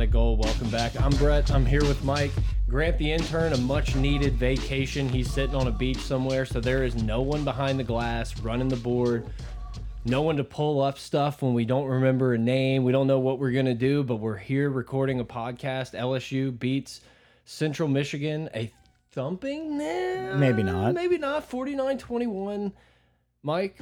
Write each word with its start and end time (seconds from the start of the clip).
Pot 0.00 0.06
of 0.06 0.12
Gold, 0.12 0.42
welcome 0.42 0.70
back. 0.70 0.98
I'm 0.98 1.10
Brett. 1.18 1.50
I'm 1.50 1.66
here 1.66 1.82
with 1.82 2.02
Mike. 2.02 2.30
Grant 2.70 2.96
the 2.96 3.12
intern 3.12 3.52
a 3.52 3.58
much 3.58 3.96
needed 3.96 4.32
vacation. 4.32 5.06
He's 5.06 5.30
sitting 5.30 5.54
on 5.54 5.66
a 5.66 5.70
beach 5.70 5.98
somewhere, 5.98 6.46
so 6.46 6.58
there 6.58 6.84
is 6.84 6.94
no 7.02 7.20
one 7.20 7.44
behind 7.44 7.78
the 7.78 7.84
glass 7.84 8.40
running 8.40 8.68
the 8.68 8.76
board. 8.76 9.26
No 10.06 10.22
one 10.22 10.38
to 10.38 10.44
pull 10.44 10.80
up 10.80 10.98
stuff 10.98 11.42
when 11.42 11.52
we 11.52 11.66
don't 11.66 11.84
remember 11.84 12.32
a 12.32 12.38
name. 12.38 12.82
We 12.82 12.92
don't 12.92 13.08
know 13.08 13.18
what 13.18 13.38
we're 13.38 13.50
going 13.50 13.66
to 13.66 13.74
do, 13.74 14.02
but 14.02 14.16
we're 14.16 14.38
here 14.38 14.70
recording 14.70 15.20
a 15.20 15.24
podcast. 15.24 15.92
LSU 15.92 16.58
beats 16.58 17.02
Central 17.44 17.86
Michigan, 17.86 18.48
a 18.54 18.72
thumping? 19.10 19.76
Nah, 19.76 20.34
Maybe 20.36 20.62
not. 20.62 20.94
Maybe 20.94 21.18
not. 21.18 21.44
49 21.44 21.98
21. 21.98 22.72
Mike, 23.42 23.78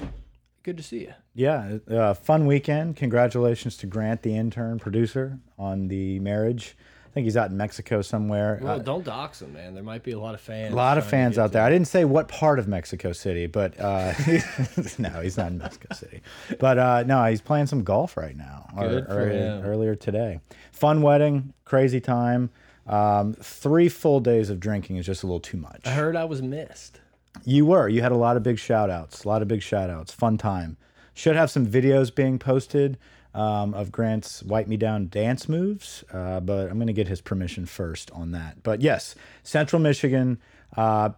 good 0.64 0.78
to 0.78 0.82
see 0.82 1.02
you. 1.02 1.14
Yeah, 1.38 1.78
uh, 1.88 2.14
fun 2.14 2.46
weekend. 2.46 2.96
Congratulations 2.96 3.76
to 3.78 3.86
Grant, 3.86 4.22
the 4.22 4.34
intern 4.36 4.78
producer, 4.80 5.38
on 5.56 5.86
the 5.86 6.18
marriage. 6.18 6.76
I 7.06 7.10
think 7.12 7.24
he's 7.26 7.36
out 7.36 7.50
in 7.50 7.56
Mexico 7.56 8.02
somewhere. 8.02 8.58
Well, 8.60 8.74
Uh, 8.74 8.78
don't 8.80 9.04
dox 9.04 9.40
him, 9.40 9.52
man. 9.52 9.74
There 9.74 9.82
might 9.84 10.02
be 10.02 10.12
a 10.12 10.18
lot 10.18 10.34
of 10.34 10.40
fans. 10.40 10.72
a 10.72 10.76
lot 10.76 10.98
of 10.98 11.06
fans 11.06 11.38
out 11.38 11.52
there. 11.52 11.62
I 11.62 11.70
didn't 11.70 11.86
say 11.86 12.04
what 12.04 12.26
part 12.28 12.58
of 12.58 12.66
Mexico 12.66 13.12
City, 13.12 13.46
but 13.46 13.78
uh, 13.80 14.12
no, 14.98 15.20
he's 15.22 15.36
not 15.38 15.52
in 15.52 15.58
Mexico 15.58 15.94
City. 15.94 16.22
But 16.58 16.76
uh, 16.78 17.04
no, 17.04 17.24
he's 17.26 17.40
playing 17.40 17.66
some 17.66 17.84
golf 17.84 18.16
right 18.16 18.36
now. 18.36 18.68
or- 18.76 19.00
Good 19.02 19.32
him. 19.32 19.62
earlier 19.64 19.94
today. 19.94 20.40
Fun 20.72 21.02
wedding, 21.02 21.54
crazy 21.64 22.00
time. 22.00 22.50
Um, 22.86 23.34
three 23.34 23.88
full 23.88 24.18
days 24.20 24.50
of 24.50 24.58
drinking 24.58 24.96
is 24.96 25.06
just 25.06 25.22
a 25.22 25.26
little 25.26 25.40
too 25.40 25.56
much. 25.58 25.82
I 25.86 25.90
heard 25.90 26.16
I 26.16 26.24
was 26.24 26.42
missed. 26.42 27.00
You 27.44 27.64
were. 27.66 27.88
You 27.88 28.02
had 28.02 28.10
a 28.12 28.16
lot 28.16 28.36
of 28.36 28.42
big 28.42 28.58
shout 28.58 28.90
outs. 28.90 29.24
A 29.24 29.28
lot 29.28 29.40
of 29.42 29.46
big 29.48 29.62
shout 29.62 29.88
outs. 29.88 30.12
Fun 30.12 30.36
time. 30.36 30.76
Should 31.18 31.34
have 31.34 31.50
some 31.50 31.66
videos 31.66 32.14
being 32.14 32.38
posted 32.38 32.96
um, 33.34 33.74
of 33.74 33.90
Grant's 33.90 34.40
Wipe 34.44 34.68
Me 34.68 34.76
Down 34.76 35.08
dance 35.08 35.48
moves, 35.48 36.04
uh, 36.12 36.38
but 36.38 36.70
I'm 36.70 36.76
going 36.76 36.86
to 36.86 36.92
get 36.92 37.08
his 37.08 37.20
permission 37.20 37.66
first 37.66 38.12
on 38.12 38.30
that. 38.30 38.62
But 38.62 38.82
yes, 38.82 39.16
Central 39.42 39.82
Michigan, 39.82 40.38
uh, 40.76 41.10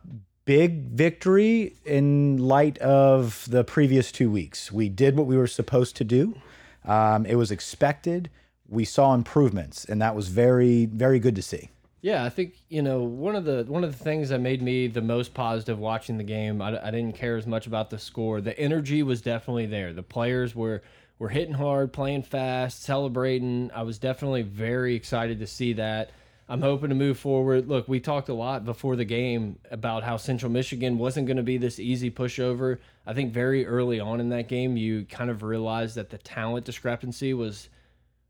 big 0.47 0.85
victory 0.85 1.75
in 1.85 2.39
light 2.39 2.79
of 2.79 3.45
the 3.51 3.63
previous 3.63 4.11
two 4.11 4.31
weeks. 4.31 4.73
We 4.73 4.89
did 4.89 5.19
what 5.19 5.27
we 5.27 5.37
were 5.37 5.47
supposed 5.47 5.97
to 5.97 6.05
do, 6.05 6.35
um, 6.87 7.27
it 7.27 7.35
was 7.35 7.51
expected. 7.51 8.31
We 8.67 8.87
saw 8.87 9.13
improvements, 9.13 9.85
and 9.85 10.01
that 10.01 10.17
was 10.17 10.29
very, 10.29 10.87
very 10.87 11.19
good 11.19 11.37
to 11.37 11.43
see. 11.43 11.69
Yeah, 12.03 12.25
I 12.25 12.31
think 12.31 12.55
you 12.69 12.81
know 12.81 13.03
one 13.03 13.37
of 13.37 13.45
the 13.45 13.65
one 13.69 13.85
of 13.85 13.97
the 13.97 14.05
things 14.05 14.31
that 14.31 14.41
made 14.41 14.63
me 14.63 14.87
the 14.87 15.03
most 15.03 15.35
positive 15.35 15.79
watching 15.79 16.17
the 16.17 16.25
game. 16.25 16.63
I, 16.63 16.87
I 16.87 16.91
didn't 16.91 17.15
care 17.15 17.37
as 17.37 17.47
much 17.47 17.67
about 17.67 17.91
the 17.91 17.99
score. 17.99 18.41
The 18.41 18.59
energy 18.59 19.03
was 19.03 19.21
definitely 19.21 19.67
there. 19.67 19.93
The 19.93 20.03
players 20.03 20.55
were 20.55 20.83
were 21.19 21.29
hitting 21.29 21.55
hard, 21.55 21.93
playing 21.93 22.23
fast, 22.23 22.83
celebrating. 22.83 23.71
I 23.75 23.83
was 23.83 23.99
definitely 23.99 24.43
very 24.43 24.95
excited 24.95 25.39
to 25.41 25.47
see 25.47 25.75
that. 25.75 26.11
I'm 26.49 26.63
hoping 26.63 26.89
to 26.89 26.97
move 26.97 27.19
forward. 27.19 27.69
Look, 27.69 27.87
we 27.87 28.01
talked 28.01 28.29
a 28.29 28.35
lot 28.35 28.65
before 28.65 28.97
the 28.97 29.05
game 29.05 29.59
about 29.71 30.03
how 30.03 30.17
Central 30.17 30.51
Michigan 30.51 30.99
wasn't 30.99 31.29
going 31.29 31.37
to 31.37 31.45
be 31.45 31.59
this 31.59 31.79
easy 31.79 32.11
pushover. 32.11 32.79
I 33.07 33.15
think 33.15 33.33
very 33.33 33.65
early 33.67 34.01
on 34.01 34.19
in 34.19 34.31
that 34.31 34.49
game, 34.49 34.77
you 34.77 35.05
kind 35.05 35.31
of 35.31 35.45
realized 35.45 35.95
that 35.95 36.11
the 36.11 36.19
talent 36.19 36.65
discrepancy 36.65 37.35
was 37.35 37.69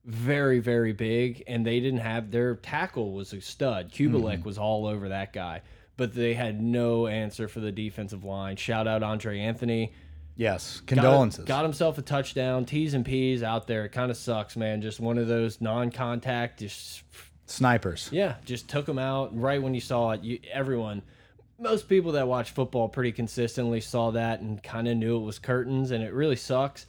very 0.05 0.61
very 0.61 0.93
big 0.93 1.43
and 1.47 1.65
they 1.65 1.78
didn't 1.78 2.00
have 2.00 2.31
their 2.31 2.56
tackle 2.56 3.12
was 3.12 3.33
a 3.33 3.41
stud. 3.41 3.93
Kubalek 3.93 4.38
mm-hmm. 4.38 4.43
was 4.44 4.59
all 4.59 4.87
over 4.87 5.11
that 5.11 5.33
guy 5.33 5.62
but 6.00 6.15
they 6.15 6.33
had 6.33 6.62
no 6.62 7.06
answer 7.06 7.47
for 7.47 7.61
the 7.61 7.71
defensive 7.71 8.25
line. 8.25 8.56
Shout 8.56 8.89
out 8.89 9.03
andre 9.03 9.39
anthony. 9.39 9.93
Yes, 10.34 10.81
Got- 10.81 10.94
condolences. 10.94 11.44
got, 11.44 11.62
himself 11.62 11.99
a 11.99 12.03
touchdown. 12.03 12.65
T's 12.65 12.94
and 12.94 13.05
p's 13.05 13.43
out 13.43 13.66
there. 13.66 13.84
It 13.84 13.91
kind 13.91 14.10
of 14.10 14.16
sucks 14.16 14.56
man. 14.56 14.81
Just 14.81 14.99
one 14.99 15.19
of 15.19 15.28
those 15.28 15.60
non-contact 15.60 16.60
just 16.60 17.03
Snipers. 17.44 18.09
yeah 18.10 18.37
just 18.47 18.69
took 18.69 18.89
him 18.89 18.99
out. 18.99 19.39
Right 19.39 19.62
when 19.62 19.75
you 19.75 19.83
saw 19.83 20.12
it 20.12 20.22
you, 20.22 20.39
everyone 20.50 21.03
most 21.59 21.89
people 21.89 22.12
that 22.12 22.27
watch 22.27 22.53
football 22.53 22.89
pretty 22.89 23.12
consistently 23.12 23.83
saw 23.83 24.12
that 24.12 24.41
and 24.41 24.62
kind 24.62 24.89
of 24.89 24.97
knew 24.97 25.19
it 25.19 25.25
was 25.25 25.39
curtains 25.39 25.91
and 25.91 26.03
it 26.03 26.15
really 26.15 26.37
sucks 26.37 26.87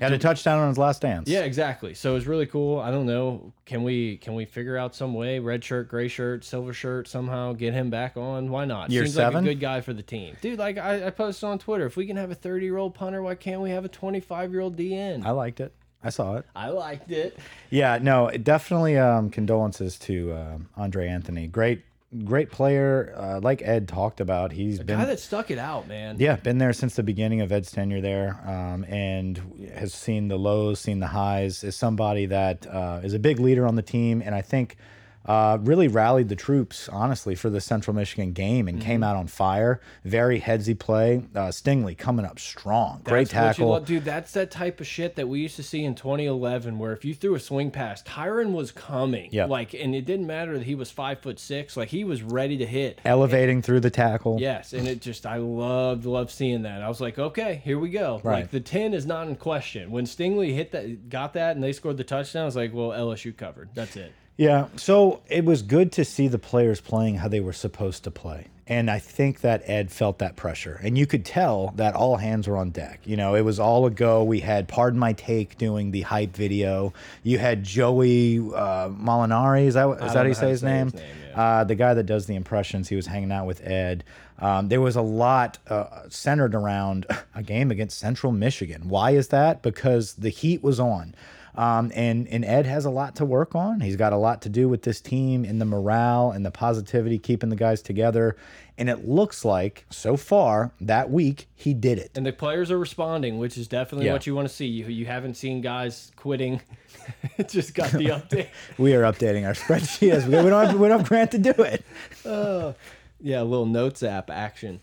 Had 0.00 0.12
a 0.12 0.18
touchdown 0.18 0.58
on 0.58 0.68
his 0.68 0.76
last 0.78 1.02
dance. 1.02 1.28
Yeah, 1.28 1.40
exactly. 1.40 1.94
So 1.94 2.10
it 2.10 2.14
was 2.14 2.26
really 2.26 2.46
cool. 2.46 2.80
I 2.80 2.90
don't 2.90 3.06
know. 3.06 3.52
Can 3.64 3.84
we 3.84 4.16
can 4.16 4.34
we 4.34 4.44
figure 4.44 4.76
out 4.76 4.94
some 4.94 5.14
way? 5.14 5.38
Red 5.38 5.62
shirt, 5.64 5.88
gray 5.88 6.08
shirt, 6.08 6.44
silver 6.44 6.72
shirt, 6.72 7.06
somehow 7.06 7.52
get 7.52 7.72
him 7.74 7.90
back 7.90 8.16
on? 8.16 8.50
Why 8.50 8.64
not? 8.64 8.90
Year 8.90 9.04
Seems 9.04 9.14
seven? 9.14 9.44
like 9.44 9.50
a 9.50 9.54
good 9.54 9.60
guy 9.60 9.80
for 9.80 9.92
the 9.92 10.02
team, 10.02 10.36
dude. 10.40 10.58
Like 10.58 10.78
I, 10.78 11.06
I 11.06 11.10
posted 11.10 11.48
on 11.48 11.58
Twitter, 11.60 11.86
if 11.86 11.96
we 11.96 12.06
can 12.06 12.16
have 12.16 12.30
a 12.30 12.34
thirty 12.34 12.66
year 12.66 12.76
old 12.76 12.94
punter, 12.94 13.22
why 13.22 13.36
can't 13.36 13.60
we 13.60 13.70
have 13.70 13.84
a 13.84 13.88
twenty 13.88 14.20
five 14.20 14.50
year 14.50 14.60
old 14.60 14.76
DN? 14.76 15.24
I 15.24 15.30
liked 15.30 15.60
it. 15.60 15.72
I 16.02 16.10
saw 16.10 16.36
it. 16.36 16.44
I 16.54 16.68
liked 16.68 17.10
it. 17.10 17.38
Yeah, 17.70 17.98
no, 18.02 18.30
definitely 18.30 18.98
um, 18.98 19.30
condolences 19.30 19.98
to 20.00 20.34
um 20.34 20.68
Andre 20.76 21.08
Anthony. 21.08 21.46
Great, 21.46 21.82
great 22.24 22.50
player. 22.50 23.14
Uh, 23.16 23.40
like 23.40 23.62
Ed 23.62 23.88
talked 23.88 24.20
about, 24.20 24.52
he's 24.52 24.78
been 24.78 24.98
Guy 24.98 25.06
that 25.06 25.20
stuck 25.20 25.50
it 25.50 25.58
out, 25.58 25.88
man. 25.88 26.16
yeah 26.18 26.36
been 26.36 26.58
there 26.58 26.72
since 26.72 26.96
the 26.96 27.02
beginning 27.02 27.40
of 27.40 27.50
Ed's 27.50 27.70
tenure 27.70 28.00
there, 28.00 28.40
um, 28.46 28.84
and 28.84 29.70
has 29.74 29.92
seen 29.92 30.28
the 30.28 30.38
lows, 30.38 30.80
seen 30.80 31.00
the 31.00 31.08
highs. 31.08 31.64
Is 31.64 31.76
somebody 31.76 32.26
that 32.26 32.66
uh, 32.66 33.00
is 33.02 33.14
a 33.14 33.18
big 33.18 33.40
leader 33.40 33.66
on 33.66 33.74
the 33.76 33.82
team, 33.82 34.22
and 34.24 34.34
I 34.34 34.42
think. 34.42 34.76
Uh, 35.24 35.58
really 35.62 35.88
rallied 35.88 36.28
the 36.28 36.36
troops, 36.36 36.88
honestly, 36.90 37.34
for 37.34 37.48
the 37.48 37.60
Central 37.60 37.94
Michigan 37.96 38.32
game 38.32 38.68
and 38.68 38.78
Mm-hmm. 38.78 38.86
came 38.86 39.02
out 39.02 39.16
on 39.16 39.26
fire. 39.26 39.80
Very 40.04 40.40
headsy 40.40 40.74
play. 40.78 41.22
Uh, 41.34 41.48
Stingley 41.50 41.96
coming 41.96 42.26
up 42.26 42.38
strong. 42.38 43.00
Great 43.04 43.28
That's 43.30 43.32
you 43.58 43.64
tackle. 43.64 43.68
love- 43.70 43.86
dude. 43.86 44.04
That's 44.04 44.32
that 44.32 44.50
type 44.50 44.80
of 44.80 44.86
shit 44.86 45.16
that 45.16 45.28
we 45.28 45.40
used 45.40 45.56
to 45.56 45.62
see 45.62 45.84
in 45.84 45.94
2011, 45.94 46.78
where 46.78 46.92
if 46.92 47.04
you 47.04 47.14
threw 47.14 47.34
a 47.34 47.40
swing 47.40 47.70
pass, 47.70 48.02
Tyrann 48.02 48.52
was 48.52 48.70
coming. 48.72 49.28
Yeah. 49.32 49.46
Like, 49.46 49.72
and 49.74 49.94
it 49.94 50.04
didn't 50.04 50.26
matter 50.26 50.58
that 50.58 50.64
he 50.64 50.74
was 50.74 50.90
five 50.90 51.20
foot 51.20 51.38
six. 51.38 51.76
Like 51.76 51.88
he 51.88 52.04
was 52.04 52.22
ready 52.22 52.56
to 52.58 52.66
hit. 52.66 53.00
Elevating 53.04 53.62
through 53.62 53.80
the 53.80 53.90
tackle. 53.90 54.38
Yes, 54.40 54.72
and 54.72 54.86
it 54.86 55.00
just 55.00 55.24
I 55.24 55.36
loved 55.38 56.04
loved 56.04 56.30
seeing 56.30 56.62
that. 56.62 56.82
I 56.82 56.88
was 56.88 57.00
like, 57.00 57.18
okay, 57.18 57.62
here 57.64 57.78
we 57.78 57.90
go. 57.90 58.20
Right. 58.22 58.40
Like 58.40 58.50
the 58.50 58.60
ten 58.60 58.92
is 58.92 59.06
not 59.06 59.26
in 59.28 59.36
question. 59.36 59.90
When 59.90 60.04
Stingley 60.04 60.52
hit 60.52 60.72
that, 60.72 61.08
got 61.08 61.32
that, 61.34 61.54
and 61.54 61.62
they 61.64 61.72
scored 61.72 61.96
the 61.96 62.04
touchdown, 62.04 62.42
I 62.42 62.46
was 62.46 62.56
like, 62.56 62.74
well, 62.74 62.90
LSU 62.90 63.34
covered. 63.36 63.70
That's 63.74 63.96
it. 63.96 64.12
Yeah, 64.36 64.66
so 64.76 65.22
it 65.28 65.44
was 65.44 65.62
good 65.62 65.92
to 65.92 66.04
see 66.04 66.28
the 66.28 66.38
players 66.38 66.80
playing 66.80 67.16
how 67.16 67.28
they 67.28 67.40
were 67.40 67.52
supposed 67.52 68.04
to 68.04 68.10
play. 68.10 68.48
And 68.66 68.90
I 68.90 68.98
think 68.98 69.42
that 69.42 69.62
Ed 69.68 69.92
felt 69.92 70.18
that 70.20 70.36
pressure. 70.36 70.80
And 70.82 70.96
you 70.96 71.06
could 71.06 71.24
tell 71.24 71.74
that 71.76 71.94
all 71.94 72.16
hands 72.16 72.48
were 72.48 72.56
on 72.56 72.70
deck. 72.70 73.00
You 73.04 73.16
know, 73.16 73.34
it 73.34 73.42
was 73.42 73.60
all 73.60 73.84
a 73.84 73.90
go. 73.90 74.24
We 74.24 74.40
had 74.40 74.68
Pardon 74.68 74.98
My 74.98 75.12
Take 75.12 75.58
doing 75.58 75.90
the 75.90 76.00
hype 76.00 76.34
video. 76.34 76.94
You 77.22 77.38
had 77.38 77.62
Joey 77.62 78.38
uh, 78.38 78.88
Molinari. 78.88 79.66
Is 79.66 79.74
that, 79.74 79.86
is 79.90 79.98
that 79.98 80.16
how 80.16 80.22
you 80.22 80.34
say 80.34 80.40
to 80.40 80.48
his 80.48 80.60
say 80.60 80.66
name? 80.66 80.86
his 80.86 80.94
name, 80.94 81.16
yeah. 81.28 81.42
uh, 81.42 81.64
the 81.64 81.74
guy 81.74 81.92
that 81.92 82.04
does 82.04 82.24
the 82.24 82.36
impressions. 82.36 82.88
He 82.88 82.96
was 82.96 83.06
hanging 83.06 83.32
out 83.32 83.46
with 83.46 83.60
Ed. 83.66 84.02
Um, 84.38 84.68
there 84.68 84.80
was 84.80 84.96
a 84.96 85.02
lot 85.02 85.58
uh, 85.68 86.08
centered 86.08 86.54
around 86.54 87.06
a 87.34 87.42
game 87.42 87.70
against 87.70 87.98
Central 87.98 88.32
Michigan. 88.32 88.88
Why 88.88 89.10
is 89.10 89.28
that? 89.28 89.62
Because 89.62 90.14
the 90.14 90.30
heat 90.30 90.62
was 90.62 90.80
on. 90.80 91.14
Um, 91.56 91.92
and 91.94 92.26
and 92.28 92.44
Ed 92.44 92.66
has 92.66 92.84
a 92.84 92.90
lot 92.90 93.16
to 93.16 93.24
work 93.24 93.54
on. 93.54 93.80
He's 93.80 93.96
got 93.96 94.12
a 94.12 94.16
lot 94.16 94.42
to 94.42 94.48
do 94.48 94.68
with 94.68 94.82
this 94.82 95.00
team 95.00 95.44
and 95.44 95.60
the 95.60 95.64
morale 95.64 96.32
and 96.32 96.44
the 96.44 96.50
positivity, 96.50 97.18
keeping 97.18 97.48
the 97.48 97.56
guys 97.56 97.80
together. 97.80 98.36
And 98.76 98.90
it 98.90 99.06
looks 99.06 99.44
like 99.44 99.86
so 99.88 100.16
far 100.16 100.72
that 100.80 101.08
week 101.10 101.46
he 101.54 101.72
did 101.74 101.98
it. 101.98 102.10
And 102.16 102.26
the 102.26 102.32
players 102.32 102.72
are 102.72 102.78
responding, 102.78 103.38
which 103.38 103.56
is 103.56 103.68
definitely 103.68 104.06
Yeah. 104.06 104.14
what 104.14 104.26
you 104.26 104.34
want 104.34 104.48
to 104.48 104.54
see. 104.54 104.66
You 104.66 104.86
you 104.86 105.06
haven't 105.06 105.34
seen 105.34 105.60
guys 105.60 106.10
quitting. 106.16 106.60
just 107.48 107.72
got 107.74 107.92
the 107.92 108.06
update. 108.06 108.48
We 108.78 108.94
are 108.94 109.02
updating 109.02 109.46
our 109.46 109.54
spreadsheet 109.54 110.10
as 110.10 110.24
we 110.24 110.32
go. 110.32 110.42
We 110.42 110.50
don't 110.50 110.66
have, 110.66 110.80
we 110.80 110.88
don't 110.88 110.98
have 111.00 111.08
Grant 111.08 111.30
to 111.32 111.38
do 111.38 111.50
it. 111.50 111.84
Yeah, 113.20 113.40
a 113.40 113.44
little 113.44 113.64
notes 113.64 114.02
app 114.02 114.28
action. 114.28 114.80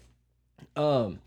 Um, 0.75 1.19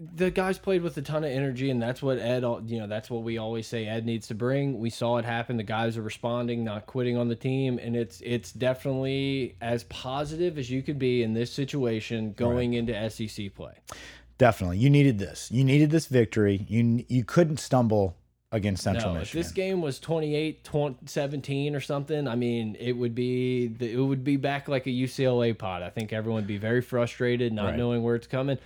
the 0.00 0.30
guys 0.30 0.58
played 0.58 0.82
with 0.82 0.96
a 0.96 1.02
ton 1.02 1.24
of 1.24 1.30
energy, 1.30 1.70
and 1.70 1.80
that's 1.82 2.00
what 2.00 2.18
Ed, 2.18 2.42
you 2.66 2.78
know, 2.78 2.86
that's 2.86 3.10
what 3.10 3.22
we 3.22 3.36
always 3.36 3.66
say 3.66 3.86
Ed 3.86 4.06
needs 4.06 4.28
to 4.28 4.34
bring. 4.34 4.78
We 4.78 4.88
saw 4.88 5.18
it 5.18 5.26
happen. 5.26 5.58
The 5.58 5.62
guys 5.62 5.98
are 5.98 6.02
responding, 6.02 6.64
not 6.64 6.86
quitting 6.86 7.18
on 7.18 7.28
the 7.28 7.36
team, 7.36 7.78
and 7.78 7.94
it's 7.94 8.22
it's 8.22 8.50
definitely 8.50 9.56
as 9.60 9.84
positive 9.84 10.56
as 10.56 10.70
you 10.70 10.82
could 10.82 10.98
be 10.98 11.22
in 11.22 11.34
this 11.34 11.52
situation 11.52 12.32
going 12.32 12.72
into 12.74 13.10
SEC 13.10 13.54
play. 13.54 13.74
Definitely, 14.38 14.78
you 14.78 14.88
needed 14.88 15.18
this. 15.18 15.50
You 15.52 15.64
needed 15.64 15.90
this 15.90 16.06
victory. 16.06 16.64
You 16.68 17.04
you 17.08 17.22
couldn't 17.24 17.58
stumble 17.58 18.16
against 18.52 18.82
Central 18.82 19.14
No, 19.14 19.20
if 19.20 19.32
this 19.32 19.52
game 19.52 19.80
was 19.80 20.00
28 20.00 20.64
20, 20.64 20.96
17 21.06 21.76
or 21.76 21.80
something, 21.80 22.26
I 22.26 22.34
mean, 22.36 22.76
it 22.80 22.92
would 22.92 23.14
be 23.14 23.68
the, 23.68 23.92
it 23.92 24.00
would 24.00 24.24
be 24.24 24.36
back 24.36 24.66
like 24.66 24.86
a 24.86 24.90
UCLA 24.90 25.56
pod. 25.56 25.82
I 25.82 25.90
think 25.90 26.12
everyone 26.12 26.42
would 26.42 26.48
be 26.48 26.58
very 26.58 26.80
frustrated, 26.80 27.52
not 27.52 27.66
Right. 27.66 27.76
knowing 27.76 28.02
where 28.02 28.16
it's 28.16 28.26
coming. 28.26 28.58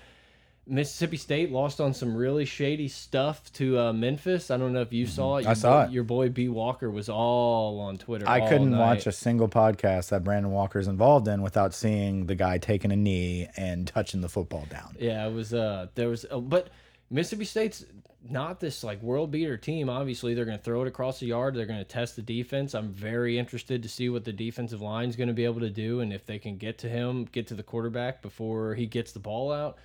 Mississippi 0.66 1.18
State 1.18 1.52
lost 1.52 1.80
on 1.80 1.92
some 1.92 2.16
really 2.16 2.46
shady 2.46 2.88
stuff 2.88 3.52
to 3.54 3.78
uh, 3.78 3.92
Memphis. 3.92 4.50
I 4.50 4.56
don't 4.56 4.72
know 4.72 4.80
if 4.80 4.92
you 4.92 5.06
saw 5.06 5.36
it. 5.36 5.42
Mm-hmm. 5.42 5.50
I 5.50 5.54
saw 5.54 5.82
boy- 5.82 5.88
it. 5.88 5.92
Your 5.92 6.04
boy 6.04 6.28
B 6.30 6.48
Walker 6.48 6.90
was 6.90 7.08
all 7.08 7.80
on 7.80 7.98
Twitter. 7.98 8.28
I 8.28 8.48
couldn't 8.48 8.70
night. 8.70 8.78
watch 8.78 9.06
a 9.06 9.12
single 9.12 9.48
podcast 9.48 10.08
that 10.08 10.24
Brandon 10.24 10.52
Walker's 10.52 10.88
involved 10.88 11.28
in 11.28 11.42
without 11.42 11.74
seeing 11.74 12.26
the 12.26 12.34
guy 12.34 12.58
taking 12.58 12.92
a 12.92 12.96
knee 12.96 13.48
and 13.56 13.86
touching 13.86 14.22
the 14.22 14.28
football 14.28 14.66
down. 14.70 14.96
Yeah, 14.98 15.26
it 15.26 15.32
was. 15.34 15.52
Uh, 15.52 15.88
there 15.94 16.08
was, 16.08 16.24
uh, 16.30 16.38
but 16.38 16.70
Mississippi 17.10 17.44
State's 17.44 17.84
not 18.28 18.58
this 18.58 18.82
like 18.82 19.02
world 19.02 19.30
beater 19.30 19.58
team. 19.58 19.90
Obviously, 19.90 20.32
they're 20.32 20.46
going 20.46 20.56
to 20.56 20.64
throw 20.64 20.82
it 20.82 20.88
across 20.88 21.20
the 21.20 21.26
yard. 21.26 21.54
They're 21.54 21.66
going 21.66 21.78
to 21.78 21.84
test 21.84 22.16
the 22.16 22.22
defense. 22.22 22.74
I'm 22.74 22.88
very 22.88 23.38
interested 23.38 23.82
to 23.82 23.88
see 23.88 24.08
what 24.08 24.24
the 24.24 24.32
defensive 24.32 24.80
line 24.80 25.10
is 25.10 25.16
going 25.16 25.28
to 25.28 25.34
be 25.34 25.44
able 25.44 25.60
to 25.60 25.70
do 25.70 26.00
and 26.00 26.12
if 26.12 26.24
they 26.24 26.38
can 26.38 26.56
get 26.56 26.78
to 26.78 26.88
him, 26.88 27.26
get 27.26 27.48
to 27.48 27.54
the 27.54 27.62
quarterback 27.62 28.22
before 28.22 28.74
he 28.74 28.86
gets 28.86 29.12
the 29.12 29.18
ball 29.18 29.52
out. 29.52 29.76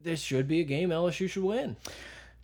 This 0.00 0.20
should 0.20 0.46
be 0.46 0.60
a 0.60 0.64
game 0.64 0.90
LSU 0.90 1.28
should 1.28 1.42
win. 1.44 1.76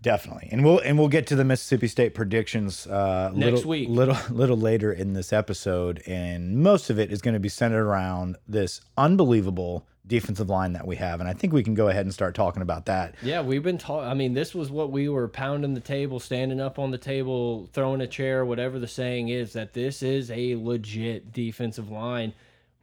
Definitely, 0.02 0.48
and 0.52 0.62
we'll 0.64 0.80
and 0.80 0.98
we'll 0.98 1.08
get 1.08 1.26
to 1.28 1.36
the 1.36 1.44
Mississippi 1.44 1.88
State 1.88 2.14
predictions 2.14 2.86
uh, 2.86 3.30
Next 3.34 3.64
little, 3.64 3.70
week. 3.70 3.88
little 3.88 4.16
little 4.30 4.56
later 4.58 4.92
in 4.92 5.14
this 5.14 5.32
episode, 5.32 6.02
and 6.06 6.58
most 6.62 6.90
of 6.90 6.98
it 6.98 7.10
is 7.10 7.22
going 7.22 7.32
to 7.32 7.40
be 7.40 7.48
centered 7.48 7.86
around 7.86 8.36
this 8.46 8.82
unbelievable 8.98 9.86
defensive 10.06 10.50
line 10.50 10.74
that 10.74 10.86
we 10.86 10.96
have, 10.96 11.20
and 11.20 11.28
I 11.28 11.32
think 11.32 11.54
we 11.54 11.62
can 11.62 11.72
go 11.72 11.88
ahead 11.88 12.04
and 12.04 12.12
start 12.12 12.34
talking 12.34 12.60
about 12.60 12.84
that. 12.86 13.14
Yeah, 13.22 13.40
we've 13.40 13.62
been 13.62 13.78
talking. 13.78 14.06
I 14.06 14.12
mean, 14.12 14.34
this 14.34 14.54
was 14.54 14.70
what 14.70 14.90
we 14.90 15.08
were 15.08 15.26
pounding 15.26 15.72
the 15.72 15.80
table, 15.80 16.20
standing 16.20 16.60
up 16.60 16.78
on 16.78 16.90
the 16.90 16.98
table, 16.98 17.70
throwing 17.72 18.02
a 18.02 18.06
chair, 18.06 18.44
whatever 18.44 18.78
the 18.78 18.88
saying 18.88 19.30
is, 19.30 19.54
that 19.54 19.72
this 19.72 20.02
is 20.02 20.30
a 20.30 20.56
legit 20.56 21.32
defensive 21.32 21.90
line. 21.90 22.34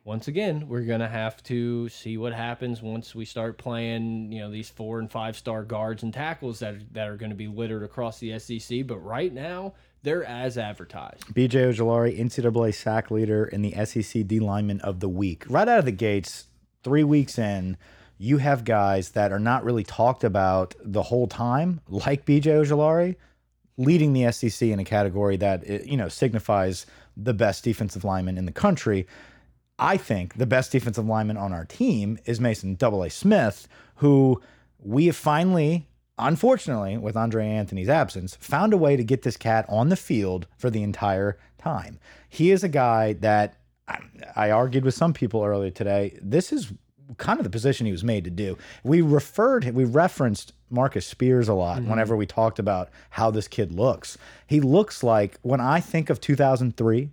Once 0.03 0.27
again, 0.27 0.67
we're 0.67 0.81
going 0.81 0.99
to 0.99 1.07
have 1.07 1.43
to 1.43 1.87
see 1.89 2.17
what 2.17 2.33
happens 2.33 2.81
once 2.81 3.13
we 3.13 3.23
start 3.23 3.59
playing, 3.59 4.31
you 4.31 4.39
know, 4.39 4.49
these 4.49 4.69
four 4.69 4.97
and 4.97 5.11
five 5.11 5.37
star 5.37 5.63
guards 5.63 6.01
and 6.01 6.11
tackles 6.11 6.57
that, 6.59 6.75
that 6.91 7.07
are 7.07 7.17
going 7.17 7.29
to 7.29 7.35
be 7.35 7.47
littered 7.47 7.83
across 7.83 8.19
the 8.19 8.37
SEC. 8.39 8.87
But 8.87 8.97
right 8.99 9.31
now, 9.31 9.73
they're 10.01 10.25
as 10.25 10.57
advertised. 10.57 11.27
BJ 11.27 11.71
Ojulari, 11.71 12.19
NCAA 12.19 12.73
sack 12.73 13.11
leader 13.11 13.45
and 13.45 13.63
the 13.63 13.85
SEC 13.85 14.25
D 14.25 14.39
lineman 14.39 14.81
of 14.81 15.01
the 15.01 15.09
week. 15.09 15.45
Right 15.47 15.67
out 15.67 15.77
of 15.77 15.85
the 15.85 15.91
gates, 15.91 16.47
three 16.83 17.03
weeks 17.03 17.37
in, 17.37 17.77
you 18.17 18.37
have 18.37 18.63
guys 18.63 19.09
that 19.09 19.31
are 19.31 19.39
not 19.39 19.63
really 19.63 19.83
talked 19.83 20.23
about 20.23 20.73
the 20.83 21.03
whole 21.03 21.27
time, 21.27 21.79
like 21.87 22.25
BJ 22.25 22.45
Ojulari, 22.45 23.17
leading 23.77 24.13
the 24.13 24.31
SEC 24.31 24.67
in 24.67 24.79
a 24.79 24.83
category 24.83 25.37
that 25.37 25.85
you 25.85 25.97
know 25.97 26.07
signifies 26.07 26.87
the 27.15 27.33
best 27.33 27.63
defensive 27.63 28.03
lineman 28.03 28.37
in 28.37 28.45
the 28.45 28.51
country. 28.51 29.07
I 29.81 29.97
think 29.97 30.35
the 30.35 30.45
best 30.45 30.71
defensive 30.71 31.07
lineman 31.07 31.37
on 31.37 31.51
our 31.51 31.65
team 31.65 32.19
is 32.25 32.39
Maason 32.39 32.77
Double 32.77 33.01
A 33.01 33.09
Smith, 33.09 33.67
who 33.95 34.39
we 34.77 35.07
have 35.07 35.15
finally, 35.15 35.87
unfortunately, 36.19 36.99
with 36.99 37.17
Andre 37.17 37.47
Anthony's 37.47 37.89
absence, 37.89 38.35
found 38.35 38.73
a 38.73 38.77
way 38.77 38.95
to 38.95 39.03
get 39.03 39.23
this 39.23 39.37
cat 39.37 39.65
on 39.67 39.89
the 39.89 39.95
field 39.95 40.45
for 40.55 40.69
the 40.69 40.83
entire 40.83 41.39
time. 41.57 41.99
He 42.29 42.51
is 42.51 42.63
a 42.63 42.69
guy 42.69 43.13
that 43.13 43.57
I, 43.87 43.99
I 44.35 44.51
argued 44.51 44.85
with 44.85 44.93
some 44.93 45.13
people 45.13 45.43
earlier 45.43 45.71
today. 45.71 46.19
This 46.21 46.53
is 46.53 46.71
kind 47.17 47.39
of 47.39 47.43
the 47.43 47.49
position 47.49 47.87
he 47.87 47.91
was 47.91 48.03
made 48.03 48.23
to 48.25 48.29
do. 48.29 48.59
We 48.83 49.01
referred, 49.01 49.65
we 49.73 49.83
referenced 49.83 50.53
Marcus 50.69 51.07
Spears 51.07 51.49
a 51.49 51.55
lot 51.55 51.79
mm-hmm. 51.79 51.89
whenever 51.89 52.15
we 52.15 52.27
talked 52.27 52.59
about 52.59 52.89
how 53.09 53.31
this 53.31 53.47
kid 53.47 53.71
looks. 53.71 54.15
He 54.45 54.61
looks 54.61 55.01
like 55.01 55.39
when 55.41 55.59
I 55.59 55.79
think 55.79 56.11
of 56.11 56.21
2003, 56.21 57.09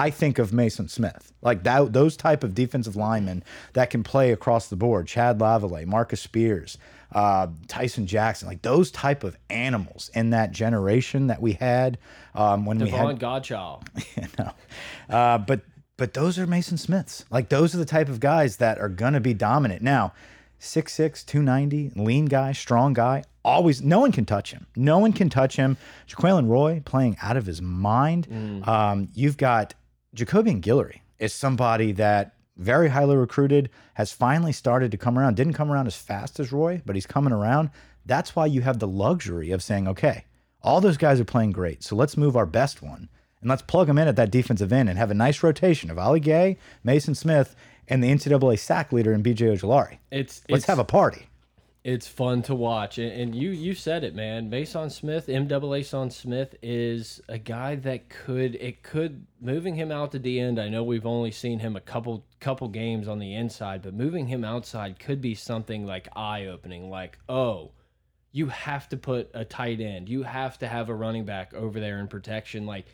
I 0.00 0.08
think 0.08 0.38
of 0.38 0.50
Maason 0.50 0.88
Smith, 0.88 1.30
like 1.42 1.62
that, 1.64 1.92
those 1.92 2.16
type 2.16 2.42
of 2.42 2.54
defensive 2.54 2.96
linemen 2.96 3.44
that 3.74 3.90
can 3.90 4.02
play 4.02 4.32
across 4.32 4.68
the 4.68 4.76
board. 4.76 5.06
Chad 5.06 5.38
Lavalais, 5.38 5.84
Marcus 5.84 6.22
Spears, 6.22 6.78
uh, 7.12 7.48
Tyson 7.68 8.06
Jackson, 8.06 8.48
like 8.48 8.62
those 8.62 8.90
type 8.90 9.24
of 9.24 9.36
animals 9.50 10.10
in 10.14 10.30
that 10.30 10.52
generation 10.52 11.26
that 11.26 11.42
we 11.42 11.52
had 11.52 11.98
um, 12.34 12.64
when 12.64 12.78
we 12.78 12.88
had 12.88 12.96
Davon 12.96 13.18
Godchaux. 13.18 14.38
no. 14.38 15.14
Uh, 15.14 15.36
but 15.36 15.60
but 15.98 16.14
those 16.14 16.38
are 16.38 16.46
Maason 16.46 16.78
Smiths. 16.78 17.26
Like 17.30 17.50
those 17.50 17.74
are 17.74 17.78
the 17.78 17.84
type 17.84 18.08
of 18.08 18.20
guys 18.20 18.56
that 18.56 18.78
are 18.78 18.88
gonna 18.88 19.20
be 19.20 19.34
dominant. 19.34 19.82
Now, 19.82 20.14
6'6", 20.60 21.26
290, 21.26 21.92
lean 21.94 22.24
guy, 22.24 22.52
strong 22.52 22.94
guy. 22.94 23.24
Always, 23.44 23.82
no 23.82 24.00
one 24.00 24.12
can 24.12 24.24
touch 24.24 24.52
him. 24.52 24.66
No 24.76 24.98
one 24.98 25.12
can 25.12 25.28
touch 25.28 25.56
him. 25.56 25.76
Jaquelin 26.08 26.48
Roy 26.48 26.80
playing 26.86 27.18
out 27.22 27.36
of 27.36 27.44
his 27.44 27.60
mind. 27.60 28.28
Um, 28.66 29.08
you've 29.14 29.36
got 29.38 29.74
Jacobian 30.14 30.60
Guillory 30.60 31.00
is 31.18 31.32
somebody 31.32 31.92
that 31.92 32.34
very 32.56 32.88
highly 32.88 33.16
recruited 33.16 33.70
has 33.94 34.12
finally 34.12 34.52
started 34.52 34.90
to 34.90 34.96
come 34.96 35.18
around. 35.18 35.36
Didn't 35.36 35.54
come 35.54 35.70
around 35.70 35.86
as 35.86 35.96
fast 35.96 36.40
as 36.40 36.52
Roy, 36.52 36.82
but 36.84 36.96
he's 36.96 37.06
coming 37.06 37.32
around. 37.32 37.70
That's 38.04 38.34
why 38.34 38.46
you 38.46 38.62
have 38.62 38.78
the 38.78 38.88
luxury 38.88 39.50
of 39.50 39.62
saying, 39.62 39.86
okay, 39.88 40.24
all 40.62 40.80
those 40.80 40.96
guys 40.96 41.20
are 41.20 41.24
playing 41.24 41.52
great, 41.52 41.82
so 41.82 41.96
let's 41.96 42.16
move 42.16 42.36
our 42.36 42.46
best 42.46 42.82
one 42.82 43.08
and 43.40 43.48
let's 43.48 43.62
plug 43.62 43.86
them 43.86 43.98
in 43.98 44.08
at 44.08 44.16
that 44.16 44.30
defensive 44.30 44.72
end 44.72 44.88
and 44.88 44.98
have 44.98 45.10
a 45.10 45.14
nice 45.14 45.42
rotation 45.42 45.90
of 45.90 45.98
Ali 45.98 46.20
Gaye, 46.20 46.58
Maason 46.84 47.16
Smith, 47.16 47.56
and 47.88 48.04
the 48.04 48.10
NCAA 48.10 48.58
sack 48.58 48.92
leader 48.92 49.12
in 49.12 49.22
BJ 49.22 49.56
Ojulari. 49.56 49.98
It's, 50.10 50.42
Let's 50.48 50.60
it's, 50.60 50.66
have 50.66 50.78
a 50.78 50.84
party. 50.84 51.28
It's 51.82 52.06
fun 52.06 52.42
to 52.42 52.54
watch 52.54 52.98
and, 52.98 53.34
you 53.34 53.50
you 53.50 53.74
said 53.74 54.04
it 54.04 54.14
man. 54.14 54.50
Maason 54.50 54.90
smith 54.92 55.26
mwaa 55.28 55.84
son 55.84 56.10
smith 56.10 56.54
is 56.62 57.20
a 57.28 57.38
guy 57.38 57.74
that 57.76 58.08
could 58.08 58.54
it 58.56 58.82
could 58.82 59.26
moving 59.40 59.76
him 59.76 59.90
out 59.90 60.12
to 60.12 60.18
the 60.18 60.38
end 60.38 60.60
i 60.60 60.68
know 60.68 60.84
we've 60.84 61.06
only 61.06 61.30
seen 61.30 61.58
him 61.60 61.76
a 61.76 61.80
couple 61.80 62.24
couple 62.38 62.68
games 62.68 63.08
on 63.08 63.18
the 63.18 63.34
inside 63.34 63.80
but 63.82 63.94
moving 63.94 64.26
him 64.26 64.44
outside 64.44 64.98
could 64.98 65.22
be 65.22 65.34
something 65.34 65.86
like 65.86 66.08
eye-opening 66.14 66.90
like 66.90 67.18
oh 67.28 67.70
you 68.32 68.48
have 68.48 68.88
to 68.90 68.96
put 68.96 69.30
a 69.34 69.44
tight 69.44 69.80
end. 69.80 70.08
You 70.08 70.22
have 70.22 70.58
to 70.58 70.68
have 70.68 70.88
a 70.88 70.94
running 70.94 71.24
back 71.24 71.52
over 71.54 71.80
there 71.80 71.98
in 71.98 72.08
protection. 72.08 72.66
Like 72.66 72.86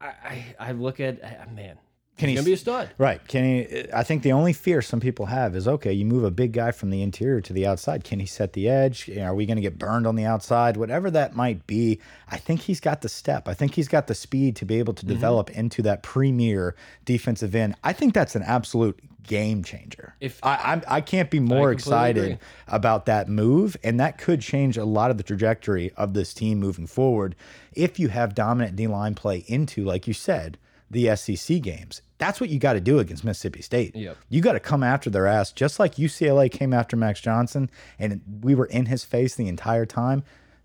i 0.00 0.06
i, 0.06 0.54
I 0.58 0.72
look 0.72 1.00
at 1.00 1.20
man 1.54 1.78
Can 2.20 2.34
gonna 2.34 2.44
be 2.44 2.52
a 2.52 2.56
stud 2.56 2.90
Right. 2.98 3.26
Can 3.28 3.44
he? 3.44 3.92
I 3.92 4.02
think 4.02 4.22
the 4.22 4.32
only 4.32 4.52
fear 4.52 4.82
some 4.82 5.00
people 5.00 5.26
have 5.26 5.56
is 5.56 5.66
okay, 5.66 5.92
you 5.92 6.04
move 6.04 6.24
a 6.24 6.30
big 6.30 6.52
guy 6.52 6.70
from 6.70 6.90
the 6.90 7.02
interior 7.02 7.40
to 7.40 7.52
the 7.52 7.66
outside. 7.66 8.04
Can 8.04 8.20
he 8.20 8.26
set 8.26 8.52
the 8.52 8.68
edge? 8.68 9.08
Are 9.18 9.34
we 9.34 9.46
going 9.46 9.56
to 9.56 9.62
get 9.62 9.78
burned 9.78 10.06
on 10.06 10.16
the 10.16 10.24
outside? 10.24 10.76
Whatever 10.76 11.10
that 11.12 11.34
might 11.34 11.66
be, 11.66 12.00
I 12.28 12.36
think 12.36 12.62
he's 12.62 12.80
got 12.80 13.00
the 13.00 13.08
step. 13.08 13.48
I 13.48 13.54
think 13.54 13.74
he's 13.74 13.88
got 13.88 14.06
the 14.06 14.14
speed 14.14 14.56
to 14.56 14.64
be 14.64 14.78
able 14.78 14.94
to 14.94 15.04
mm-hmm. 15.04 15.14
develop 15.14 15.50
into 15.50 15.82
that 15.82 16.02
premier 16.02 16.76
defensive 17.04 17.54
end. 17.54 17.74
I 17.82 17.92
think 17.92 18.14
that's 18.14 18.36
an 18.36 18.42
absolute 18.42 19.00
game 19.22 19.62
changer. 19.62 20.14
If- 20.20 20.40
I, 20.42 20.56
I'm, 20.56 20.82
I 20.88 21.00
can't 21.00 21.30
be 21.30 21.40
more 21.40 21.72
excited 21.72 22.24
agree. 22.24 22.38
about 22.68 23.06
that 23.06 23.28
move, 23.28 23.76
and 23.82 23.98
that 24.00 24.18
could 24.18 24.40
change 24.40 24.76
a 24.76 24.84
lot 24.84 25.10
of 25.10 25.16
the 25.16 25.22
trajectory 25.22 25.92
of 25.96 26.14
this 26.14 26.34
team 26.34 26.58
moving 26.58 26.86
forward. 26.86 27.36
If 27.72 27.98
you 27.98 28.08
have 28.08 28.34
dominant 28.34 28.76
D 28.76 28.86
line 28.86 29.14
play 29.14 29.44
into, 29.46 29.84
like 29.84 30.06
you 30.06 30.14
said, 30.14 30.58
the 30.90 31.14
SEC 31.16 31.60
games, 31.62 32.02
that's 32.18 32.40
what 32.40 32.50
you 32.50 32.58
got 32.58 32.74
to 32.74 32.80
do 32.80 32.98
against 32.98 33.24
Mississippi 33.24 33.62
State. 33.62 33.96
Yep. 33.96 34.16
You 34.28 34.40
got 34.40 34.52
to 34.52 34.60
come 34.60 34.82
after 34.82 35.08
their 35.08 35.26
ass, 35.26 35.52
just 35.52 35.78
like 35.78 35.94
UCLA 35.94 36.50
came 36.50 36.72
after 36.72 36.96
Max 36.96 37.20
Johnson, 37.20 37.70
and 37.98 38.20
we 38.42 38.54
were 38.54 38.66
in 38.66 38.86
his 38.86 39.04
face 39.04 39.34
the 39.34 39.48
entire 39.48 39.86
time. 39.86 40.22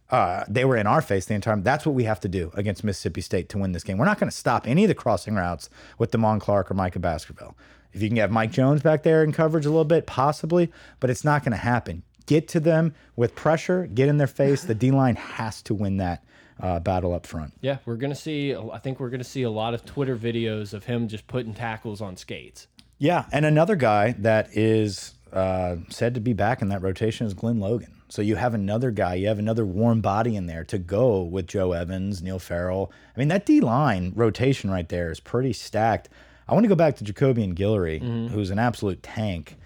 Uh, 0.09 0.43
they 0.47 0.65
were 0.65 0.77
in 0.77 0.85
our 0.85 1.01
face 1.01 1.25
the 1.25 1.33
entire 1.33 1.55
time. 1.55 1.63
That's 1.63 1.85
what 1.85 1.95
we 1.95 2.03
have 2.03 2.19
to 2.21 2.27
do 2.27 2.51
against 2.53 2.83
Mississippi 2.83 3.21
State 3.21 3.49
to 3.49 3.57
win 3.57 3.71
this 3.71 3.83
game. 3.83 3.97
We're 3.97 4.05
not 4.05 4.19
going 4.19 4.29
to 4.29 4.35
stop 4.35 4.67
any 4.67 4.83
of 4.83 4.87
the 4.87 4.95
crossing 4.95 5.35
routes 5.35 5.69
with 5.97 6.11
Damone 6.11 6.41
Clark 6.41 6.69
or 6.69 6.73
Micah 6.73 6.99
Baskerville. 6.99 7.55
If 7.91 8.01
you 8.01 8.09
can 8.09 8.17
have 8.17 8.31
Mike 8.31 8.51
Jones 8.51 8.81
back 8.81 9.03
there 9.03 9.23
in 9.23 9.31
coverage 9.31 9.65
a 9.65 9.69
little 9.69 9.85
bit, 9.85 10.05
possibly, 10.05 10.71
but 10.99 11.09
it's 11.09 11.23
not 11.23 11.43
going 11.43 11.53
to 11.53 11.57
happen. 11.57 12.03
Get 12.25 12.47
to 12.49 12.59
them 12.59 12.93
with 13.15 13.35
pressure, 13.35 13.87
get 13.87 14.09
in 14.09 14.17
their 14.17 14.27
face. 14.27 14.63
The 14.63 14.75
D 14.75 14.91
line 14.91 15.15
has 15.15 15.61
to 15.63 15.73
win 15.73 15.97
that 15.97 16.23
uh, 16.59 16.79
battle 16.79 17.13
up 17.13 17.25
front. 17.25 17.53
Yeah, 17.61 17.77
we're 17.85 17.97
gonna 17.97 18.15
see. 18.15 18.55
I 18.55 18.77
think 18.79 18.99
we're 18.99 19.09
gonna 19.09 19.23
see 19.23 19.43
a 19.43 19.49
lot 19.49 19.73
of 19.73 19.85
Twitter 19.85 20.15
videos 20.15 20.73
of 20.73 20.85
him 20.85 21.07
just 21.07 21.27
putting 21.27 21.53
tackles 21.53 22.01
on 22.01 22.17
skates. 22.17 22.67
Yeah, 22.97 23.25
and 23.31 23.45
another 23.45 23.75
guy 23.75 24.15
that 24.19 24.55
is 24.55 25.15
uh, 25.33 25.77
said 25.89 26.13
to 26.13 26.21
be 26.21 26.33
back 26.33 26.61
in 26.61 26.69
that 26.69 26.81
rotation 26.81 27.27
is 27.27 27.33
Glen 27.33 27.59
Logan. 27.59 27.91
So 28.07 28.21
you 28.21 28.35
have 28.35 28.53
another 28.53 28.91
guy, 28.91 29.15
you 29.15 29.27
have 29.27 29.39
another 29.39 29.65
warm 29.65 29.99
body 29.99 30.35
in 30.35 30.45
there 30.45 30.63
to 30.65 30.77
go 30.77 31.23
with 31.23 31.47
Joe 31.47 31.73
Evans, 31.73 32.21
Neil 32.21 32.39
Farrell. 32.39 32.91
I 33.15 33.19
mean, 33.19 33.27
that 33.29 33.45
D 33.45 33.59
line 33.59 34.13
rotation 34.15 34.69
right 34.69 34.87
there 34.87 35.11
is 35.11 35.19
pretty 35.19 35.53
stacked. 35.53 36.07
I 36.47 36.53
want 36.53 36.63
to 36.63 36.69
go 36.69 36.75
back 36.75 36.95
to 36.97 37.03
Jacobian 37.03 37.55
Guillory, 37.55 38.29
who's 38.29 38.51
an 38.51 38.59
absolute 38.59 39.01
tank. 39.01 39.57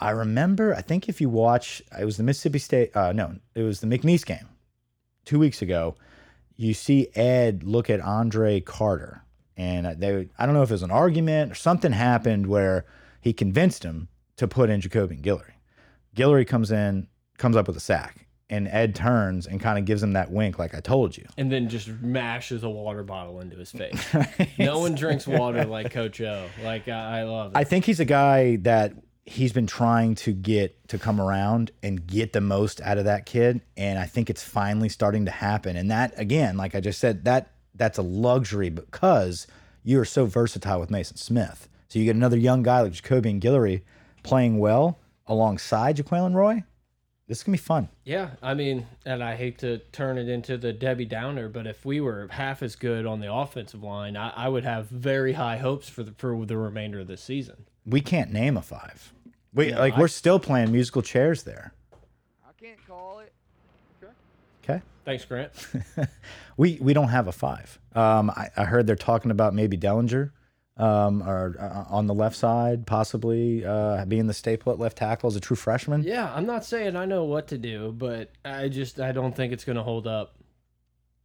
I 0.00 0.10
remember, 0.10 0.74
I 0.74 0.80
think 0.80 1.08
if 1.08 1.20
you 1.20 1.28
watch, 1.28 1.82
it 1.96 2.04
was 2.04 2.16
the 2.16 2.22
Mississippi 2.22 2.58
State, 2.58 2.96
uh, 2.96 3.12
no, 3.12 3.36
it 3.54 3.62
was 3.62 3.80
the 3.80 3.86
McNeese 3.86 4.24
game 4.24 4.48
two 5.26 5.38
weeks 5.38 5.60
ago. 5.62 5.94
You 6.56 6.74
see 6.74 7.08
Ed 7.14 7.62
look 7.64 7.88
at 7.90 8.00
Andre 8.00 8.60
Carter, 8.60 9.24
and 9.56 9.86
they, 10.00 10.28
I 10.38 10.46
don't 10.46 10.54
know 10.54 10.62
if 10.62 10.70
it 10.70 10.74
was 10.74 10.82
an 10.82 10.90
argument 10.90 11.52
or 11.52 11.54
something 11.54 11.92
happened 11.92 12.46
where 12.46 12.84
he 13.20 13.32
convinced 13.32 13.84
him 13.84 14.08
to 14.36 14.46
put 14.48 14.70
in 14.70 14.80
Jacobian 14.80 15.22
Guillory. 15.22 15.52
Guillory 16.16 16.46
comes 16.46 16.70
in, 16.70 17.08
comes 17.38 17.56
up 17.56 17.66
with 17.66 17.76
a 17.76 17.80
sack, 17.80 18.26
and 18.50 18.68
Ed 18.68 18.94
turns 18.94 19.46
and 19.46 19.60
kind 19.60 19.78
of 19.78 19.84
gives 19.86 20.02
him 20.02 20.12
that 20.12 20.30
wink, 20.30 20.58
like 20.58 20.74
I 20.74 20.80
told 20.80 21.16
you. 21.16 21.26
and 21.38 21.50
then 21.50 21.68
just 21.68 21.88
mashes 21.88 22.62
a 22.64 22.68
water 22.68 23.02
bottle 23.02 23.40
into 23.40 23.56
his 23.56 23.72
face. 23.72 24.14
no 24.58 24.78
one 24.78 24.94
drinks 24.94 25.26
water 25.26 25.64
like 25.64 25.90
Coach 25.90 26.20
O. 26.20 26.46
Like 26.62 26.86
I, 26.88 27.20
I 27.20 27.22
love 27.24 27.52
it. 27.52 27.56
I 27.56 27.64
think 27.64 27.86
he's 27.86 28.00
a 28.00 28.04
guy 28.04 28.56
that 28.56 28.92
he's 29.24 29.52
been 29.52 29.66
trying 29.66 30.14
to 30.16 30.32
get 30.32 30.88
to 30.88 30.98
come 30.98 31.20
around 31.20 31.70
and 31.82 32.06
get 32.06 32.32
the 32.32 32.40
most 32.40 32.80
out 32.80 32.98
of 32.98 33.04
that 33.04 33.24
kid 33.26 33.60
and 33.76 33.98
I 33.98 34.04
think 34.04 34.28
it's 34.28 34.42
finally 34.42 34.88
starting 34.88 35.24
to 35.26 35.30
happen 35.30 35.76
and 35.76 35.90
that 35.90 36.12
again 36.18 36.56
like 36.56 36.74
I 36.74 36.80
just 36.80 36.98
said 36.98 37.24
that 37.24 37.52
that's 37.74 37.98
a 37.98 38.02
luxury 38.02 38.68
because 38.68 39.46
you're 39.84 40.04
so 40.04 40.26
versatile 40.26 40.80
with 40.80 40.90
Maason 40.90 41.18
Smith 41.18 41.68
so 41.88 41.98
you 41.98 42.04
get 42.04 42.16
another 42.16 42.36
young 42.36 42.62
guy 42.62 42.80
like 42.80 42.92
Jacobian 42.92 43.40
Guillory 43.40 43.82
playing 44.22 44.58
well 44.58 44.98
alongside 45.26 45.96
Jaquelin 45.96 46.34
Roy 46.34 46.64
This 47.28 47.42
can 47.42 47.52
be 47.52 47.58
fun. 47.58 47.88
Yeah, 48.04 48.30
I 48.42 48.54
mean, 48.54 48.86
and 49.06 49.22
I 49.22 49.36
hate 49.36 49.58
to 49.58 49.78
turn 49.92 50.18
it 50.18 50.28
into 50.28 50.58
the 50.58 50.72
Debbie 50.72 51.04
Downer, 51.06 51.48
but 51.48 51.66
if 51.66 51.84
we 51.84 52.00
were 52.00 52.28
half 52.30 52.62
as 52.62 52.76
good 52.76 53.06
on 53.06 53.20
the 53.20 53.32
offensive 53.32 53.82
line, 53.82 54.16
I, 54.16 54.30
I 54.30 54.48
would 54.48 54.64
have 54.64 54.88
very 54.88 55.34
high 55.34 55.56
hopes 55.58 55.88
for 55.88 56.02
the 56.02 56.12
for 56.12 56.44
the 56.44 56.56
remainder 56.56 57.00
of 57.00 57.06
the 57.06 57.16
season. 57.16 57.66
We 57.86 58.00
can't 58.00 58.32
name 58.32 58.56
a 58.56 58.62
five. 58.62 59.12
We 59.54 59.70
Yeah, 59.70 59.78
like 59.80 59.94
I- 59.94 60.00
we're 60.00 60.08
still 60.08 60.38
playing 60.38 60.72
musical 60.72 61.02
chairs 61.02 61.42
there. 61.42 61.72
I 62.46 62.52
can't 62.60 62.78
call 62.86 63.20
it. 63.20 63.32
Okay. 64.64 64.80
Thanks, 65.04 65.24
Grant. 65.24 65.50
We 66.58 66.78
we 66.82 66.92
don't 66.92 67.08
have 67.08 67.28
a 67.28 67.32
five. 67.32 67.78
Um, 67.94 68.28
I, 68.30 68.50
I 68.56 68.64
heard 68.64 68.86
they're 68.86 68.94
talking 68.94 69.30
about 69.30 69.54
maybe 69.54 69.76
Dellinger, 69.78 70.30
um, 70.76 71.22
or 71.22 71.56
uh, 71.58 71.84
on 71.92 72.06
the 72.06 72.12
left 72.14 72.36
side, 72.36 72.86
possibly 72.86 73.64
uh, 73.64 74.04
being 74.04 74.26
the 74.26 74.34
staple 74.34 74.70
at 74.70 74.78
left 74.78 74.98
tackle 74.98 75.28
as 75.28 75.34
a 75.34 75.40
true 75.40 75.56
freshman. 75.56 76.02
Yeah, 76.02 76.30
I'm 76.34 76.44
not 76.44 76.64
saying 76.66 76.94
I 76.94 77.06
know 77.06 77.24
what 77.24 77.48
to 77.48 77.58
do, 77.58 77.90
but 77.96 78.30
I 78.44 78.68
just 78.68 79.00
I 79.00 79.12
don't 79.12 79.34
think 79.34 79.52
it's 79.54 79.64
going 79.64 79.76
to 79.76 79.82
hold 79.82 80.06
up. 80.06 80.34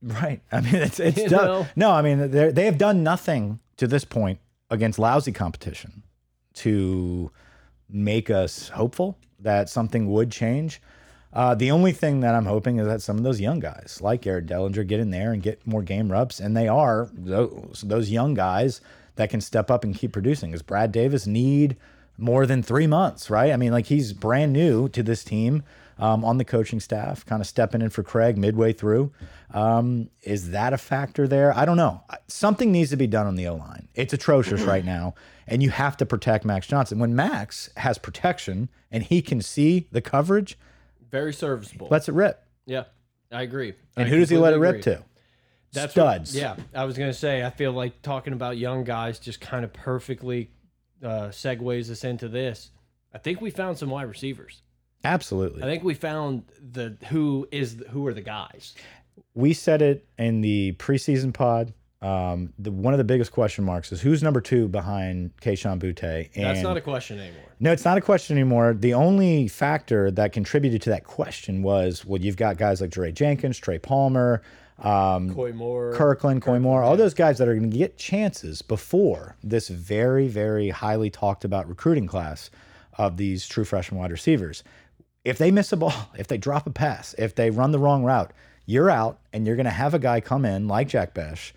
Right. 0.02 0.42
I 0.52 0.62
mean, 0.62 0.76
it's 0.76 1.00
it's 1.02 1.18
You 1.18 1.28
done. 1.30 1.46
know? 1.46 1.68
No, 1.76 1.92
I 1.92 2.02
mean 2.02 2.32
they 2.32 2.52
they 2.52 2.66
have 2.66 2.78
done 2.78 3.04
nothing 3.04 3.60
to 3.76 3.86
this 3.86 4.06
point 4.06 4.40
against 4.70 4.98
lousy 4.98 5.34
competition 5.34 6.04
to 6.58 7.32
make 7.90 8.30
us 8.30 8.70
hopeful 8.70 9.18
that 9.40 9.70
something 9.70 10.12
would 10.12 10.32
change. 10.32 10.82
Uh, 11.34 11.54
the 11.54 11.70
only 11.72 11.92
thing 11.92 12.22
that 12.22 12.34
I'm 12.34 12.46
hoping 12.46 12.80
is 12.80 12.88
that 12.88 13.02
some 13.02 13.18
of 13.18 13.24
those 13.24 13.40
young 13.40 13.60
guys, 13.60 14.00
like 14.02 14.26
Eric 14.26 14.48
Dellinger, 14.48 14.88
get 14.88 15.00
in 15.00 15.12
there 15.12 15.34
and 15.34 15.44
get 15.44 15.66
more 15.68 15.84
game 15.84 16.12
reps, 16.12 16.40
and 16.40 16.56
they 16.56 16.68
are 16.68 17.10
those 17.14 17.84
those 17.86 18.10
young 18.10 18.34
guys 18.34 18.82
that 19.16 19.30
can 19.30 19.42
step 19.42 19.70
up 19.70 19.84
and 19.84 19.96
keep 19.96 20.14
producing. 20.14 20.52
Does 20.52 20.62
Brad 20.62 20.92
Davis 20.92 21.28
need 21.28 21.76
more 22.18 22.46
than 22.46 22.64
three 22.64 22.88
months? 22.88 23.30
Right? 23.30 23.52
I 23.52 23.58
mean, 23.58 23.72
like 23.72 23.88
he's 23.88 24.14
brand 24.14 24.54
new 24.54 24.90
to 24.90 25.04
this 25.04 25.24
team 25.24 25.64
um, 26.00 26.24
on 26.26 26.38
the 26.38 26.46
coaching 26.46 26.80
staff, 26.80 27.26
kind 27.26 27.42
of 27.42 27.48
stepping 27.48 27.82
in 27.82 27.90
for 27.90 28.04
Craig 28.04 28.38
midway 28.38 28.74
through. 28.74 29.12
Um, 29.54 30.10
is 30.24 30.52
that 30.52 30.74
a 30.74 30.78
factor 30.78 31.28
there? 31.28 31.56
I 31.58 31.66
don't 31.66 31.78
know. 31.78 32.04
Something 32.28 32.72
needs 32.72 32.90
to 32.92 32.98
be 32.98 33.08
done 33.08 33.28
on 33.28 33.36
the 33.36 33.48
O 33.48 33.56
line. 33.56 33.88
It's 33.96 34.14
atrocious 34.14 34.62
right 34.62 34.84
now, 34.86 35.16
and 35.48 35.64
you 35.64 35.70
have 35.70 35.98
to 35.98 36.06
protect 36.06 36.46
Max 36.46 36.68
Johnson. 36.68 37.00
When 37.00 37.16
Max 37.16 37.70
has 37.78 37.98
protection 37.98 38.70
and 38.92 39.04
he 39.04 39.22
can 39.22 39.42
see 39.42 39.88
the 39.92 40.02
coverage, 40.02 40.58
Very 41.10 41.34
serviceable. 41.34 41.88
Let's 41.90 42.10
it 42.10 42.14
rip. 42.14 42.44
yeah, 42.66 42.84
I 43.32 43.42
agree. 43.44 43.74
And 43.96 44.08
I 44.08 44.10
who 44.10 44.18
does 44.18 44.30
he 44.30 44.38
let 44.38 44.54
it 44.54 44.58
rip 44.58 44.72
agree. 44.82 44.82
to? 44.96 45.04
That's 45.74 45.96
what- 45.96 46.28
Studs. 46.28 46.36
yeah, 46.36 46.56
I 46.74 46.86
was 46.86 46.98
gonna 46.98 47.14
say. 47.14 47.44
I 47.44 47.50
feel 47.50 47.72
like 47.72 48.02
talking 48.02 48.34
about 48.34 48.58
young 48.58 48.84
guys 48.84 49.20
just 49.20 49.40
kind 49.42 49.64
of 49.66 49.74
perfectly 49.74 50.50
uh, 51.04 51.28
segues 51.30 51.90
us 51.90 52.04
into 52.04 52.28
this. 52.28 52.72
I 53.14 53.18
think 53.18 53.40
we 53.42 53.50
found 53.52 53.78
some 53.78 53.90
wide 53.90 54.04
receivers. 54.08 54.62
Absolutely. 55.04 55.64
I 55.64 55.66
think 55.66 55.84
we 55.84 55.94
found 55.94 56.44
the 56.72 56.98
who 57.08 57.48
is 57.52 57.84
who 57.90 58.06
are 58.08 58.14
the 58.14 58.22
guys. 58.22 58.76
we 59.34 59.54
said 59.54 59.82
it 59.82 60.06
in 60.18 60.42
the 60.42 60.74
preseason 60.74 61.34
pod. 61.34 61.74
Um, 62.00 62.54
the 62.60 62.72
one 62.72 62.94
of 62.94 63.00
the 63.00 63.04
biggest 63.04 63.32
question 63.32 63.64
marks 63.64 63.92
is 63.92 64.02
who's 64.02 64.22
number 64.22 64.40
two 64.42 64.68
behind 64.68 65.36
Kayshon 65.42 65.80
Boutte. 65.80 66.30
And 66.36 66.46
That's 66.46 66.62
not 66.62 66.78
a 66.78 66.82
question 66.82 67.20
anymore. 67.20 67.44
no, 67.60 67.72
it's 67.72 67.86
not 67.86 67.98
a 67.98 68.02
question 68.02 68.38
anymore. 68.38 68.76
The 68.76 68.94
only 68.94 69.48
factor 69.48 70.12
that 70.12 70.32
contributed 70.32 70.82
to 70.84 70.92
that 70.92 71.06
question 71.06 71.64
was 71.64 72.06
well, 72.06 72.22
you've 72.22 72.38
got 72.38 72.58
guys 72.58 72.82
like 72.82 72.92
Dre 72.92 73.12
Jenkins, 73.12 73.58
Trey 73.58 73.80
Palmer, 73.80 74.44
um, 74.80 75.34
Coy 75.34 75.54
Moore, 75.54 75.92
Kirkland, 75.96 76.44
Coy 76.44 76.60
Moore, 76.60 76.84
all 76.84 76.96
those 76.96 77.16
guys 77.16 77.40
that 77.40 77.48
are 77.48 77.56
going 77.56 77.72
to 77.72 77.78
get 77.78 77.98
chances 77.98 78.62
before 78.62 79.36
this 79.44 79.68
very, 79.70 80.28
very 80.28 80.70
highly 80.70 81.10
talked 81.10 81.44
about 81.46 81.68
recruiting 81.68 82.06
class 82.06 82.52
of 83.00 83.18
these 83.18 83.48
true 83.48 83.66
freshman 83.66 84.00
wide 84.00 84.12
receivers. 84.12 84.64
If 85.28 85.38
they 85.38 85.52
miss 85.52 85.72
a 85.72 85.78
ball, 85.78 85.94
if 86.18 86.28
they 86.28 86.38
drop 86.38 86.68
a 86.68 86.72
pass, 86.72 87.14
if 87.18 87.36
they 87.36 87.50
run 87.50 87.72
the 87.72 87.80
wrong 87.80 88.04
route, 88.04 88.32
you're 88.66 88.90
out, 88.90 89.20
and 89.32 89.46
you're 89.48 89.56
going 89.56 89.66
to 89.66 89.70
have 89.72 89.94
a 89.94 90.00
guy 90.00 90.20
come 90.22 90.46
in 90.46 90.68
like 90.68 90.88
Jack 90.90 91.14
Bech, 91.14 91.54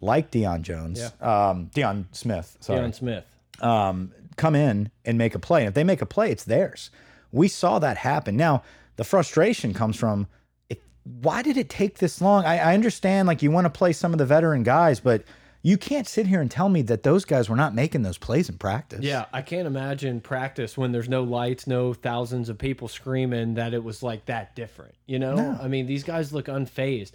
like 0.00 0.30
Deion 0.30 0.62
Jones, 0.62 1.00
um, 1.20 1.70
Deion 1.74 2.06
Smith, 2.12 2.56
sorry, 2.60 2.80
Deion 2.80 2.94
Smith. 2.94 3.24
um, 3.60 4.12
come 4.36 4.54
in 4.54 4.90
and 5.04 5.18
make 5.18 5.34
a 5.34 5.38
play. 5.38 5.60
And 5.60 5.68
if 5.68 5.74
they 5.74 5.84
make 5.84 6.00
a 6.02 6.06
play, 6.06 6.30
it's 6.30 6.44
theirs. 6.44 6.90
We 7.32 7.48
saw 7.48 7.78
that 7.80 7.98
happen. 7.98 8.36
Now, 8.36 8.62
the 8.96 9.04
frustration 9.04 9.74
comes 9.74 9.96
from 9.96 10.26
it, 10.68 10.82
why 11.04 11.42
did 11.42 11.56
it 11.56 11.68
take 11.68 11.98
this 11.98 12.20
long? 12.20 12.44
I, 12.44 12.58
I 12.58 12.74
understand, 12.74 13.26
like, 13.28 13.42
you 13.42 13.50
want 13.50 13.64
to 13.66 13.70
play 13.70 13.92
some 13.92 14.12
of 14.12 14.18
the 14.18 14.26
veteran 14.26 14.62
guys, 14.62 15.00
but 15.00 15.24
you 15.62 15.78
can't 15.78 16.08
sit 16.08 16.26
here 16.26 16.40
and 16.40 16.50
tell 16.50 16.68
me 16.68 16.82
that 16.82 17.04
those 17.04 17.24
guys 17.24 17.48
were 17.48 17.56
not 17.56 17.74
making 17.74 18.02
those 18.02 18.18
plays 18.18 18.48
in 18.48 18.58
practice. 18.58 19.00
Yeah, 19.02 19.26
I 19.32 19.42
can't 19.42 19.66
imagine 19.66 20.20
practice 20.20 20.76
when 20.76 20.90
there's 20.90 21.08
no 21.08 21.22
lights, 21.22 21.66
no 21.66 21.94
thousands 21.94 22.48
of 22.48 22.58
people 22.58 22.88
screaming 22.88 23.54
that 23.54 23.72
it 23.72 23.82
was 23.82 24.02
like 24.02 24.26
that 24.26 24.56
different. 24.56 24.94
You 25.06 25.20
know, 25.20 25.58
I 25.60 25.68
mean, 25.68 25.86
these 25.86 26.02
guys 26.02 26.32
look 26.32 26.46
unfazed. 26.46 27.12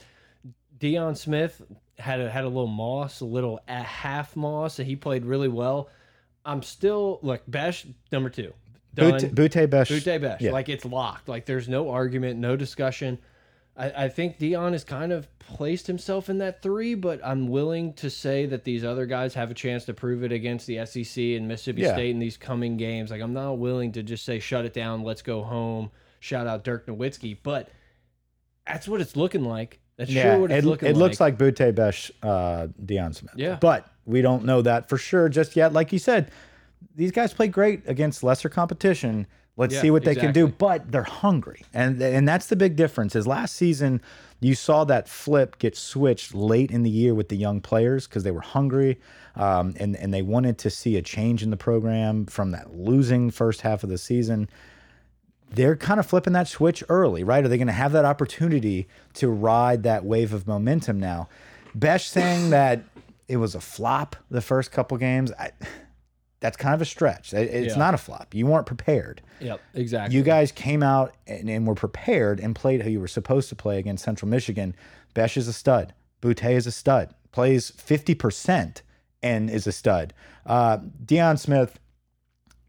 Deion 0.80 1.18
Smith 1.18 1.62
had 2.00 2.22
a, 2.22 2.30
had 2.30 2.46
a 2.46 2.48
little 2.48 2.68
moss, 2.68 3.22
a 3.22 3.26
little 3.26 3.60
a 3.68 3.84
half 3.84 4.36
moss, 4.36 4.80
and 4.80 4.88
he 4.88 4.96
played 4.96 5.26
really 5.26 5.50
well. 5.50 5.90
I'm 6.46 6.64
still 6.64 7.20
look 7.22 7.42
Bech 7.48 7.86
number 8.12 8.30
two. 8.30 8.54
Done. 8.94 9.14
Boutte, 9.14 9.36
Boutte 9.36 9.70
Bech. 9.70 9.88
Boutte 9.88 10.22
Bech. 10.22 10.42
Yeah. 10.42 10.52
Like 10.52 10.70
it's 10.70 10.86
locked. 10.86 11.28
Like 11.28 11.46
there's 11.46 11.68
no 11.68 11.90
argument, 11.90 12.40
no 12.40 12.56
discussion. 12.56 13.20
I, 13.78 14.06
I 14.06 14.10
think 14.10 14.40
Dion 14.40 14.74
has 14.74 14.84
kind 14.84 15.12
of 15.12 15.28
placed 15.40 15.88
himself 15.88 16.30
in 16.30 16.40
that 16.40 16.62
three, 16.62 16.96
but 16.96 17.20
I'm 17.24 17.48
willing 17.48 17.94
to 17.94 18.10
say 18.10 18.46
that 18.48 18.64
these 18.64 18.84
other 18.84 19.06
guys 19.06 19.34
have 19.36 19.52
a 19.52 19.54
chance 19.54 19.86
to 19.86 19.94
prove 19.94 20.24
it 20.24 20.32
against 20.32 20.66
the 20.68 20.84
SEC 20.86 21.22
and 21.24 21.48
Mississippi 21.48 21.84
Yeah. 21.84 21.94
State 21.94 22.10
in 22.12 22.20
these 22.20 22.38
coming 22.38 22.76
games. 22.78 23.12
Like 23.12 23.22
I'm 23.22 23.34
not 23.34 23.54
willing 23.60 23.92
to 23.94 24.04
just 24.04 24.26
say 24.26 24.40
shut 24.40 24.66
it 24.66 24.74
down, 24.74 25.04
let's 25.04 25.22
go 25.22 25.44
home. 25.44 25.92
Shout 26.20 26.48
out 26.48 26.64
Dirk 26.64 26.88
Nowitzki, 26.88 27.38
but 27.44 27.70
that's 28.66 28.88
what 28.88 29.00
it's 29.00 29.16
looking 29.16 29.44
like. 29.46 29.80
That's 29.98 30.12
Yeah, 30.12 30.24
sure 30.34 30.40
what 30.42 30.52
it's 30.52 30.66
it, 30.66 30.68
looking 30.68 30.90
it 30.90 30.94
like. 30.94 31.00
looks 31.00 31.20
like 31.20 31.38
Boutte 31.38 31.74
Bech, 31.74 32.12
uh, 32.24 32.68
Deion 32.84 33.16
Smith. 33.16 33.34
Yeah. 33.36 33.58
But 33.62 33.88
we 34.06 34.22
don't 34.22 34.44
know 34.46 34.62
that 34.64 34.90
for 34.90 34.98
sure 34.98 35.30
just 35.30 35.56
yet. 35.56 35.74
Like 35.74 35.94
you 35.94 36.00
said, 36.00 36.32
these 36.96 37.12
guys 37.12 37.34
play 37.34 37.48
great 37.48 37.84
against 37.88 38.24
lesser 38.24 38.50
competition. 38.50 39.28
Let's 39.58 39.74
Yeah, 39.74 39.82
see 39.82 39.92
what 39.92 40.04
they 40.04 40.16
can 40.16 40.34
do. 40.34 40.48
But 40.48 40.92
they're 40.92 41.04
hungry, 41.04 41.64
and 41.74 42.02
and 42.02 42.28
that's 42.28 42.48
the 42.48 42.56
big 42.56 42.76
difference. 42.76 43.16
Is 43.16 43.28
last 43.28 43.56
season 43.56 44.02
you 44.40 44.54
saw 44.54 44.84
that 44.86 45.10
flip 45.10 45.58
get 45.58 45.76
switched 45.76 46.36
late 46.36 46.70
in 46.70 46.84
the 46.84 46.90
year 46.90 47.16
with 47.16 47.30
the 47.30 47.36
young 47.36 47.60
players 47.60 48.08
because 48.08 48.24
they 48.24 48.32
were 48.32 48.42
hungry, 48.42 49.00
um, 49.36 49.74
and 49.80 49.96
and 49.96 50.14
they 50.14 50.22
wanted 50.22 50.58
to 50.60 50.70
see 50.70 50.96
a 50.96 51.02
change 51.02 51.42
in 51.44 51.50
the 51.50 51.58
program 51.58 52.26
from 52.28 52.52
that 52.52 52.76
losing 52.76 53.32
first 53.32 53.62
half 53.62 53.84
of 53.84 53.90
the 53.90 53.98
season 53.98 54.48
they're 55.50 55.76
kind 55.76 56.00
of 56.00 56.06
flipping 56.06 56.34
that 56.34 56.48
switch 56.48 56.84
early, 56.90 57.24
right? 57.24 57.44
Are 57.44 57.48
they 57.48 57.58
going 57.58 57.68
to 57.68 57.74
have 57.74 57.94
that 57.94 58.06
opportunity 58.06 58.88
to 59.14 59.30
ride 59.30 59.84
that 59.84 60.04
wave 60.04 60.34
of 60.34 60.48
momentum 60.48 61.00
now? 61.00 61.30
Bech 61.74 62.02
saying 62.02 62.50
that 62.50 62.82
it 63.28 63.38
was 63.38 63.56
a 63.56 63.62
flop 63.62 64.16
the 64.30 64.42
first 64.42 64.72
couple 64.72 64.98
games, 64.98 65.32
I, 65.40 65.52
that's 66.40 66.56
kind 66.58 66.74
of 66.76 66.82
a 66.82 66.86
stretch. 66.86 67.34
It's 67.34 67.74
Yeah. 67.74 67.80
not 67.80 67.94
a 67.94 67.98
flop. 67.98 68.34
You 68.36 68.46
weren't 68.46 68.66
prepared. 68.68 69.22
Yep, 69.40 69.60
exactly. 69.74 70.16
You 70.16 70.24
guys 70.24 70.52
came 70.52 70.84
out 70.84 71.16
and, 71.26 71.50
and 71.50 71.66
were 71.66 71.74
prepared 71.76 72.40
and 72.40 72.56
played 72.56 72.82
how 72.84 72.90
you 72.90 73.00
were 73.00 73.08
supposed 73.08 73.50
to 73.50 73.56
play 73.56 73.80
against 73.80 74.04
Central 74.04 74.30
Michigan. 74.30 74.76
Bech 75.16 75.36
is 75.38 75.48
a 75.48 75.54
stud. 75.54 75.94
Boutte 76.22 76.52
is 76.52 76.68
a 76.68 76.72
stud. 76.72 77.14
Plays 77.32 77.72
50% 77.72 78.82
and 79.24 79.50
is 79.50 79.66
a 79.68 79.72
stud. 79.72 80.14
Uh, 80.46 80.78
Deion 81.04 81.40
Smith 81.40 81.80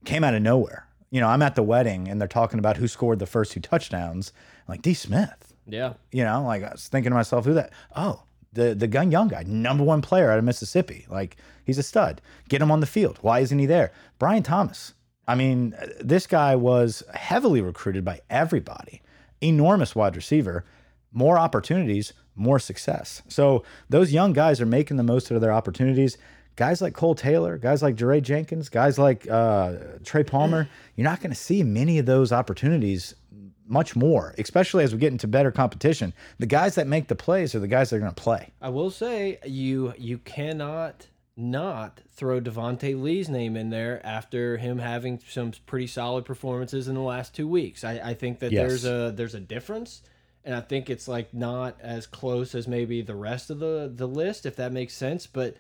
came 0.04 0.24
out 0.24 0.34
of 0.34 0.42
nowhere. 0.42 0.86
You 1.10 1.20
know, 1.20 1.28
I'm 1.28 1.42
at 1.42 1.54
the 1.54 1.62
wedding 1.62 2.08
and 2.08 2.20
they're 2.20 2.28
talking 2.28 2.58
about 2.58 2.76
who 2.76 2.88
scored 2.88 3.18
the 3.18 3.26
first 3.26 3.52
two 3.52 3.60
touchdowns. 3.60 4.32
I'm 4.66 4.72
like, 4.72 4.82
D. 4.82 4.94
Smith. 4.94 5.54
yeah. 5.66 5.94
You 6.12 6.24
know, 6.24 6.42
like 6.44 6.62
I 6.62 6.70
was 6.72 6.88
thinking 6.88 7.10
to 7.10 7.16
myself, 7.16 7.44
who 7.44 7.54
that? 7.54 7.72
Oh, 7.96 8.22
the 8.52 8.74
the 8.74 8.86
gun 8.86 9.10
young 9.10 9.28
guy, 9.28 9.44
number 9.46 9.84
one 9.84 10.02
player 10.02 10.30
out 10.30 10.38
of 10.38 10.44
Mississippi. 10.44 11.06
Like 11.08 11.36
he's 11.64 11.78
a 11.78 11.82
stud. 11.82 12.20
Get 12.48 12.62
him 12.62 12.70
on 12.70 12.80
the 12.80 12.86
field. 12.86 13.18
Why 13.20 13.40
isn't 13.40 13.58
he 13.58 13.66
there? 13.66 13.92
Brian 14.18 14.42
Thomas. 14.42 14.94
I 15.26 15.34
mean, 15.34 15.74
uh, 15.80 15.86
this 16.00 16.26
guy 16.26 16.56
was 16.56 17.02
heavily 17.12 17.60
recruited 17.60 18.04
by 18.04 18.20
everybody. 18.30 19.02
Enormous 19.40 19.94
wide 19.94 20.16
receiver. 20.16 20.64
More 21.12 21.38
opportunities, 21.38 22.14
more 22.34 22.58
success. 22.58 23.22
So 23.28 23.64
those 23.88 24.12
young 24.12 24.32
guys 24.32 24.60
are 24.60 24.66
making 24.66 24.96
the 24.96 25.02
most 25.02 25.30
out 25.30 25.36
of 25.36 25.42
their 25.42 25.52
opportunities. 25.52 26.16
Guys 26.56 26.82
like 26.82 26.94
Kole 26.94 27.16
Taylor, 27.16 27.56
guys 27.56 27.82
like 27.82 27.94
Jaray 27.94 28.20
Jenkins, 28.22 28.68
guys 28.68 28.98
like 28.98 29.28
uh, 29.30 29.74
Trey 30.04 30.24
Palmer, 30.24 30.68
you're 30.96 31.04
not 31.04 31.20
going 31.20 31.30
to 31.30 31.36
see 31.36 31.62
many 31.62 31.98
of 31.98 32.06
those 32.06 32.32
opportunities 32.32 33.14
much 33.68 33.94
more, 33.94 34.34
especially 34.38 34.84
as 34.84 34.92
we 34.92 34.98
get 34.98 35.12
into 35.12 35.26
better 35.28 35.50
competition. 35.52 36.12
The 36.38 36.46
guys 36.46 36.74
that 36.76 36.86
make 36.86 37.08
the 37.08 37.14
plays 37.14 37.54
are 37.54 37.60
the 37.60 37.68
guys 37.68 37.90
that 37.90 37.96
are 37.96 38.00
going 38.00 38.14
to 38.14 38.22
play. 38.22 38.52
I 38.60 38.68
will 38.70 38.90
say 38.90 39.38
you 39.44 39.92
you 39.98 40.18
cannot 40.18 41.06
not 41.36 42.00
throw 42.10 42.40
Devonta 42.40 43.00
Lee's 43.00 43.28
name 43.28 43.56
in 43.56 43.70
there 43.70 44.04
after 44.04 44.56
him 44.56 44.78
having 44.78 45.20
some 45.28 45.52
pretty 45.66 45.86
solid 45.86 46.24
performances 46.24 46.88
in 46.88 46.94
the 46.96 47.00
last 47.00 47.32
two 47.34 47.46
weeks. 47.46 47.84
I, 47.84 48.00
I 48.10 48.14
think 48.14 48.40
that 48.40 48.50
Yes. 48.50 48.68
there's 48.68 48.84
a 48.84 49.12
there's 49.14 49.34
a 49.34 49.40
difference, 49.40 50.02
and 50.44 50.54
I 50.54 50.60
think 50.60 50.90
it's 50.90 51.06
like 51.06 51.32
not 51.32 51.76
as 51.80 52.06
close 52.06 52.54
as 52.56 52.66
maybe 52.66 53.02
the 53.02 53.14
rest 53.14 53.50
of 53.50 53.60
the 53.60 53.90
the 53.94 54.08
list, 54.08 54.46
if 54.46 54.56
that 54.56 54.72
makes 54.72 54.94
sense. 54.94 55.26
But 55.28 55.56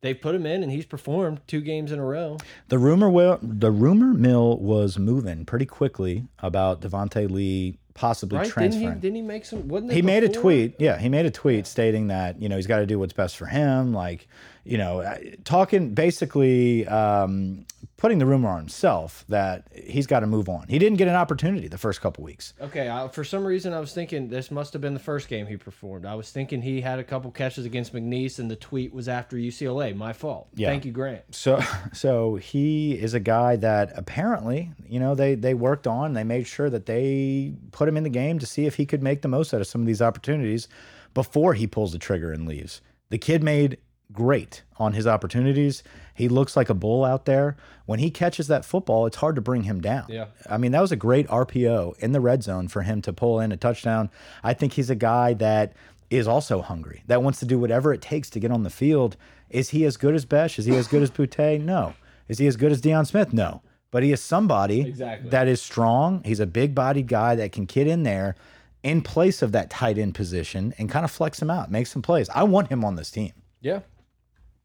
they've 0.00 0.20
put 0.20 0.34
him 0.34 0.46
in 0.46 0.62
and 0.62 0.70
he's 0.72 0.86
performed 0.86 1.40
two 1.46 1.60
games 1.60 1.92
in 1.92 1.98
a 1.98 2.04
row. 2.04 2.36
The 2.68 2.78
rumor 2.78 3.10
will 3.10 3.38
the 3.42 3.70
rumor 3.70 4.14
mill 4.14 4.58
was 4.58 4.98
moving 4.98 5.44
pretty 5.44 5.66
quickly 5.66 6.24
about 6.40 6.80
Devonta 6.80 7.30
Lee 7.30 7.78
possibly 7.94 8.38
Right? 8.38 8.48
transferring. 8.48 8.84
Didn't 8.84 8.94
he, 8.94 9.00
didn't 9.00 9.16
he 9.16 9.22
make 9.22 9.44
some? 9.44 9.66
Wasn't 9.68 9.92
he 9.92 10.02
made 10.02 10.22
a 10.22 10.28
tweet. 10.28 10.76
Yeah, 10.78 10.98
he 10.98 11.08
made 11.08 11.26
a 11.26 11.30
tweet 11.30 11.66
stating 11.66 12.06
that 12.08 12.40
you 12.40 12.48
know 12.48 12.56
he's 12.56 12.66
got 12.68 12.78
to 12.78 12.86
do 12.86 12.98
what's 12.98 13.12
best 13.12 13.36
for 13.36 13.46
him. 13.46 13.92
Like, 13.92 14.28
you 14.68 14.76
know, 14.76 15.00
uh, 15.00 15.16
talking 15.44 15.94
basically 15.94 16.86
um, 16.88 17.64
putting 17.96 18.18
the 18.18 18.26
rumor 18.26 18.50
on 18.50 18.58
himself 18.58 19.24
that 19.28 19.66
he's 19.74 20.06
got 20.06 20.20
to 20.20 20.26
move 20.26 20.46
on. 20.46 20.68
He 20.68 20.78
didn't 20.78 20.98
get 20.98 21.08
an 21.08 21.14
opportunity 21.14 21.68
the 21.68 21.78
first 21.78 22.02
couple 22.02 22.22
weeks. 22.22 22.52
Okay, 22.60 22.90
I, 22.90 23.08
for 23.08 23.24
some 23.24 23.46
reason 23.46 23.72
I 23.72 23.80
was 23.80 23.94
thinking 23.94 24.28
this 24.28 24.50
must 24.50 24.74
have 24.74 24.82
been 24.82 24.92
the 24.92 25.00
first 25.00 25.28
game 25.28 25.46
he 25.46 25.56
performed. 25.56 26.04
I 26.04 26.14
was 26.16 26.30
thinking 26.30 26.60
he 26.60 26.82
had 26.82 26.98
a 26.98 27.04
couple 27.04 27.30
catches 27.30 27.64
against 27.64 27.94
McNeese, 27.94 28.38
and 28.38 28.50
the 28.50 28.56
tweet 28.56 28.92
was 28.92 29.08
after 29.08 29.38
UCLA. 29.38 29.96
My 29.96 30.12
fault. 30.12 30.48
Yeah. 30.54 30.68
Thank 30.68 30.84
you, 30.84 30.92
Grant. 30.92 31.34
So, 31.34 31.60
so 31.94 32.36
he 32.36 32.92
is 32.92 33.14
a 33.14 33.20
guy 33.20 33.56
that 33.56 33.92
apparently, 33.96 34.70
you 34.86 35.00
know, 35.00 35.14
they 35.14 35.34
they 35.34 35.54
worked 35.54 35.86
on. 35.86 36.12
They 36.12 36.24
made 36.24 36.46
sure 36.46 36.68
that 36.68 36.84
they 36.84 37.54
put 37.72 37.88
him 37.88 37.96
in 37.96 38.02
the 38.02 38.10
game 38.10 38.38
to 38.38 38.46
see 38.46 38.66
if 38.66 38.74
he 38.74 38.84
could 38.84 39.02
make 39.02 39.22
the 39.22 39.28
most 39.28 39.54
out 39.54 39.62
of 39.62 39.66
some 39.66 39.80
of 39.80 39.86
these 39.86 40.02
opportunities 40.02 40.68
before 41.14 41.54
he 41.54 41.66
pulls 41.66 41.92
the 41.92 41.98
trigger 41.98 42.32
and 42.32 42.46
leaves. 42.46 42.82
The 43.08 43.18
kid 43.18 43.42
made 43.42 43.78
great 44.12 44.62
on 44.78 44.92
his 44.94 45.06
opportunities. 45.06 45.82
He 46.14 46.28
looks 46.28 46.56
like 46.56 46.70
a 46.70 46.74
bull 46.74 47.04
out 47.04 47.24
there. 47.26 47.56
When 47.86 47.98
he 47.98 48.10
catches 48.10 48.48
that 48.48 48.64
football, 48.64 49.06
it's 49.06 49.16
hard 49.16 49.34
to 49.36 49.40
bring 49.42 49.62
him 49.64 49.80
down. 49.80 50.06
Yeah. 50.08 50.26
I 50.48 50.58
mean, 50.58 50.72
that 50.72 50.80
was 50.80 50.92
a 50.92 50.96
great 50.96 51.26
RPO 51.28 51.98
in 51.98 52.12
the 52.12 52.20
red 52.20 52.42
zone 52.42 52.68
for 52.68 52.82
him 52.82 53.02
to 53.02 53.12
pull 53.12 53.40
in 53.40 53.52
a 53.52 53.56
touchdown. 53.56 54.10
I 54.42 54.54
think 54.54 54.72
he's 54.74 54.90
a 54.90 54.94
guy 54.94 55.34
that 55.34 55.74
is 56.10 56.26
also 56.26 56.62
hungry, 56.62 57.02
that 57.06 57.22
wants 57.22 57.38
to 57.40 57.44
do 57.44 57.58
whatever 57.58 57.92
it 57.92 58.00
takes 58.00 58.30
to 58.30 58.40
get 58.40 58.50
on 58.50 58.62
the 58.62 58.70
field. 58.70 59.16
Is 59.50 59.70
he 59.70 59.84
as 59.84 59.96
good 59.96 60.14
as 60.14 60.24
Bech? 60.24 60.58
Is 60.58 60.64
he 60.64 60.74
as 60.76 60.88
good 60.88 61.02
as 61.02 61.10
Boutte? 61.16 61.60
No. 61.62 61.94
Is 62.28 62.38
he 62.38 62.46
as 62.46 62.56
good 62.56 62.72
as 62.72 62.80
Deion 62.80 63.06
Smith? 63.06 63.32
No. 63.32 63.62
But 63.90 64.02
he 64.02 64.12
is 64.12 64.20
somebody 64.22 64.82
Exactly. 64.82 65.30
that 65.30 65.48
is 65.48 65.62
strong. 65.62 66.22
He's 66.24 66.40
a 66.40 66.46
big 66.46 66.74
bodied 66.74 67.08
guy 67.08 67.34
that 67.36 67.52
can 67.52 67.64
get 67.64 67.86
in 67.86 68.02
there 68.02 68.34
in 68.82 69.00
place 69.02 69.40
of 69.42 69.52
that 69.52 69.70
tight 69.70 69.96
end 69.98 70.14
position 70.14 70.74
and 70.78 70.90
kind 70.90 71.04
of 71.04 71.10
flex 71.10 71.40
him 71.40 71.50
out, 71.50 71.70
make 71.70 71.86
some 71.86 72.02
plays. 72.02 72.28
I 72.30 72.42
want 72.42 72.68
him 72.68 72.84
on 72.84 72.96
this 72.96 73.10
team. 73.10 73.32
Yeah, 73.60 73.80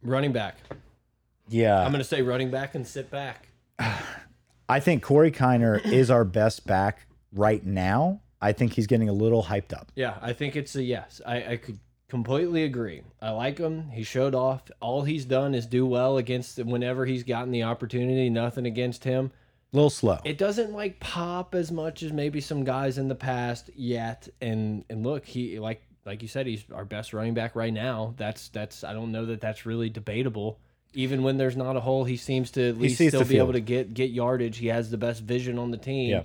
running 0.03 0.31
back. 0.31 0.57
Yeah. 1.49 1.83
I'm 1.83 1.91
gonna 1.91 2.03
say 2.03 2.21
running 2.21 2.51
back 2.51 2.75
and 2.75 2.85
sit 2.85 3.09
back. 3.09 3.49
I 4.69 4.79
think 4.79 5.03
Corey 5.03 5.31
Kiner 5.31 5.83
is 5.91 6.09
our 6.09 6.25
best 6.25 6.65
back 6.65 7.05
right 7.33 7.65
now. 7.65 8.21
I 8.41 8.51
think 8.51 8.73
he's 8.73 8.87
getting 8.87 9.07
a 9.07 9.13
little 9.13 9.43
hyped 9.43 9.73
up. 9.73 9.91
Yeah, 9.95 10.17
I 10.21 10.33
think 10.33 10.55
it's 10.55 10.75
a 10.75 10.83
yes. 10.83 11.21
I, 11.25 11.53
I 11.53 11.57
could 11.57 11.79
completely 12.09 12.63
agree. 12.63 13.01
I 13.21 13.31
like 13.31 13.57
him. 13.57 13.89
He 13.89 14.03
showed 14.03 14.35
off. 14.35 14.63
All 14.81 15.03
he's 15.03 15.25
done 15.25 15.55
is 15.55 15.65
do 15.65 15.85
well 15.85 16.17
against 16.17 16.57
whenever 16.59 17.05
he's 17.05 17.23
gotten 17.23 17.51
the 17.51 17.63
opportunity. 17.63 18.29
Nothing 18.29 18.65
against 18.65 19.03
him. 19.05 19.31
A 19.71 19.75
little 19.75 19.89
slow. 19.89 20.19
It 20.23 20.37
doesn't 20.37 20.73
like 20.73 20.99
pop 20.99 21.55
as 21.55 21.71
much 21.71 22.03
as 22.03 22.11
maybe 22.11 22.41
some 22.41 22.63
guys 22.63 22.97
in 22.97 23.07
the 23.07 23.15
past 23.15 23.69
yet. 23.75 24.27
And 24.41 24.85
and 24.89 25.03
look, 25.05 25.25
he 25.25 25.57
like 25.57 25.81
like 26.05 26.21
you 26.21 26.27
said, 26.27 26.47
he's 26.47 26.63
our 26.73 26.85
best 26.85 27.13
running 27.13 27.33
back 27.33 27.55
right 27.55 27.73
now. 27.73 28.13
That's 28.17 28.49
that's 28.49 28.83
I 28.83 28.93
don't 28.93 29.11
know 29.11 29.25
that 29.25 29.41
that's 29.41 29.65
really 29.65 29.89
debatable. 29.89 30.59
Even 30.93 31.23
when 31.23 31.37
there's 31.37 31.57
not 31.57 31.75
a 31.75 31.79
hole, 31.79 32.03
he 32.03 32.17
seems 32.17 32.51
to 32.51 32.69
at 32.69 32.77
least 32.77 32.95
still 32.95 33.25
be 33.25 33.37
able 33.37 33.53
to 33.53 33.61
get 33.61 33.93
get 33.93 34.11
yardage. 34.11 34.57
He 34.57 34.67
has 34.67 34.91
the 34.91 34.97
best 34.97 35.21
vision 35.21 35.57
on 35.57 35.71
the 35.71 35.77
team. 35.77 36.09
Yeah. 36.09 36.23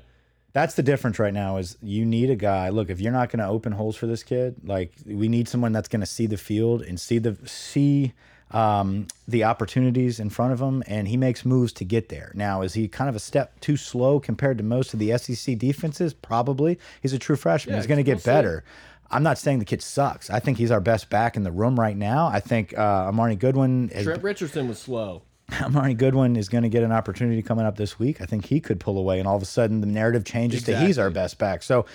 That's 0.52 0.74
the 0.74 0.82
difference 0.82 1.18
right 1.18 1.32
now 1.32 1.58
is 1.58 1.76
you 1.82 2.04
need 2.04 2.30
a 2.30 2.36
guy. 2.36 2.70
Look, 2.70 2.90
if 2.90 3.00
you're 3.00 3.12
not 3.12 3.30
going 3.30 3.40
to 3.40 3.46
open 3.46 3.72
holes 3.72 3.96
for 3.96 4.06
this 4.06 4.22
kid, 4.22 4.56
like 4.64 4.92
we 5.06 5.28
need 5.28 5.46
someone 5.46 5.72
that's 5.72 5.88
going 5.88 6.00
to 6.00 6.06
see 6.06 6.26
the 6.26 6.38
field 6.38 6.82
and 6.82 6.98
see 6.98 7.18
the 7.18 7.36
see 7.44 8.14
um, 8.50 9.06
the 9.26 9.44
opportunities 9.44 10.18
in 10.20 10.30
front 10.30 10.52
of 10.52 10.60
him, 10.60 10.82
and 10.86 11.06
he 11.06 11.16
makes 11.16 11.44
moves 11.44 11.72
to 11.74 11.84
get 11.84 12.08
there. 12.08 12.32
Now, 12.34 12.62
is 12.62 12.74
he 12.74 12.88
kind 12.88 13.10
of 13.10 13.16
a 13.16 13.20
step 13.20 13.60
too 13.60 13.76
slow 13.76 14.20
compared 14.20 14.58
to 14.58 14.64
most 14.64 14.94
of 14.94 15.00
the 15.00 15.16
SEC 15.18 15.58
defenses? 15.58 16.14
Probably. 16.14 16.78
He's 17.02 17.12
a 17.12 17.18
true 17.18 17.36
freshman. 17.36 17.74
Yeah, 17.74 17.80
he's 17.80 17.86
going 17.86 17.98
to 17.98 18.02
get 18.02 18.24
better. 18.24 18.64
I'm 19.10 19.22
not 19.22 19.38
saying 19.38 19.58
the 19.58 19.64
kid 19.64 19.82
sucks. 19.82 20.28
I 20.30 20.38
think 20.38 20.58
he's 20.58 20.70
our 20.70 20.80
best 20.80 21.08
back 21.08 21.36
in 21.36 21.42
the 21.42 21.52
room 21.52 21.78
right 21.78 21.96
now. 21.96 22.26
I 22.26 22.40
think 22.40 22.76
uh, 22.76 23.10
Armoni 23.10 23.38
Goodwin 23.38 23.88
is 23.90 24.04
Trent 24.04 24.22
Richardson 24.22 24.68
was 24.68 24.78
slow. 24.78 25.22
Armoni 25.50 25.96
Goodwin 25.96 26.36
is 26.36 26.48
going 26.48 26.62
to 26.62 26.68
get 26.68 26.82
an 26.82 26.92
opportunity 26.92 27.42
coming 27.42 27.64
up 27.64 27.76
this 27.76 27.98
week. 27.98 28.20
I 28.20 28.26
think 28.26 28.46
he 28.46 28.60
could 28.60 28.80
pull 28.80 28.98
away, 28.98 29.18
and 29.18 29.26
all 29.26 29.36
of 29.36 29.42
a 29.42 29.46
sudden 29.46 29.80
the 29.80 29.86
narrative 29.86 30.24
changes 30.24 30.62
to 30.64 30.78
he's 30.78 30.98
our 30.98 31.10
best 31.10 31.38
back. 31.38 31.62
So 31.62 31.86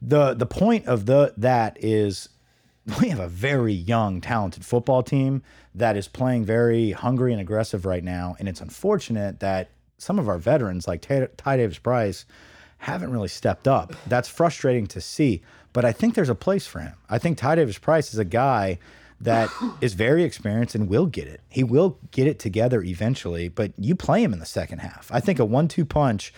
the 0.00 0.34
the 0.34 0.46
point 0.46 0.86
of 0.86 1.06
the 1.06 1.34
that 1.36 1.76
is 1.80 2.28
we 3.00 3.08
have 3.08 3.20
a 3.20 3.28
very 3.28 3.72
young, 3.72 4.20
talented 4.20 4.64
football 4.64 5.02
team 5.02 5.42
that 5.74 5.96
is 5.96 6.08
playing 6.08 6.44
very 6.44 6.92
hungry 6.92 7.32
and 7.32 7.40
aggressive 7.40 7.84
right 7.84 8.04
now, 8.04 8.36
and 8.38 8.48
it's 8.48 8.60
unfortunate 8.60 9.40
that 9.40 9.70
some 9.98 10.18
of 10.18 10.28
our 10.28 10.38
veterans 10.38 10.88
like 10.88 11.02
Ty, 11.02 11.28
Ty 11.36 11.58
Davis 11.58 11.78
Price 11.78 12.24
haven't 12.78 13.12
really 13.12 13.28
stepped 13.28 13.68
up. 13.68 13.94
That's 14.06 14.28
frustrating 14.28 14.86
to 14.88 15.00
see, 15.00 15.42
but 15.72 15.84
I 15.84 15.92
think 15.92 16.14
there's 16.14 16.28
a 16.28 16.34
place 16.34 16.66
for 16.66 16.80
him. 16.80 16.94
I 17.08 17.18
think 17.18 17.38
Ty 17.38 17.56
Davis 17.56 17.78
Price 17.78 18.12
is 18.12 18.18
a 18.18 18.24
guy 18.24 18.78
that 19.20 19.50
is 19.80 19.94
very 19.94 20.24
experienced 20.24 20.74
and 20.74 20.88
will 20.88 21.06
get 21.06 21.28
it. 21.28 21.40
He 21.48 21.62
will 21.62 21.98
get 22.10 22.26
it 22.26 22.38
together 22.38 22.82
eventually, 22.82 23.48
but 23.48 23.72
you 23.76 23.94
play 23.94 24.22
him 24.22 24.32
in 24.32 24.38
the 24.38 24.46
second 24.46 24.78
half. 24.78 25.10
I 25.12 25.20
think 25.20 25.38
a 25.38 25.44
one-two 25.44 25.84
punch 25.84 26.32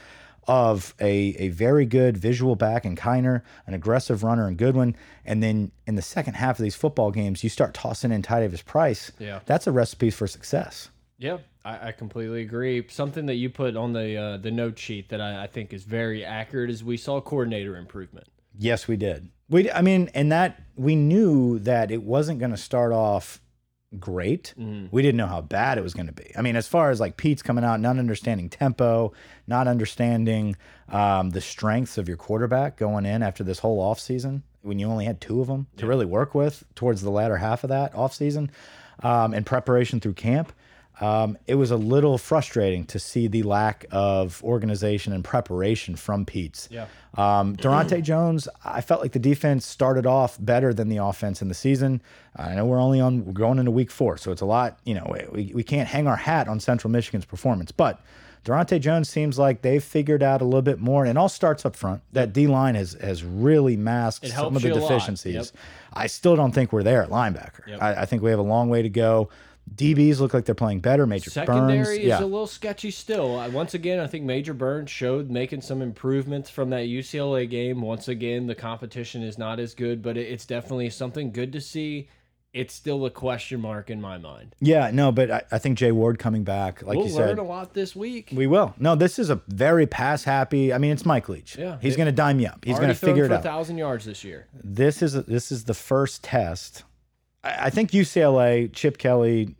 of 0.48 0.92
a 1.00 1.36
a 1.38 1.48
very 1.50 1.86
good 1.86 2.16
visual 2.16 2.56
back 2.56 2.84
and 2.84 2.98
Kiner, 2.98 3.42
an 3.66 3.74
aggressive 3.74 4.24
runner 4.24 4.48
in 4.48 4.56
Goodwin, 4.56 4.96
and 5.24 5.42
then 5.42 5.70
in 5.86 5.94
the 5.94 6.02
second 6.02 6.34
half 6.34 6.58
of 6.58 6.62
these 6.64 6.74
football 6.74 7.12
games, 7.12 7.44
you 7.44 7.50
start 7.50 7.74
tossing 7.74 8.10
in 8.10 8.22
Ty 8.22 8.40
Davis 8.40 8.62
Price. 8.62 9.12
Yeah. 9.18 9.40
That's 9.46 9.66
a 9.66 9.72
recipe 9.72 10.10
for 10.10 10.26
success. 10.26 10.90
Yeah, 11.18 11.38
I, 11.64 11.88
I 11.88 11.92
completely 11.92 12.42
agree. 12.42 12.84
Something 12.88 13.26
that 13.26 13.34
you 13.34 13.50
put 13.50 13.76
on 13.76 13.92
the 13.92 14.16
uh, 14.16 14.36
the 14.38 14.50
note 14.50 14.78
sheet 14.78 15.10
that 15.10 15.20
I, 15.20 15.44
I 15.44 15.46
think 15.46 15.72
is 15.72 15.84
very 15.84 16.24
accurate 16.24 16.70
is 16.70 16.82
we 16.82 16.96
saw 16.96 17.20
coordinator 17.20 17.76
improvement. 17.76 18.26
Yes, 18.58 18.88
we 18.88 18.96
did. 18.96 19.28
We, 19.48 19.70
I 19.70 19.82
mean, 19.82 20.10
and 20.14 20.32
that 20.32 20.62
we 20.76 20.96
knew 20.96 21.58
that 21.60 21.90
it 21.90 22.02
wasn't 22.02 22.38
going 22.38 22.52
to 22.52 22.56
start 22.56 22.92
off 22.92 23.40
great. 23.98 24.54
We 24.90 25.02
didn't 25.02 25.18
know 25.18 25.26
how 25.26 25.42
bad 25.42 25.76
it 25.76 25.82
was 25.82 25.94
going 25.94 26.06
to 26.06 26.12
be. 26.12 26.32
I 26.36 26.42
mean, 26.42 26.56
as 26.56 26.66
far 26.66 26.90
as 26.90 27.00
like 27.00 27.16
Peetz 27.16 27.44
coming 27.44 27.64
out, 27.64 27.80
not 27.80 27.98
understanding 27.98 28.48
tempo, 28.48 29.12
not 29.46 29.68
understanding 29.68 30.56
um, 30.88 31.30
the 31.30 31.40
strengths 31.40 31.98
of 31.98 32.08
your 32.08 32.16
quarterback 32.16 32.76
going 32.76 33.04
in 33.04 33.22
after 33.22 33.44
this 33.44 33.58
whole 33.58 33.82
offseason 33.82 34.42
when 34.62 34.78
you 34.78 34.86
only 34.86 35.04
had 35.04 35.20
two 35.20 35.40
of 35.40 35.48
them 35.48 35.66
to 35.76 35.86
really 35.86 36.06
work 36.06 36.34
with 36.34 36.64
towards 36.74 37.02
the 37.02 37.10
latter 37.10 37.36
half 37.36 37.64
of 37.64 37.68
that 37.68 37.92
offseason 37.94 38.48
um, 39.02 39.34
in 39.34 39.44
preparation 39.44 40.00
through 40.00 40.14
camp. 40.14 40.52
Um, 41.02 41.36
it 41.48 41.56
was 41.56 41.72
a 41.72 41.76
little 41.76 42.16
frustrating 42.16 42.84
to 42.86 42.98
see 43.00 43.26
the 43.26 43.42
lack 43.42 43.84
of 43.90 44.42
organization 44.44 45.12
and 45.12 45.24
preparation 45.24 45.96
from 45.96 46.24
Peetz. 46.24 46.70
Yeah. 46.70 46.86
Um, 47.16 47.56
Daronte 47.56 48.02
Jones, 48.02 48.48
I 48.64 48.80
felt 48.82 49.02
like 49.02 49.10
the 49.10 49.18
defense 49.18 49.66
started 49.66 50.06
off 50.06 50.38
better 50.40 50.72
than 50.72 50.88
the 50.88 50.98
offense 50.98 51.42
in 51.42 51.48
the 51.48 51.54
season. 51.54 52.00
I 52.36 52.54
know 52.54 52.66
we're 52.66 52.80
only 52.80 53.00
on 53.00 53.24
we're 53.24 53.32
going 53.32 53.58
into 53.58 53.72
week 53.72 53.90
four, 53.90 54.16
so 54.16 54.30
it's 54.30 54.42
a 54.42 54.46
lot. 54.46 54.78
You 54.84 54.94
know, 54.94 55.14
we, 55.32 55.50
we 55.52 55.64
can't 55.64 55.88
hang 55.88 56.06
our 56.06 56.16
hat 56.16 56.46
on 56.46 56.60
Central 56.60 56.90
Michigan's 56.90 57.24
performance, 57.24 57.72
but 57.72 58.00
Daronte 58.44 58.80
Jones 58.80 59.08
seems 59.08 59.38
like 59.38 59.62
they've 59.62 59.82
figured 59.82 60.22
out 60.22 60.40
a 60.40 60.44
little 60.44 60.62
bit 60.62 60.80
more, 60.80 61.04
and 61.04 61.10
it 61.10 61.16
all 61.16 61.28
starts 61.28 61.64
up 61.64 61.76
front. 61.76 62.02
That 62.12 62.32
D 62.32 62.46
line 62.46 62.74
has 62.74 62.94
has 63.00 63.22
really 63.24 63.76
masked 63.76 64.28
some 64.28 64.56
of 64.56 64.62
the 64.62 64.68
you 64.68 64.74
a 64.74 64.76
lot. 64.76 64.88
deficiencies. 64.88 65.34
Yep. 65.34 65.46
I 65.92 66.06
still 66.06 66.34
don't 66.34 66.52
think 66.52 66.72
we're 66.72 66.82
there 66.82 67.02
at 67.02 67.10
linebacker. 67.10 67.66
Yep. 67.66 67.82
I, 67.82 67.94
I 68.02 68.06
think 68.06 68.22
we 68.22 68.30
have 68.30 68.38
a 68.38 68.42
long 68.42 68.68
way 68.68 68.82
to 68.82 68.88
go. 68.88 69.28
DBs 69.74 70.20
look 70.20 70.34
like 70.34 70.44
they're 70.44 70.54
playing 70.54 70.80
better. 70.80 71.06
Major 71.06 71.30
Secondary 71.30 71.78
Burns, 71.78 71.88
is 71.88 71.98
yeah. 71.98 72.20
a 72.20 72.24
little 72.24 72.46
sketchy 72.46 72.90
still. 72.90 73.38
Uh, 73.38 73.48
Once 73.48 73.74
again, 73.74 74.00
I 74.00 74.06
think 74.06 74.24
Major 74.24 74.54
Burns 74.54 74.90
showed 74.90 75.30
making 75.30 75.62
some 75.62 75.80
improvements 75.80 76.50
from 76.50 76.70
that 76.70 76.86
UCLA 76.86 77.48
game. 77.48 77.80
Once 77.80 78.08
again, 78.08 78.46
the 78.46 78.54
competition 78.54 79.22
is 79.22 79.38
not 79.38 79.60
as 79.60 79.74
good, 79.74 80.02
but 80.02 80.16
it's 80.16 80.44
definitely 80.44 80.90
something 80.90 81.32
good 81.32 81.52
to 81.52 81.60
see. 81.60 82.08
It's 82.52 82.74
still 82.74 83.06
a 83.06 83.10
question 83.10 83.62
mark 83.62 83.88
in 83.88 83.98
my 83.98 84.18
mind. 84.18 84.54
yeah, 84.60 84.90
no, 84.92 85.10
but 85.10 85.30
I, 85.30 85.42
I 85.52 85.58
think 85.58 85.78
Jay 85.78 85.90
Ward 85.90 86.18
coming 86.18 86.44
back, 86.44 86.82
like 86.82 86.98
we'll 86.98 87.06
you 87.06 87.14
learn 87.14 87.28
said, 87.28 87.38
a 87.38 87.42
lot 87.42 87.72
this 87.72 87.96
week. 87.96 88.28
We 88.30 88.46
will. 88.46 88.74
No, 88.78 88.94
this 88.94 89.18
is 89.18 89.30
a 89.30 89.36
very 89.48 89.86
pass 89.86 90.24
happy. 90.24 90.70
I 90.70 90.76
mean, 90.76 90.92
it's 90.92 91.06
Mike 91.06 91.30
Leach. 91.30 91.56
Yeah. 91.56 91.78
he's 91.80 91.96
going 91.96 92.06
to 92.06 92.12
dime 92.12 92.40
you 92.40 92.48
up. 92.48 92.62
He's 92.62 92.76
going 92.76 92.90
to 92.90 92.94
figure 92.94 93.24
it 93.24 93.32
out. 93.32 93.40
a 93.40 93.42
thousand 93.42 93.78
yards 93.78 94.04
this 94.04 94.22
year. 94.22 94.48
This 94.52 95.00
is 95.00 95.14
this 95.24 95.50
is 95.50 95.64
the 95.64 95.72
first 95.72 96.22
test. 96.24 96.84
I, 97.42 97.66
I 97.66 97.70
think 97.70 97.90
UCLA, 97.90 98.72
Chip 98.72 98.98
Kelly, 98.98 99.54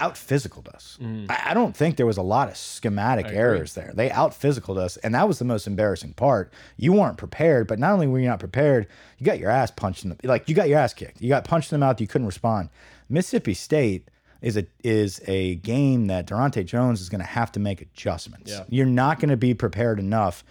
out 0.00 0.14
physicaled 0.14 0.68
us. 0.68 0.98
Mm. 1.00 1.30
I, 1.30 1.50
I 1.50 1.54
don't 1.54 1.76
think 1.76 1.96
there 1.96 2.06
was 2.06 2.16
a 2.16 2.22
lot 2.22 2.48
of 2.48 2.56
schematic 2.56 3.26
errors 3.26 3.74
there. 3.74 3.92
They 3.94 4.10
out 4.10 4.32
physicaled 4.32 4.78
us, 4.78 4.96
and 4.98 5.14
that 5.14 5.28
was 5.28 5.38
the 5.38 5.44
most 5.44 5.66
embarrassing 5.66 6.14
part. 6.14 6.52
You 6.76 6.92
weren't 6.94 7.18
prepared, 7.18 7.68
but 7.68 7.78
not 7.78 7.92
only 7.92 8.06
were 8.06 8.18
you 8.18 8.28
not 8.28 8.40
prepared, 8.40 8.86
you 9.18 9.26
got 9.26 9.38
your 9.38 9.50
ass 9.50 9.70
punched 9.70 10.04
in 10.04 10.10
the 10.10 10.28
like 10.28 10.48
you 10.48 10.54
got 10.54 10.68
your 10.68 10.78
ass 10.78 10.94
kicked. 10.94 11.20
You 11.20 11.28
got 11.28 11.44
punched 11.44 11.70
in 11.72 11.78
the 11.78 11.86
mouth. 11.86 12.00
You 12.00 12.06
couldn't 12.06 12.26
respond. 12.26 12.70
Mississippi 13.08 13.54
State 13.54 14.08
is 14.40 14.56
a 14.56 14.66
is 14.82 15.20
a 15.26 15.56
game 15.56 16.06
that 16.06 16.26
Daronte 16.26 16.64
Jones 16.64 17.00
is 17.00 17.08
going 17.08 17.20
to 17.20 17.26
have 17.26 17.52
to 17.52 17.60
make 17.60 17.82
adjustments. 17.82 18.50
Yeah. 18.50 18.64
You're 18.68 18.86
not 18.86 19.20
going 19.20 19.28
to 19.28 19.36
be 19.36 19.54
prepared 19.54 19.98
enough 19.98 20.44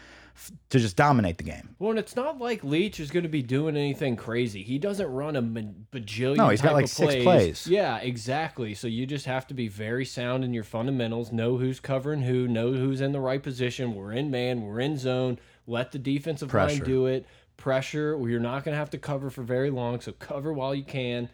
to 0.70 0.80
just 0.80 0.96
dominate 0.96 1.38
the 1.38 1.44
game. 1.44 1.76
Well, 1.80 1.92
and 1.92 2.00
it's 2.00 2.16
not 2.16 2.40
like 2.40 2.64
Leach 2.64 3.00
is 3.00 3.12
going 3.12 3.24
to 3.24 3.30
be 3.30 3.42
doing 3.42 3.76
anything 3.76 4.16
crazy. 4.16 4.64
He 4.64 4.78
doesn't 4.78 5.08
run 5.08 5.36
a 5.36 5.42
bajillion. 5.42 6.38
No, 6.38 6.50
he's 6.50 6.62
got 6.62 6.74
like 6.74 6.88
six 6.88 7.14
plays. 7.14 7.24
plays. 7.24 7.68
Yeah, 7.68 7.98
exactly. 7.98 8.74
So 8.74 8.88
you 8.88 9.06
just 9.06 9.26
have 9.26 9.48
to 9.48 9.54
be 9.54 9.68
very 9.68 10.06
sound 10.06 10.44
in 10.44 10.54
your 10.54 10.64
fundamentals. 10.64 11.32
Know 11.32 11.58
who's 11.58 11.80
covering 11.80 12.22
who. 12.22 12.48
Know 12.48 12.74
who's 12.74 13.02
in 13.02 13.12
the 13.12 13.20
right 13.20 13.42
position. 13.42 13.96
We're 13.96 14.14
in 14.14 14.32
man. 14.32 14.62
We're 14.62 14.80
in 14.80 14.98
zone. 14.98 15.40
Let 15.68 15.92
the 15.92 16.00
defensive 16.00 16.50
Pressure. 16.50 16.76
line 16.76 16.84
do 16.84 17.06
it. 17.08 17.26
Pressure. 17.58 18.18
You're 18.28 18.40
not 18.40 18.64
going 18.64 18.74
to 18.74 18.80
have 18.80 18.90
to 18.92 18.98
cover 18.98 19.30
for 19.30 19.44
very 19.44 19.70
long. 19.70 20.00
So 20.02 20.12
cover 20.14 20.54
while 20.54 20.74
you 20.74 20.84
can. 20.84 21.30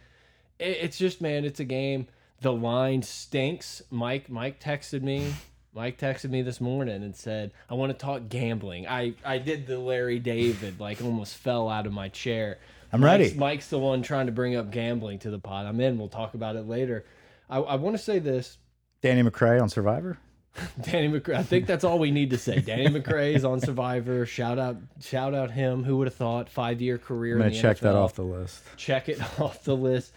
It's 0.59 0.97
just 0.97 1.21
man, 1.21 1.45
it's 1.45 1.59
a 1.59 1.65
game. 1.65 2.07
The 2.41 2.53
line 2.53 3.01
stinks. 3.01 3.81
Mike 3.89 4.29
Mike 4.29 4.59
texted 4.59 5.01
me. 5.01 5.33
Mike 5.75 5.97
texted 5.97 6.29
me 6.29 6.41
this 6.41 6.61
morning 6.61 7.03
and 7.03 7.13
said, 7.15 7.51
"I 7.69 7.73
want 7.73 7.91
to 7.91 7.97
talk 7.97 8.29
gambling." 8.29 8.87
I 8.87 9.13
I 9.25 9.37
did 9.37 9.67
the 9.67 9.77
Larry 9.77 10.19
David, 10.19 10.79
like 10.79 11.01
almost 11.03 11.35
fell 11.35 11.69
out 11.69 11.85
of 11.85 11.91
my 11.91 12.07
chair. 12.07 12.59
I'm 12.93 13.01
Mike's, 13.01 13.29
ready. 13.29 13.37
Mike's 13.37 13.67
the 13.69 13.77
one 13.77 14.01
trying 14.01 14.27
to 14.27 14.31
bring 14.31 14.55
up 14.55 14.71
gambling 14.71 15.19
to 15.19 15.29
the 15.29 15.39
pod. 15.39 15.65
I'm 15.65 15.81
in. 15.81 15.97
We'll 15.97 16.07
talk 16.07 16.33
about 16.33 16.55
it 16.55 16.65
later. 16.65 17.03
I, 17.49 17.57
I 17.57 17.75
want 17.75 17.97
to 17.97 18.01
say 18.01 18.19
this. 18.19 18.57
Danny 19.01 19.21
McCray 19.21 19.61
on 19.61 19.67
Survivor. 19.67 20.17
Danny 20.81 21.09
McCray. 21.09 21.35
I 21.35 21.43
think 21.43 21.67
that's 21.67 21.83
all 21.83 21.99
we 21.99 22.11
need 22.11 22.29
to 22.29 22.37
say. 22.37 22.61
Danny 22.61 22.87
McCray 22.87 23.35
is 23.35 23.43
on 23.43 23.59
Survivor. 23.59 24.25
Shout 24.25 24.57
out, 24.57 24.77
shout 25.01 25.35
out 25.35 25.51
him. 25.51 25.83
Who 25.83 25.97
would 25.97 26.07
have 26.07 26.15
thought? 26.15 26.49
Five 26.49 26.81
year 26.81 26.97
career. 26.97 27.33
I'm 27.33 27.39
gonna 27.39 27.47
in 27.49 27.53
the 27.53 27.61
check 27.61 27.79
that 27.79 27.95
off 27.95 28.13
the 28.13 28.23
list. 28.23 28.63
check 28.77 29.09
it 29.09 29.19
off 29.41 29.63
the 29.65 29.75
list. 29.75 30.13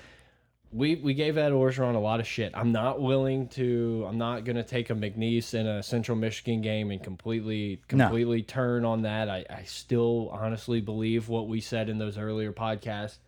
We 0.70 0.96
we 0.96 1.14
gave 1.14 1.38
Ed 1.38 1.52
Orgeron 1.52 1.94
a 1.94 1.98
lot 1.98 2.20
of 2.20 2.26
shit. 2.26 2.52
I'm 2.54 2.72
not 2.72 3.00
willing 3.00 3.48
to. 3.50 4.04
I'm 4.06 4.18
not 4.18 4.44
gonna 4.44 4.62
take 4.62 4.90
a 4.90 4.94
McNeese 4.94 5.54
in 5.54 5.66
a 5.66 5.82
Central 5.82 6.16
Michigan 6.16 6.60
game 6.60 6.90
and 6.90 7.02
completely 7.02 7.80
No. 7.90 8.04
completely 8.04 8.42
turn 8.42 8.84
on 8.84 9.02
that. 9.02 9.30
I 9.30 9.46
I 9.48 9.62
still 9.64 10.28
honestly 10.30 10.80
believe 10.82 11.28
what 11.28 11.48
we 11.48 11.60
said 11.60 11.88
in 11.88 11.96
those 11.98 12.18
earlier 12.18 12.52
podcasts. 12.52 13.18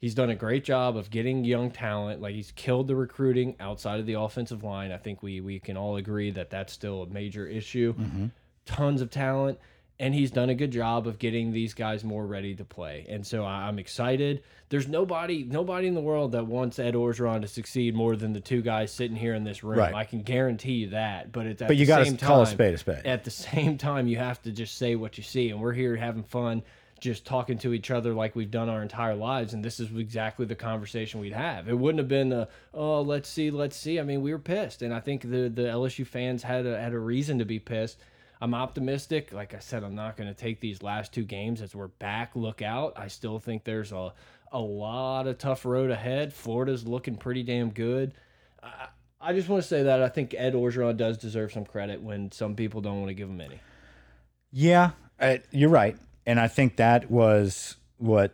He's 0.00 0.14
done 0.14 0.30
a 0.30 0.36
great 0.36 0.62
job 0.62 0.96
of 0.96 1.10
getting 1.10 1.42
young 1.44 1.70
talent. 1.70 2.20
Like 2.20 2.34
he's 2.34 2.52
killed 2.52 2.86
the 2.86 2.94
recruiting 2.96 3.56
outside 3.58 3.98
of 3.98 4.06
the 4.06 4.12
offensive 4.20 4.62
line. 4.62 4.92
I 4.92 4.98
think 4.98 5.22
we 5.22 5.40
we 5.40 5.58
can 5.60 5.76
all 5.78 5.96
agree 5.96 6.30
that 6.32 6.50
that's 6.50 6.72
still 6.72 7.02
a 7.02 7.06
major 7.08 7.46
issue. 7.46 7.94
Mm-hmm. 7.94 8.26
Tons 8.66 9.00
of 9.00 9.10
talent, 9.10 9.58
and 10.00 10.14
he's 10.14 10.30
done 10.30 10.48
a 10.48 10.54
good 10.54 10.70
job 10.70 11.06
of 11.06 11.18
getting 11.18 11.50
these 11.52 11.74
guys 11.74 12.04
more 12.04 12.24
ready 12.26 12.54
to 12.54 12.64
play. 12.64 13.04
And 13.08 13.26
so 13.26 13.44
I- 13.44 13.66
I'm 13.66 13.78
excited. 13.78 14.42
There's 14.68 14.86
nobody 14.86 15.44
nobody 15.44 15.88
in 15.88 15.94
the 15.94 16.00
world 16.00 16.32
that 16.32 16.46
wants 16.46 16.78
Ed 16.78 16.94
Orgeron 16.94 17.40
to 17.40 17.48
succeed 17.48 17.94
more 17.94 18.14
than 18.16 18.32
the 18.32 18.40
two 18.40 18.62
guys 18.62 18.92
sitting 18.92 19.16
here 19.16 19.34
in 19.34 19.42
this 19.44 19.64
room. 19.64 19.78
Right. 19.78 19.94
I 19.94 20.04
can 20.04 20.22
guarantee 20.22 20.72
you 20.74 20.90
that. 20.90 21.32
But 21.32 21.46
it's 21.46 21.62
at 21.62 21.68
But 21.68 21.76
you 21.78 21.86
the 21.86 21.90
got 21.92 22.04
same 22.06 22.16
to 22.16 22.24
call 22.24 22.42
a 22.42 22.44
time- 22.44 22.54
spade 22.54 22.74
a 22.74 22.78
spade. 22.78 23.06
at 23.06 23.24
the 23.24 23.30
same 23.30 23.76
time 23.78 24.06
you 24.06 24.18
have 24.18 24.40
to 24.42 24.52
just 24.52 24.76
say 24.76 24.94
what 24.94 25.16
you 25.18 25.24
see 25.24 25.50
and 25.50 25.60
we're 25.60 25.72
here 25.72 25.96
having 25.96 26.22
fun 26.22 26.62
just 27.00 27.24
talking 27.24 27.56
to 27.58 27.72
each 27.72 27.92
other 27.92 28.12
like 28.12 28.34
we've 28.34 28.50
done 28.50 28.68
our 28.68 28.82
entire 28.82 29.14
lives 29.14 29.54
and 29.54 29.64
this 29.64 29.78
is 29.78 29.88
exactly 29.96 30.44
the 30.44 30.54
conversation 30.56 31.20
we'd 31.20 31.32
have 31.32 31.68
it 31.68 31.78
wouldn't 31.78 32.00
have 32.00 32.08
been 32.08 32.32
a, 32.32 32.48
oh 32.74 33.00
let's 33.02 33.28
see 33.28 33.52
let's 33.52 33.76
see 33.76 34.00
i 34.00 34.02
mean 34.02 34.20
we 34.20 34.32
were 34.32 34.38
pissed 34.40 34.82
and 34.82 34.92
i 34.92 34.98
think 34.98 35.22
the 35.22 35.48
the 35.48 35.62
lsu 35.62 36.04
fans 36.04 36.42
had 36.42 36.66
a, 36.66 36.76
had 36.76 36.92
a 36.92 36.98
reason 36.98 37.38
to 37.38 37.44
be 37.44 37.60
pissed 37.60 37.98
i'm 38.40 38.54
optimistic 38.54 39.32
like 39.32 39.54
i 39.54 39.58
said 39.58 39.82
i'm 39.82 39.94
not 39.94 40.16
going 40.16 40.28
to 40.28 40.34
take 40.34 40.60
these 40.60 40.82
last 40.82 41.12
two 41.12 41.24
games 41.24 41.60
as 41.60 41.74
we're 41.74 41.88
back 41.88 42.34
look 42.34 42.62
out 42.62 42.92
i 42.96 43.08
still 43.08 43.38
think 43.38 43.64
there's 43.64 43.92
a 43.92 44.12
a 44.52 44.58
lot 44.58 45.26
of 45.26 45.36
tough 45.38 45.64
road 45.64 45.90
ahead 45.90 46.32
florida's 46.32 46.86
looking 46.86 47.16
pretty 47.16 47.42
damn 47.42 47.70
good 47.70 48.14
I, 48.62 48.88
I 49.20 49.32
just 49.32 49.48
want 49.48 49.62
to 49.62 49.68
say 49.68 49.82
that 49.84 50.02
I 50.02 50.08
think 50.08 50.34
Ed 50.36 50.54
Orgeron 50.54 50.96
does 50.96 51.18
deserve 51.18 51.52
some 51.52 51.64
credit 51.64 52.00
when 52.00 52.30
some 52.30 52.54
people 52.54 52.80
don't 52.80 52.98
want 52.98 53.08
to 53.08 53.14
give 53.14 53.28
him 53.28 53.40
any. 53.40 53.60
Yeah, 54.52 54.92
I, 55.20 55.42
you're 55.50 55.70
right, 55.70 55.96
and 56.24 56.38
I 56.38 56.48
think 56.48 56.76
that 56.76 57.10
was 57.10 57.76
what 57.98 58.32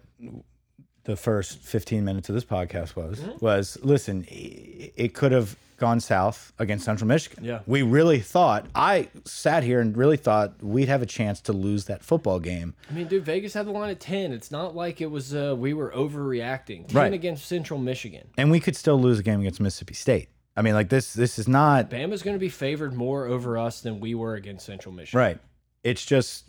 the 1.04 1.16
first 1.16 1.58
15 1.58 2.04
minutes 2.04 2.28
of 2.28 2.34
this 2.34 2.44
podcast 2.44 2.96
was. 2.96 3.20
Mm-hmm. 3.20 3.44
Was 3.44 3.78
listen, 3.82 4.26
it 4.28 5.14
could 5.14 5.32
have 5.32 5.56
gone 5.84 6.00
south 6.00 6.52
against 6.58 6.84
Central 6.84 7.06
Michigan. 7.08 7.44
Yeah. 7.44 7.60
we 7.66 7.82
really 7.82 8.20
thought. 8.20 8.66
I 8.74 9.08
sat 9.24 9.62
here 9.64 9.80
and 9.80 9.96
really 9.96 10.16
thought 10.16 10.62
we'd 10.62 10.88
have 10.88 11.02
a 11.02 11.06
chance 11.06 11.40
to 11.42 11.52
lose 11.52 11.84
that 11.86 12.02
football 12.02 12.40
game. 12.40 12.74
I 12.90 12.94
mean, 12.94 13.06
dude, 13.06 13.24
Vegas 13.24 13.52
had 13.54 13.66
the 13.66 13.72
line 13.72 13.90
at 13.90 14.00
ten. 14.00 14.32
It's 14.32 14.50
not 14.50 14.74
like 14.74 15.00
it 15.00 15.10
was 15.10 15.34
uh, 15.34 15.54
we 15.58 15.74
were 15.74 15.90
overreacting. 15.90 16.88
Ten 16.88 16.96
Right. 16.96 17.12
against 17.12 17.46
Central 17.46 17.78
Michigan. 17.78 18.26
and 18.38 18.50
we 18.50 18.60
could 18.60 18.76
still 18.76 18.98
lose 19.00 19.18
a 19.18 19.22
game 19.22 19.40
against 19.40 19.60
Mississippi 19.60 19.94
State. 19.94 20.28
I 20.56 20.62
mean, 20.62 20.74
like 20.74 20.88
this. 20.88 21.12
This 21.12 21.38
is 21.38 21.48
not 21.48 21.90
Bama's 21.90 22.22
going 22.22 22.36
to 22.36 22.40
be 22.40 22.48
favored 22.48 22.94
more 22.94 23.26
over 23.26 23.58
us 23.58 23.80
than 23.80 24.00
we 24.00 24.14
were 24.14 24.34
against 24.36 24.64
Central 24.66 24.94
Michigan. 24.94 25.18
right. 25.18 25.38
It's 25.82 26.04
just 26.06 26.44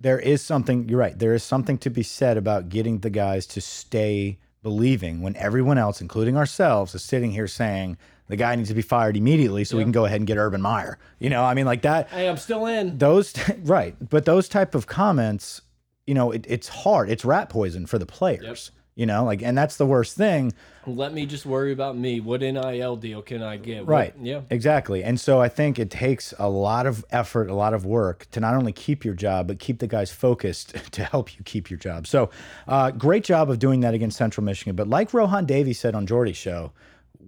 there 0.00 0.18
is 0.18 0.40
something. 0.40 0.88
You're 0.88 0.98
right. 0.98 1.18
There 1.18 1.34
is 1.34 1.42
something 1.42 1.76
to 1.78 1.90
be 1.90 2.02
said 2.02 2.36
about 2.38 2.68
getting 2.70 3.00
the 3.00 3.10
guys 3.10 3.46
to 3.48 3.60
stay 3.60 4.38
believing 4.62 5.20
when 5.22 5.36
everyone 5.36 5.76
else, 5.76 6.00
including 6.00 6.36
ourselves, 6.36 6.94
is 6.94 7.02
sitting 7.02 7.32
here 7.32 7.48
saying 7.48 7.98
the 8.32 8.36
guy 8.36 8.56
needs 8.56 8.70
to 8.70 8.74
be 8.74 8.80
fired 8.80 9.14
immediately 9.14 9.62
so 9.62 9.76
we 9.76 9.82
can 9.82 9.92
go 9.92 10.06
ahead 10.06 10.18
and 10.18 10.26
get 10.26 10.38
Urban 10.38 10.62
Meyer. 10.62 10.98
You 11.18 11.28
know, 11.28 11.44
I 11.44 11.52
mean, 11.52 11.66
like 11.66 11.82
that. 11.82 12.08
Hey, 12.08 12.26
I'm 12.30 12.38
still 12.38 12.64
in. 12.64 12.96
Those 12.96 13.34
right, 13.64 13.94
but 14.08 14.24
those 14.24 14.48
type 14.48 14.74
of 14.74 14.86
comments, 14.86 15.60
you 16.06 16.14
know, 16.14 16.30
it, 16.30 16.46
it's 16.48 16.66
hard. 16.68 17.10
It's 17.10 17.26
rat 17.26 17.50
poison 17.50 17.84
for 17.84 17.98
the 17.98 18.06
players. 18.06 18.70
You 18.94 19.04
know, 19.06 19.24
like, 19.24 19.42
and 19.42 19.56
that's 19.56 19.76
the 19.76 19.86
worst 19.86 20.16
thing. 20.16 20.52
Let 20.86 21.12
me 21.14 21.24
just 21.26 21.44
worry 21.46 21.72
about 21.72 21.96
me. 21.96 22.20
What 22.20 22.40
NIL 22.42 22.96
deal 22.96 23.20
can 23.22 23.42
I 23.42 23.56
get? 23.58 23.80
What- 23.86 23.88
Right. 23.88 24.14
yeah. 24.20 24.40
Exactly. 24.50 25.02
And 25.04 25.18
so 25.20 25.40
I 25.40 25.48
think 25.48 25.78
it 25.78 25.90
takes 25.90 26.34
a 26.38 26.48
lot 26.48 26.86
of 26.86 27.02
effort, 27.10 27.48
a 27.48 27.54
lot 27.54 27.72
of 27.72 27.86
work 27.86 28.26
to 28.32 28.40
not 28.40 28.54
only 28.54 28.72
keep 28.72 29.02
your 29.04 29.14
job, 29.14 29.46
but 29.46 29.58
keep 29.58 29.78
the 29.78 29.86
guys 29.86 30.10
focused 30.10 30.74
to 30.92 31.04
help 31.04 31.36
you 31.36 31.42
keep 31.44 31.70
your 31.70 31.78
job. 31.78 32.06
So 32.06 32.28
uh, 32.68 32.90
great 32.90 33.24
job 33.24 33.48
of 33.50 33.58
doing 33.58 33.80
that 33.80 33.94
against 33.94 34.16
Central 34.18 34.44
Michigan. 34.44 34.74
But 34.76 34.88
like 34.88 35.12
Rohan 35.14 35.46
Davey 35.46 35.72
said 35.72 35.94
on 35.94 36.06
Jordy's 36.06 36.36
show, 36.36 36.72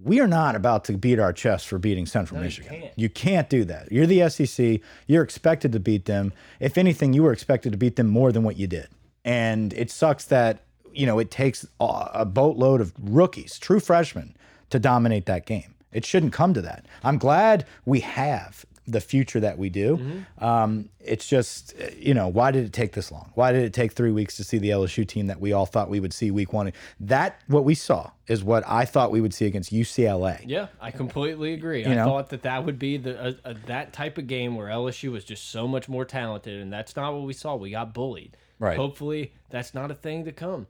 we 0.03 0.19
are 0.19 0.27
not 0.27 0.55
about 0.55 0.85
to 0.85 0.93
beat 0.93 1.19
our 1.19 1.33
chest 1.33 1.67
for 1.67 1.77
beating 1.79 2.05
Central 2.05 2.39
Michigan. 2.39 2.81
can't. 2.81 2.93
You 2.95 3.09
can't 3.09 3.49
do 3.49 3.63
that. 3.65 3.91
You're 3.91 4.05
the 4.05 4.29
SEC. 4.29 4.79
You're 5.07 5.23
expected 5.23 5.71
to 5.71 5.79
beat 5.79 6.05
them. 6.05 6.33
If 6.59 6.77
anything, 6.77 7.13
you 7.13 7.23
were 7.23 7.31
expected 7.33 7.71
to 7.71 7.77
beat 7.77 7.95
them 7.95 8.07
more 8.07 8.31
than 8.31 8.43
what 8.43 8.57
you 8.57 8.67
did. 8.67 8.87
And 9.23 9.73
it 9.73 9.89
sucks 9.89 10.25
that, 10.25 10.63
you 10.93 11.05
know, 11.05 11.17
it 11.19 11.31
takes 11.31 11.65
a 11.79 12.25
boatload 12.25 12.81
of 12.81 12.93
rookies, 13.01 13.57
true 13.57 13.79
freshmen, 13.79 14.35
to 14.69 14.79
dominate 14.79 15.25
that 15.25 15.45
game. 15.45 15.73
It 15.91 16.05
shouldn't 16.05 16.33
come 16.33 16.53
to 16.53 16.61
that. 16.61 16.85
I'm 17.03 17.17
glad 17.17 17.65
we 17.85 18.01
have 18.01 18.65
the 18.87 19.01
future 19.01 19.39
that 19.39 19.57
we 19.57 19.69
do. 19.69 20.23
Um, 20.39 20.89
it's 20.99 21.27
just, 21.27 21.73
you 21.97 22.13
know, 22.13 22.27
why 22.27 22.51
did 22.51 22.65
it 22.65 22.73
take 22.73 22.93
this 22.93 23.11
long? 23.11 23.31
Why 23.35 23.51
did 23.51 23.63
it 23.63 23.73
take 23.73 23.93
three 23.93 24.11
weeks 24.11 24.37
to 24.37 24.43
see 24.43 24.57
the 24.57 24.69
LSU 24.69 25.07
team 25.07 25.27
that 25.27 25.39
we 25.39 25.53
all 25.53 25.65
thought 25.65 25.89
we 25.89 25.99
would 25.99 26.13
see 26.13 26.31
week 26.31 26.53
one? 26.53 26.71
That, 26.99 27.41
what 27.47 27.63
we 27.63 27.75
saw, 27.75 28.11
is 28.27 28.43
what 28.43 28.63
I 28.67 28.85
thought 28.85 29.11
we 29.11 29.21
would 29.21 29.33
see 29.33 29.45
against 29.45 29.71
UCLA. 29.71 30.41
Yeah, 30.45 30.67
I 30.81 30.91
completely 30.91 31.53
agree. 31.53 31.85
I 31.85 31.93
know? 31.95 32.05
thought 32.05 32.29
that 32.29 32.41
that 32.43 32.65
would 32.65 32.79
be 32.79 32.97
the 32.97 33.21
uh, 33.21 33.33
uh, 33.43 33.53
that 33.67 33.93
type 33.93 34.17
of 34.17 34.27
game 34.27 34.55
where 34.55 34.67
LSU 34.67 35.11
was 35.11 35.23
just 35.23 35.49
so 35.49 35.67
much 35.67 35.87
more 35.87 36.05
talented, 36.05 36.59
and 36.59 36.71
that's 36.73 36.95
not 36.95 37.13
what 37.13 37.23
we 37.23 37.33
saw. 37.33 37.55
We 37.55 37.71
got 37.71 37.93
bullied. 37.93 38.37
Right. 38.57 38.77
Hopefully, 38.77 39.33
that's 39.49 39.73
not 39.73 39.91
a 39.91 39.95
thing 39.95 40.25
to 40.25 40.31
come. 40.31 40.67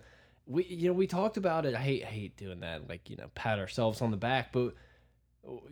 We, 0.48 0.66
you 0.66 0.88
know, 0.88 0.94
we 0.94 1.08
talked 1.08 1.38
about 1.38 1.66
it. 1.66 1.76
I 1.76 1.80
hate, 1.80 2.04
I 2.04 2.08
hate 2.08 2.38
doing 2.38 2.60
that. 2.60 2.88
Like, 2.88 3.10
you 3.10 3.16
know, 3.16 3.30
pat 3.36 3.58
ourselves 3.58 4.02
on 4.02 4.12
the 4.12 4.18
back, 4.18 4.52
but 4.52 4.74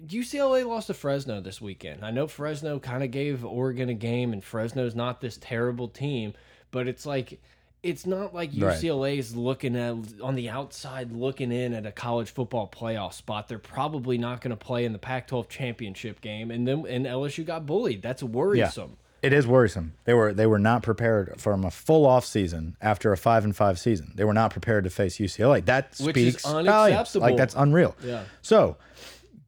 UCLA 0.07 0.65
lost 0.67 0.87
to 0.87 0.93
Fresno 0.93 1.41
this 1.41 1.59
weekend. 1.61 2.03
I 2.03 2.11
know 2.11 2.27
Fresno 2.27 2.79
kind 2.79 3.03
of 3.03 3.11
gave 3.11 3.43
Oregon 3.43 3.89
a 3.89 3.93
game, 3.93 4.33
and 4.33 4.43
Fresno's 4.43 4.95
not 4.95 5.21
this 5.21 5.37
terrible 5.37 5.87
team, 5.87 6.33
but 6.71 6.87
it's 6.87 7.05
like 7.05 7.39
it's 7.81 8.05
not 8.05 8.33
like 8.33 8.51
Right. 8.55 8.77
UCLA 8.77 9.17
is 9.17 9.35
looking 9.35 9.75
at 9.75 9.95
on 10.21 10.35
the 10.35 10.49
outside 10.49 11.11
looking 11.11 11.51
in 11.51 11.73
at 11.73 11.85
a 11.85 11.91
college 11.91 12.29
football 12.29 12.67
playoff 12.73 13.13
spot. 13.13 13.47
They're 13.49 13.59
probably 13.59 14.17
not 14.17 14.41
going 14.41 14.51
to 14.51 14.55
play 14.57 14.85
in 14.85 14.93
the 14.93 14.99
Pac-12 14.99 15.49
championship 15.49 16.21
game, 16.21 16.49
and 16.51 16.67
then 16.67 16.85
and 16.87 17.05
LSU 17.05 17.45
got 17.45 17.65
bullied. 17.65 18.01
That's 18.01 18.23
worrisome. 18.23 18.97
It 19.21 19.31
is 19.31 19.47
worrisome. 19.47 19.93
They 20.03 20.13
were 20.13 20.33
they 20.33 20.45
were 20.45 20.59
not 20.59 20.83
prepared 20.83 21.39
from 21.39 21.63
a 21.63 21.71
full 21.71 22.05
off 22.05 22.25
season 22.25 22.75
after 22.81 23.11
a 23.13 23.17
five 23.17 23.43
and 23.45 23.55
five 23.55 23.79
season. 23.79 24.11
They 24.15 24.25
were 24.25 24.33
not 24.33 24.51
prepared 24.51 24.83
to 24.83 24.89
face 24.89 25.17
UCLA. 25.17 25.63
That 25.65 25.95
Which 25.99 26.15
is 26.17 26.33
speaks 26.33 26.43
volumes. 26.43 26.69
unacceptable. 26.69 27.27
Like 27.27 27.37
that's 27.37 27.55
unreal. 27.55 27.95
Yeah. 28.03 28.23
So, 28.41 28.75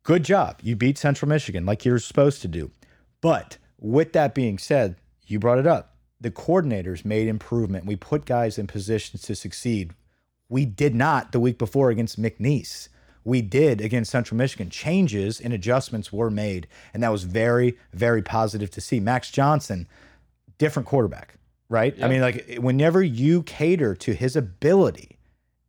good 0.06 0.24
job. 0.24 0.60
You 0.64 0.78
beat 0.78 0.98
Central 0.98 1.28
Michigan 1.28 1.66
like 1.66 1.84
you're 1.84 2.00
supposed 2.00 2.42
to 2.44 2.48
do. 2.48 2.72
But 3.20 3.58
with 3.78 4.14
that 4.14 4.34
being 4.34 4.58
said, 4.58 4.96
you 5.28 5.40
brought 5.40 5.60
it 5.60 5.68
up. 5.68 5.98
The 6.22 6.32
coordinators 6.32 7.04
made 7.04 7.28
improvement. 7.28 7.86
We 7.86 7.98
put 7.98 8.26
guys 8.26 8.58
in 8.58 8.68
positions 8.68 9.24
to 9.24 9.36
succeed. 9.36 9.94
We 10.48 10.66
did 10.66 10.96
not 10.96 11.34
the 11.34 11.40
week 11.40 11.58
before 11.58 11.90
against 11.90 12.22
McNeese. 12.22 12.88
We 13.24 13.42
did 13.42 13.82
against 13.82 14.12
Central 14.12 14.38
Michigan. 14.38 14.70
Changes 14.70 15.42
and 15.42 15.52
adjustments 15.52 16.14
were 16.14 16.30
made, 16.30 16.68
and 16.94 17.02
that 17.02 17.12
was 17.12 17.24
very, 17.24 17.78
very 17.92 18.22
positive 18.22 18.70
to 18.72 18.82
see. 18.82 19.00
Max 19.00 19.32
Johnson, 19.32 19.88
different 20.60 20.88
quarterback, 20.88 21.36
right? 21.68 21.96
I 22.02 22.08
mean, 22.08 22.22
like 22.22 22.58
whenever 22.60 23.02
you 23.02 23.42
cater 23.42 23.96
to 23.96 24.14
his 24.14 24.36
ability 24.36 25.18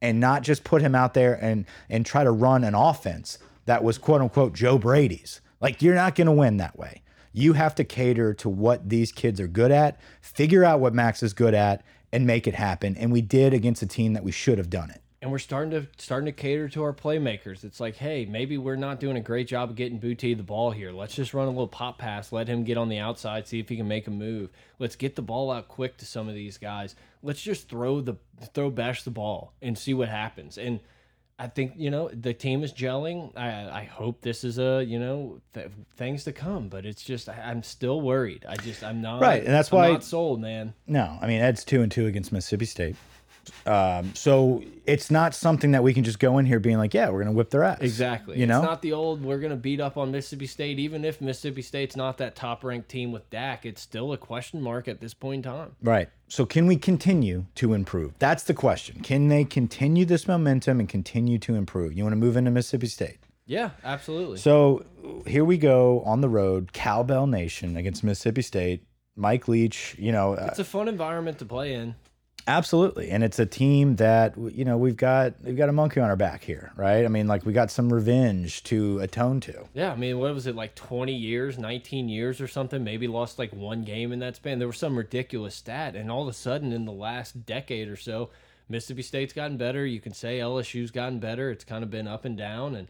and 0.03 0.21
not 0.21 0.43
just 0.43 0.65
put 0.65 0.83
him 0.83 0.95
out 0.95 1.15
there 1.15 1.43
and 1.43 1.65
and 1.89 2.05
try 2.05 2.23
to 2.23 2.31
run 2.31 2.63
an 2.63 2.75
offense 2.75 3.39
that 3.67 3.85
was 3.85 3.99
quote 3.99 4.21
unquote 4.23 4.55
Joe 4.55 4.79
Brady's, 4.79 5.41
like 5.61 5.83
you're 5.83 5.95
not 5.95 6.15
going 6.15 6.27
to 6.27 6.33
win 6.33 6.57
that 6.57 6.79
way. 6.79 7.03
You 7.33 7.53
have 7.53 7.75
to 7.75 7.85
cater 7.85 8.33
to 8.35 8.49
what 8.49 8.89
these 8.89 9.13
kids 9.13 9.41
are 9.41 9.47
good 9.47 9.71
at, 9.71 10.01
figure 10.23 10.65
out 10.65 10.81
what 10.81 10.95
Max 10.95 11.23
is 11.23 11.35
good 11.35 11.53
at, 11.53 11.85
and 12.11 12.27
make 12.27 12.47
it 12.47 12.55
happen. 12.55 12.97
And 12.97 13.13
we 13.13 13.21
did 13.21 13.53
against 13.53 13.83
a 13.83 13.87
team 13.87 14.15
that 14.15 14.25
we 14.25 14.33
should 14.33 14.57
have 14.57 14.71
done 14.71 14.91
it. 14.91 15.03
and 15.23 15.33
we're 15.33 15.39
starting 15.39 15.71
to 15.73 15.87
starting 15.99 16.27
to 16.27 16.33
cater 16.33 16.69
to 16.69 16.83
our 16.85 16.93
playmakers. 16.93 17.65
It's 17.65 17.81
like, 17.81 17.97
hey, 17.97 18.27
maybe 18.27 18.59
we're 18.59 18.77
not 18.77 19.01
doing 19.01 19.17
a 19.17 19.21
great 19.21 19.49
job 19.49 19.71
of 19.71 19.77
getting 19.77 19.99
Booty 19.99 20.35
the 20.35 20.43
ball 20.43 20.71
here. 20.71 20.93
Let's 20.93 21.15
just 21.15 21.35
run 21.35 21.47
a 21.49 21.51
little 21.51 21.67
pop 21.67 21.99
pass, 21.99 22.33
let 22.33 22.49
him 22.49 22.65
get 22.65 22.77
on 22.77 22.89
the 22.89 22.99
outside, 22.99 23.49
see 23.49 23.59
if 23.59 23.69
he 23.69 23.77
can 23.77 23.89
make 23.89 24.07
a 24.07 24.11
move. 24.11 24.51
Let's 24.79 24.95
get 24.95 25.17
the 25.17 25.23
ball 25.23 25.51
out 25.51 25.69
quick 25.69 25.97
to 25.99 26.07
some 26.07 26.29
of 26.29 26.35
these 26.35 26.59
guys. 26.59 26.95
Let's 27.23 27.43
just 27.43 27.69
throw 27.69 28.01
the 28.01 28.17
throw 28.55 28.71
bash 28.71 29.03
the 29.03 29.11
ball 29.11 29.53
and 29.61 29.77
see 29.77 29.95
what 29.95 30.09
happens. 30.09 30.59
And 30.59 30.81
I 31.39 31.49
think 31.49 31.75
you 31.77 31.91
know 31.91 32.09
the 32.09 32.33
team 32.33 32.65
is 32.65 32.73
gelling. 32.73 33.37
I 33.37 33.81
I 33.81 33.85
hope 33.85 34.23
this 34.23 34.43
is 34.43 34.59
a 34.59 34.83
you 34.83 34.99
know 34.99 35.41
th 35.53 35.67
things 35.97 36.25
to 36.25 36.33
come, 36.33 36.69
but 36.69 36.87
it's 36.87 37.03
just 37.03 37.29
I, 37.29 37.35
I'm 37.45 37.63
still 37.63 38.01
worried. 38.01 38.47
I 38.49 38.57
just 38.57 38.83
I'm 38.83 39.03
not 39.03 39.21
Right, 39.21 39.45
and 39.45 39.53
that's 39.53 39.71
I'm 39.73 39.77
why- 39.79 39.91
not 39.93 40.05
sold, 40.05 40.41
man. 40.41 40.73
No, 40.87 41.19
I 41.21 41.27
mean 41.27 41.41
Ed's 41.43 41.63
two 41.65 41.83
and 41.83 41.93
two 41.93 42.07
against 42.07 42.33
Mississippi 42.33 42.65
State. 42.65 42.97
Um, 43.67 44.15
so 44.15 44.63
it's 44.87 45.11
not 45.11 45.35
something 45.35 45.73
that 45.73 45.83
we 45.83 45.93
can 45.93 46.05
just 46.05 46.19
go 46.19 46.39
in 46.39 46.47
here 46.47 46.61
being 46.61 46.79
like, 46.79 46.95
yeah, 46.95 47.11
we're 47.11 47.21
gonna 47.23 47.33
whip 47.33 47.51
their 47.51 47.63
ass. 47.65 47.79
Exactly. 47.81 48.39
You 48.39 48.47
know, 48.47 48.59
it's 48.59 48.67
not 48.67 48.83
the 48.83 48.93
old 48.93 49.23
we're 49.23 49.39
gonna 49.39 49.57
beat 49.57 49.81
up 49.81 49.97
on 49.97 50.11
Mississippi 50.11 50.47
State, 50.47 50.79
even 50.79 51.05
if 51.05 51.21
Mississippi 51.21 51.63
State's 51.63 51.97
not 51.97 52.19
that 52.19 52.37
top 52.37 52.65
ranked 52.65 52.89
team 52.89 53.13
with 53.13 53.29
Dak. 53.31 53.67
It's 53.67 53.81
still 53.81 54.13
a 54.13 54.19
question 54.19 54.63
mark 54.63 54.89
at 54.89 55.01
this 55.01 55.15
point 55.15 55.47
in 55.47 55.53
time. 55.53 55.77
right. 55.83 56.09
So 56.29 56.45
can 56.45 56.67
we 56.67 56.77
continue 56.77 57.47
to 57.55 57.73
improve? 57.73 58.15
That's 58.19 58.43
the 58.43 58.55
question. 58.55 59.01
Can 59.01 59.29
they 59.29 59.45
continue 59.45 60.05
this 60.05 60.27
momentum 60.27 60.81
and 60.81 60.89
continue 60.89 61.39
to 61.39 61.55
improve? 61.55 61.93
You 61.93 62.03
want 62.03 62.13
to 62.13 62.17
move 62.17 62.37
into 62.37 62.51
Mississippi 62.51 62.89
State? 62.89 63.19
Yeah, 63.47 63.71
absolutely. 63.85 64.39
So 64.39 64.85
here 65.25 65.45
we 65.45 65.57
go 65.57 66.01
on 66.01 66.21
the 66.21 66.29
road, 66.29 66.73
Cowbell 66.73 67.29
Nation 67.29 67.77
against 67.77 68.03
Mississippi 68.03 68.43
State. 68.43 68.83
Mike 69.15 69.49
Leach, 69.49 69.95
you 69.99 70.13
know, 70.13 70.35
it's 70.35 70.59
a 70.59 70.65
fun 70.65 70.89
environment 70.89 71.39
to 71.39 71.47
play 71.47 71.73
in. 71.73 71.95
Absolutely, 72.49 73.11
and 73.11 73.25
it's 73.25 73.41
a 73.41 73.47
team 73.47 73.97
that 73.97 74.35
you 74.37 74.65
know 74.65 74.77
we've 74.77 74.97
got 74.97 75.35
we've 75.43 75.57
got 75.57 75.69
a 75.69 75.73
monkey 75.73 75.99
on 75.99 76.09
our 76.09 76.15
back 76.15 76.45
here, 76.45 76.73
right? 76.77 77.05
I 77.05 77.09
mean, 77.09 77.27
like 77.27 77.45
we 77.45 77.53
got 77.53 77.73
some 77.73 77.93
revenge 77.93 78.63
to 78.65 79.01
atone 79.01 79.41
to. 79.41 79.67
Yeah, 79.75 79.91
I 79.93 79.97
mean, 79.97 80.21
what 80.21 80.33
was 80.33 80.47
it 80.47 80.55
like 80.55 80.77
20 80.77 81.13
years, 81.13 81.59
19 81.59 82.09
years 82.09 82.41
or 82.41 82.47
something? 82.47 82.85
Maybe 82.85 83.09
lost 83.09 83.41
like 83.41 83.53
one 83.53 83.83
game 83.83 84.13
in 84.13 84.21
that 84.21 84.37
span. 84.37 84.61
There 84.61 84.69
was 84.69 84.79
some 84.79 84.97
ridiculous 84.97 85.57
stat, 85.57 85.97
and 85.97 86.09
all 86.09 86.23
of 86.23 86.29
a 86.29 86.33
sudden, 86.33 86.73
in 86.73 86.85
the 86.85 86.93
last 86.93 87.47
decade 87.47 87.89
or 87.89 87.97
so, 87.97 88.31
Mississippi 88.69 89.03
State's 89.03 89.33
gotten 89.33 89.57
better. 89.57 89.85
You 89.85 90.01
can 90.01 90.15
say 90.15 90.39
LSU's 90.39 90.93
gotten 90.93 91.19
better. 91.19 91.51
It's 91.51 91.65
kind 91.65 91.83
of 91.83 91.91
been 91.91 92.07
up 92.07 92.25
and 92.25 92.37
down, 92.37 92.77
and 92.77 92.87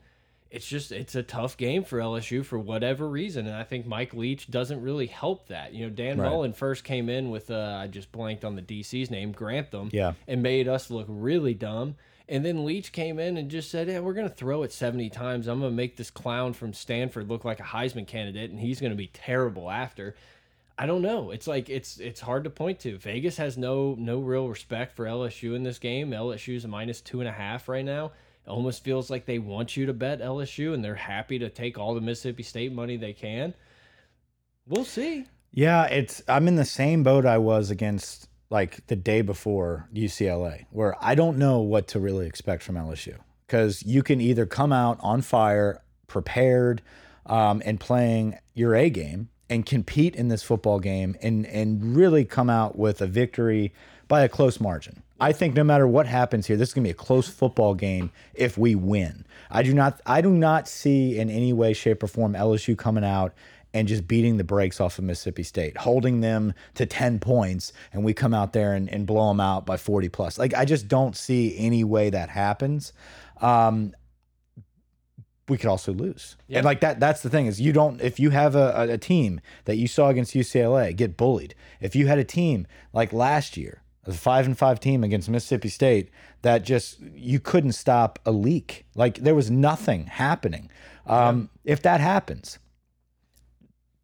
it's 0.56 0.66
just 0.66 0.90
it's 0.92 1.14
a 1.14 1.22
tough 1.22 1.56
game 1.56 1.84
for 1.84 1.98
LSU 1.98 2.44
for 2.44 2.58
whatever 2.58 3.08
reason. 3.08 3.46
And 3.46 3.54
I 3.54 3.62
think 3.64 3.86
Mike 3.86 4.14
Leach 4.14 4.50
doesn't 4.50 4.80
really 4.82 5.06
help 5.06 5.48
that. 5.48 5.72
You 5.74 5.84
know, 5.86 5.90
Dan 5.90 6.18
Right. 6.18 6.28
Mullen 6.30 6.52
first 6.52 6.82
came 6.84 7.08
in 7.08 7.30
with 7.30 7.50
uh, 7.50 7.78
I 7.82 7.86
just 7.86 8.10
blanked 8.10 8.44
on 8.44 8.56
the 8.56 8.62
DC's 8.62 9.10
name, 9.10 9.32
Grantham, 9.32 9.90
Yeah. 9.92 10.14
and 10.26 10.42
made 10.42 10.66
us 10.68 10.90
look 10.90 11.06
really 11.08 11.54
dumb. 11.54 11.94
And 12.28 12.44
then 12.44 12.64
Leach 12.64 12.90
came 12.90 13.20
in 13.20 13.36
and 13.36 13.48
just 13.48 13.70
said, 13.70 13.86
"Yeah, 13.86 14.00
we're 14.00 14.12
going 14.14 14.28
to 14.28 14.34
throw 14.34 14.64
it 14.64 14.72
70 14.72 15.10
times. 15.10 15.46
I'm 15.46 15.60
going 15.60 15.70
to 15.70 15.76
make 15.76 15.96
this 15.96 16.10
clown 16.10 16.54
from 16.54 16.72
Stanford 16.72 17.28
look 17.28 17.44
like 17.44 17.60
a 17.60 17.64
Heisman 17.64 18.06
candidate, 18.06 18.50
and 18.50 18.58
he's 18.58 18.80
going 18.80 18.90
to 18.92 18.96
be 18.96 19.06
terrible 19.12 19.70
after." 19.70 20.16
I 20.78 20.84
don't 20.84 21.00
know. 21.02 21.30
It's 21.30 21.46
like 21.46 21.70
it's 21.70 21.98
it's 21.98 22.20
hard 22.20 22.44
to 22.44 22.50
point 22.50 22.80
to. 22.80 22.98
Vegas 22.98 23.36
has 23.38 23.56
no 23.56 23.94
no 23.98 24.18
real 24.18 24.48
respect 24.48 24.94
for 24.94 25.06
LSU 25.06 25.54
in 25.54 25.62
this 25.62 25.78
game. 25.78 26.10
LSU's 26.10 26.64
a 26.64 26.68
minus 26.68 27.00
two 27.00 27.20
and 27.20 27.28
a 27.28 27.32
half 27.32 27.68
right 27.68 27.84
now. 27.84 28.10
Almost 28.46 28.84
feels 28.84 29.10
like 29.10 29.26
they 29.26 29.38
want 29.38 29.76
you 29.76 29.86
to 29.86 29.92
bet 29.92 30.20
LSU, 30.20 30.74
and 30.74 30.84
they're 30.84 30.94
happy 30.94 31.38
to 31.38 31.48
take 31.48 31.78
all 31.78 31.94
the 31.94 32.00
Mississippi 32.00 32.42
State 32.42 32.72
money 32.72 32.96
they 32.96 33.12
can. 33.12 33.54
We'll 34.66 34.84
see. 34.84 35.26
Yeah, 35.52 35.84
it's 35.84 36.22
I'm 36.28 36.48
in 36.48 36.56
the 36.56 36.64
same 36.64 37.02
boat 37.02 37.24
I 37.24 37.38
was 37.38 37.70
against 37.70 38.28
like 38.50 38.86
the 38.86 38.96
day 38.96 39.22
before 39.22 39.88
UCLA, 39.94 40.66
where 40.70 40.94
I 41.00 41.14
don't 41.14 41.38
know 41.38 41.60
what 41.60 41.88
to 41.88 42.00
really 42.00 42.26
expect 42.26 42.62
from 42.62 42.76
LSU 42.76 43.16
because 43.46 43.82
you 43.84 44.02
can 44.02 44.20
either 44.20 44.46
come 44.46 44.72
out 44.72 44.98
on 45.00 45.22
fire, 45.22 45.82
prepared, 46.06 46.82
um, 47.26 47.62
and 47.64 47.80
playing 47.80 48.38
your 48.54 48.74
A 48.74 48.90
game 48.90 49.28
and 49.48 49.64
compete 49.64 50.16
in 50.16 50.28
this 50.28 50.42
football 50.42 50.78
game 50.80 51.16
and 51.22 51.46
and 51.46 51.96
really 51.96 52.24
come 52.24 52.50
out 52.50 52.76
with 52.76 53.00
a 53.00 53.06
victory 53.06 53.72
by 54.08 54.22
a 54.22 54.28
close 54.28 54.60
margin. 54.60 55.02
I 55.18 55.32
think 55.32 55.54
no 55.54 55.64
matter 55.64 55.86
what 55.86 56.06
happens 56.06 56.46
here, 56.46 56.56
this 56.56 56.68
is 56.68 56.74
gonna 56.74 56.84
be 56.84 56.90
a 56.90 56.94
close 56.94 57.28
football 57.28 57.74
game 57.74 58.10
if 58.34 58.58
we 58.58 58.74
win. 58.74 59.24
I 59.50 59.62
do 59.62 59.72
not 59.72 60.00
I 60.04 60.20
do 60.20 60.30
not 60.30 60.68
see 60.68 61.18
in 61.18 61.30
any 61.30 61.52
way, 61.52 61.72
shape, 61.72 62.02
or 62.02 62.06
form 62.06 62.34
LSU 62.34 62.76
coming 62.76 63.04
out 63.04 63.34
and 63.76 63.86
just 63.86 64.08
beating 64.08 64.38
the 64.38 64.44
brakes 64.44 64.80
off 64.80 64.98
of 64.98 65.04
Mississippi 65.04 65.42
State, 65.42 65.76
holding 65.76 66.22
them 66.22 66.54
to 66.74 66.86
10 66.86 67.18
points, 67.18 67.74
and 67.92 68.04
we 68.04 68.14
come 68.14 68.32
out 68.32 68.54
there 68.54 68.72
and, 68.72 68.88
and 68.88 69.06
blow 69.06 69.28
them 69.28 69.38
out 69.38 69.66
by 69.66 69.76
40 69.76 70.08
plus. 70.08 70.38
Like, 70.38 70.54
I 70.54 70.64
just 70.64 70.88
don't 70.88 71.14
see 71.14 71.54
any 71.58 71.84
way 71.84 72.08
that 72.08 72.30
happens. 72.30 72.94
Um, 73.42 73.92
we 75.46 75.58
could 75.58 75.68
also 75.68 75.92
lose. 75.92 76.36
Yeah. 76.48 76.58
And 76.58 76.64
like 76.64 76.80
that, 76.80 77.00
that's 77.00 77.22
the 77.22 77.28
thing 77.28 77.44
is 77.46 77.60
you 77.60 77.74
don't, 77.74 78.00
if 78.00 78.18
you 78.18 78.30
have 78.30 78.56
a, 78.56 78.72
a, 78.74 78.92
a 78.94 78.98
team 78.98 79.40
that 79.66 79.76
you 79.76 79.86
saw 79.86 80.08
against 80.08 80.34
UCLA 80.34 80.96
get 80.96 81.18
bullied, 81.18 81.54
if 81.78 81.94
you 81.94 82.06
had 82.06 82.18
a 82.18 82.24
team 82.24 82.66
like 82.94 83.12
last 83.12 83.58
year, 83.58 83.82
a 84.06 84.12
five 84.12 84.46
and 84.46 84.56
five 84.56 84.80
team 84.80 85.02
against 85.04 85.28
Mississippi 85.28 85.68
State 85.68 86.10
that 86.42 86.62
just, 86.62 87.00
you 87.00 87.40
couldn't 87.40 87.72
stop 87.72 88.18
a 88.24 88.30
leak. 88.30 88.86
Like 88.94 89.18
there 89.18 89.34
was 89.34 89.50
nothing 89.50 90.06
happening. 90.06 90.70
Um, 91.06 91.50
If 91.64 91.82
that 91.82 92.00
happens, 92.00 92.58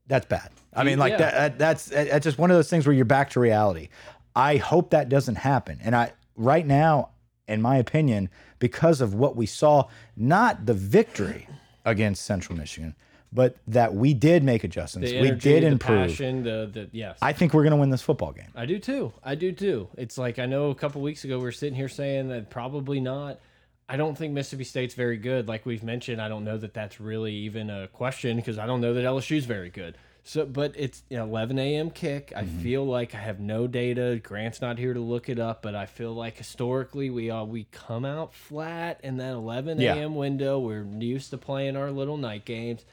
that's 0.06 0.26
bad. 0.26 0.50
I 0.74 0.84
mean, 0.84 0.98
like 0.98 1.12
Yeah. 1.12 1.18
that, 1.18 1.32
that. 1.32 1.58
That's 1.58 1.84
that's 1.86 2.24
just 2.24 2.38
one 2.38 2.50
of 2.50 2.56
those 2.56 2.68
things 2.70 2.86
where 2.86 2.94
you're 2.94 3.04
back 3.04 3.30
to 3.30 3.40
reality. 3.40 3.88
I 4.34 4.56
hope 4.56 4.90
that 4.90 5.08
doesn't 5.08 5.36
happen. 5.36 5.78
And 5.82 5.94
I 5.94 6.12
right 6.36 6.66
now, 6.66 7.10
in 7.46 7.60
my 7.60 7.76
opinion, 7.76 8.30
because 8.58 9.00
of 9.00 9.14
what 9.14 9.36
we 9.36 9.46
saw, 9.46 9.88
not 10.16 10.66
the 10.66 10.74
victory 10.74 11.46
against 11.84 12.24
Central 12.24 12.56
Michigan, 12.56 12.94
but 13.32 13.56
that 13.68 13.94
we 13.94 14.14
did 14.14 14.44
make 14.44 14.62
adjustments. 14.64 15.10
The 15.10 15.20
we 15.20 15.28
energy, 15.28 15.50
did 15.50 15.62
the 15.62 15.68
improve. 15.68 16.08
passion, 16.08 16.42
the 16.42 16.70
the 16.72 16.88
yes. 16.92 17.18
I 17.22 17.32
think 17.32 17.54
we're 17.54 17.62
going 17.62 17.72
to 17.72 17.78
win 17.78 17.90
this 17.90 18.02
football 18.02 18.32
game. 18.32 18.50
I 18.54 18.66
do 18.66 18.78
too. 18.78 19.12
I 19.24 19.34
do 19.34 19.52
too. 19.52 19.88
It's 19.96 20.18
like 20.18 20.38
I 20.38 20.46
know 20.46 20.70
a 20.70 20.74
couple 20.74 21.00
weeks 21.00 21.24
ago 21.24 21.38
we 21.38 21.44
were 21.44 21.52
sitting 21.52 21.74
here 21.74 21.88
saying 21.88 22.28
that 22.28 22.50
probably 22.50 23.00
not. 23.00 23.40
I 23.88 23.96
don't 23.96 24.16
think 24.16 24.32
Mississippi 24.32 24.64
State's 24.64 24.94
very 24.94 25.16
good. 25.16 25.48
Like 25.48 25.66
we've 25.66 25.82
mentioned, 25.82 26.20
I 26.20 26.28
don't 26.28 26.44
know 26.44 26.56
that 26.56 26.72
that's 26.72 27.00
really 27.00 27.34
even 27.34 27.68
a 27.68 27.88
question 27.88 28.36
because 28.36 28.58
I 28.58 28.66
don't 28.66 28.80
know 28.80 28.94
that 28.94 29.04
LSU's 29.04 29.44
very 29.44 29.70
good. 29.70 29.98
So, 30.24 30.46
but 30.46 30.72
it's 30.76 31.02
an 31.10 31.18
11 31.18 31.58
a.m. 31.58 31.90
kick. 31.90 32.32
I 32.36 32.42
mm-hmm. 32.42 32.60
feel 32.60 32.86
like 32.86 33.14
I 33.14 33.18
have 33.18 33.40
no 33.40 33.66
data. 33.66 34.20
Grant's 34.22 34.60
not 34.60 34.78
here 34.78 34.94
to 34.94 35.00
look 35.00 35.28
it 35.28 35.40
up, 35.40 35.62
but 35.62 35.74
I 35.74 35.86
feel 35.86 36.14
like 36.14 36.36
historically 36.36 37.10
we 37.10 37.30
all 37.30 37.46
we 37.46 37.64
come 37.72 38.04
out 38.04 38.32
flat 38.32 39.00
in 39.02 39.16
that 39.16 39.32
11 39.32 39.80
Yeah. 39.80 39.96
a.m. 39.96 40.14
window. 40.14 40.60
We're 40.60 40.84
used 40.84 41.30
to 41.30 41.38
playing 41.38 41.76
our 41.76 41.90
little 41.90 42.16
night 42.16 42.44
games. 42.44 42.84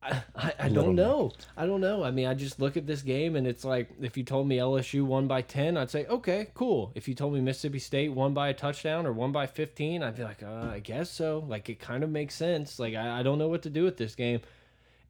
I, 0.02 0.22
I, 0.36 0.54
I 0.60 0.68
don't 0.68 0.94
know. 0.94 1.32
I 1.56 1.66
don't 1.66 1.80
know. 1.80 2.04
I 2.04 2.10
mean, 2.12 2.26
I 2.26 2.34
just 2.34 2.60
look 2.60 2.76
at 2.76 2.86
this 2.86 3.02
game 3.02 3.34
and 3.34 3.46
it's 3.46 3.64
like 3.64 3.90
if 4.00 4.16
you 4.16 4.22
told 4.22 4.46
me 4.46 4.58
LSU 4.58 5.04
won 5.04 5.26
by 5.26 5.42
10, 5.42 5.76
I'd 5.76 5.90
say, 5.90 6.06
okay, 6.06 6.48
cool. 6.54 6.92
If 6.94 7.08
you 7.08 7.14
told 7.14 7.34
me 7.34 7.40
Mississippi 7.40 7.80
State 7.80 8.12
won 8.12 8.32
by 8.32 8.48
a 8.48 8.54
touchdown 8.54 9.06
or 9.06 9.12
won 9.12 9.32
by 9.32 9.46
15, 9.46 10.02
I'd 10.02 10.16
be 10.16 10.22
like, 10.22 10.42
uh, 10.42 10.68
I 10.72 10.78
guess 10.78 11.10
so. 11.10 11.44
Like, 11.48 11.68
it 11.68 11.80
kind 11.80 12.04
of 12.04 12.10
makes 12.10 12.34
sense. 12.36 12.78
Like, 12.78 12.94
I, 12.94 13.20
I 13.20 13.22
don't 13.24 13.38
know 13.38 13.48
what 13.48 13.62
to 13.62 13.70
do 13.70 13.82
with 13.82 13.96
this 13.96 14.14
game. 14.14 14.40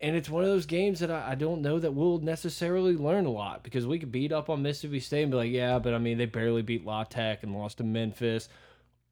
And 0.00 0.16
it's 0.16 0.30
one 0.30 0.42
of 0.44 0.48
those 0.48 0.64
games 0.66 1.00
that 1.00 1.10
I, 1.10 1.32
I 1.32 1.34
don't 1.34 1.60
know 1.60 1.78
that 1.78 1.92
we'll 1.92 2.20
necessarily 2.20 2.96
learn 2.96 3.26
a 3.26 3.30
lot 3.32 3.64
because 3.64 3.86
we 3.86 3.98
could 3.98 4.12
beat 4.12 4.32
up 4.32 4.48
on 4.48 4.62
Mississippi 4.62 5.00
State 5.00 5.22
and 5.24 5.30
be 5.32 5.36
like, 5.36 5.50
yeah, 5.50 5.78
but 5.78 5.92
I 5.92 5.98
mean, 5.98 6.16
they 6.18 6.26
barely 6.26 6.62
beat 6.62 6.86
La 6.86 7.04
Tech 7.04 7.42
and 7.42 7.52
lost 7.54 7.78
to 7.78 7.84
Memphis. 7.84 8.48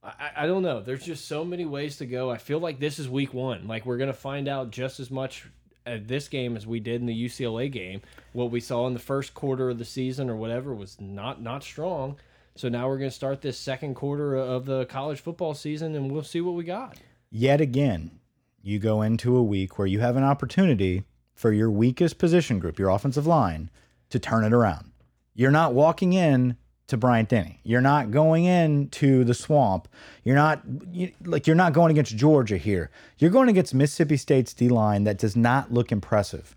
I, 0.03 0.09
I- 0.09 0.45
I 0.45 0.47
don't 0.47 0.63
know. 0.63 0.81
There's 0.81 1.05
just 1.05 1.27
so 1.29 1.45
many 1.45 1.67
ways 1.67 1.99
to 1.99 2.07
go. 2.07 2.31
I 2.31 2.39
feel 2.39 2.61
like 2.61 2.79
this 2.79 2.99
is 2.99 3.09
week 3.11 3.35
one. 3.35 3.67
Like 3.69 3.85
we're 3.85 3.99
gonna 3.99 4.13
find 4.15 4.47
out 4.49 4.71
just 4.71 5.01
as 5.01 5.11
much 5.11 5.47
at 5.87 6.09
this 6.09 6.29
game 6.29 6.57
as 6.57 6.67
we 6.67 6.81
did 6.81 7.01
in 7.01 7.07
the 7.07 7.25
UCLA 7.27 7.71
game. 7.71 8.03
What 8.33 8.51
we 8.51 8.61
saw 8.61 8.87
in 8.87 8.95
the 8.95 9.01
first 9.01 9.35
quarter 9.35 9.71
of 9.71 9.79
the 9.79 9.85
season 9.85 10.29
or 10.29 10.37
whatever 10.37 10.75
was 10.75 11.01
not 11.01 11.41
not 11.41 11.63
strong. 11.63 12.17
So 12.57 12.69
now 12.69 12.89
we're 12.89 12.99
gonna 12.99 13.11
start 13.11 13.43
this 13.43 13.59
second 13.59 13.95
quarter 13.95 14.37
of 14.37 14.67
the 14.67 14.87
college 14.87 15.21
football 15.21 15.55
season, 15.55 15.95
and 15.95 16.11
we'll 16.11 16.23
see 16.23 16.41
what 16.41 16.55
we 16.55 16.65
got. 16.65 16.99
Yet 17.31 17.61
again, 17.61 18.19
you 18.63 18.79
go 18.79 19.03
into 19.03 19.37
a 19.37 19.43
week 19.43 19.79
where 19.79 19.87
you 19.87 20.01
have 20.01 20.17
an 20.17 20.25
opportunity 20.25 21.05
for 21.35 21.53
your 21.53 21.71
weakest 21.71 22.19
position 22.19 22.59
group, 22.59 22.79
your 22.79 22.89
offensive 22.89 23.27
line, 23.27 23.71
to 24.11 24.19
turn 24.19 24.45
it 24.45 24.53
around. 24.53 24.91
You're 25.35 25.51
not 25.51 25.75
walking 25.75 26.15
in 26.15 26.57
to 26.89 26.97
Bryant 26.97 27.29
Denny. 27.29 27.61
You're 27.65 27.81
not 27.81 28.11
going 28.11 28.45
in 28.45 28.89
to 28.91 29.25
the 29.25 29.35
swamp. 29.35 29.89
You're 30.25 30.37
not 30.37 30.63
you, 30.93 31.13
like 31.25 31.47
you're 31.47 31.57
not 31.57 31.73
going 31.73 31.91
against 31.91 32.17
Georgia 32.17 32.57
here. 32.57 32.91
You're 33.19 33.31
going 33.31 33.49
against 33.49 33.75
Mississippi 33.75 34.17
State's 34.17 34.53
D 34.53 34.69
line 34.69 35.05
that 35.05 35.19
does 35.19 35.37
not 35.37 35.73
look 35.73 35.91
impressive. 35.91 36.55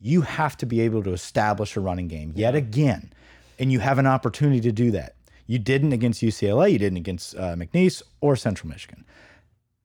You 0.00 0.22
have 0.22 0.56
to 0.58 0.66
be 0.66 0.80
able 0.80 1.02
to 1.04 1.12
establish 1.12 1.76
a 1.76 1.80
running 1.80 2.08
game 2.08 2.32
yet 2.34 2.54
again, 2.54 3.12
and 3.58 3.72
you 3.72 3.80
have 3.80 3.98
an 3.98 4.06
opportunity 4.06 4.60
to 4.60 4.72
do 4.72 4.90
that. 4.92 5.14
You 5.46 5.58
didn't 5.58 5.92
against 5.92 6.22
UCLA. 6.22 6.72
You 6.72 6.78
didn't 6.78 6.98
against 6.98 7.36
uh, 7.36 7.54
McNeese 7.54 8.02
or 8.20 8.36
Central 8.36 8.68
Michigan 8.68 9.04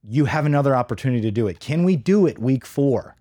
you 0.08 0.26
have 0.26 0.46
another 0.46 0.76
opportunity 0.76 1.22
to 1.22 1.32
do 1.32 1.48
it. 1.48 1.60
Can 1.60 1.84
we 1.84 1.96
do 1.96 2.26
it 2.26 2.40
week 2.40 2.66
four? 2.66 3.16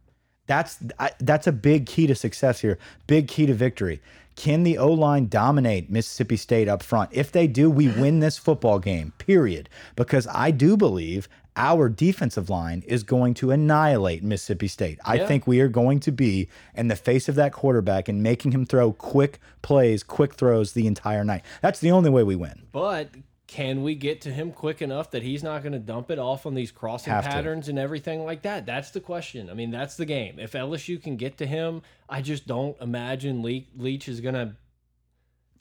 That's 0.46 0.78
I, 0.98 1.12
that's 1.20 1.46
a 1.46 1.52
big 1.52 1.87
key 1.87 2.06
to 2.06 2.14
success 2.14 2.61
here. 2.61 2.78
Big 3.06 3.28
key 3.28 3.46
to 3.46 3.54
victory. 3.54 4.00
Can 4.40 4.62
the 4.62 4.79
O 4.79 4.90
line 4.90 5.26
dominate 5.26 5.90
Mississippi 5.90 6.38
State 6.38 6.66
up 6.66 6.83
front? 6.83 7.11
If 7.12 7.31
they 7.31 7.46
do, 7.46 7.70
we 7.70 7.88
win 7.88 8.20
this 8.20 8.38
football 8.38 8.79
game. 8.79 9.12
Period. 9.18 9.68
Because 9.96 10.26
I 10.33 10.50
do 10.50 10.79
believe 10.79 11.29
our 11.57 11.90
defensive 11.90 12.48
line 12.48 12.83
is 12.87 13.03
going 13.03 13.35
to 13.35 13.50
annihilate 13.50 14.22
Mississippi 14.24 14.66
State. 14.66 14.98
I 15.05 15.16
Yeah. 15.16 15.26
think 15.26 15.46
we 15.46 15.61
are 15.61 15.68
going 15.68 16.00
to 16.00 16.11
be 16.11 16.48
in 16.74 16.88
the 16.88 16.96
face 16.96 17.29
of 17.29 17.35
that 17.35 17.53
quarterback 17.53 18.09
and 18.09 18.22
making 18.22 18.53
him 18.53 18.64
throw 18.64 18.92
quick 18.94 19.40
plays, 19.61 20.03
quick 20.03 20.33
throws 20.33 20.72
the 20.72 20.87
entire 20.87 21.22
night. 21.22 21.42
That's 21.61 21.81
the 21.81 21.90
only 21.90 22.09
way 22.09 22.22
we 22.22 22.35
win. 22.35 22.62
But 22.72 23.11
can 23.51 23.83
we 23.83 23.97
get 23.97 24.21
to 24.21 24.31
him 24.31 24.53
quick 24.53 24.81
enough 24.81 25.11
that 25.11 25.25
he's 25.25 25.43
not 25.43 25.65
going 25.65 25.73
to 25.73 25.81
dump 25.81 26.09
it 26.13 26.21
off 26.21 26.47
on 26.47 26.55
these 26.55 26.71
crossing 26.71 27.13
Have 27.13 27.25
to. 27.25 27.31
patterns 27.31 27.69
and 27.69 27.81
everything 27.81 28.25
like 28.25 28.43
that? 28.43 28.65
That's 28.65 28.93
the 28.93 29.01
question. 29.01 29.51
I 29.51 29.55
mean, 29.55 29.73
that's 29.73 29.97
the 29.97 30.05
game. 30.05 30.39
If 30.39 30.53
LSU 30.53 31.03
can 31.03 31.17
get 31.17 31.37
to 31.39 31.47
him, 31.47 31.83
I 32.09 32.23
just 32.23 32.47
don't 32.47 32.81
imagine 32.81 33.43
Le 33.43 33.63
Leach 33.77 34.09
is 34.09 34.21
going 34.21 34.37
to. 34.37 34.55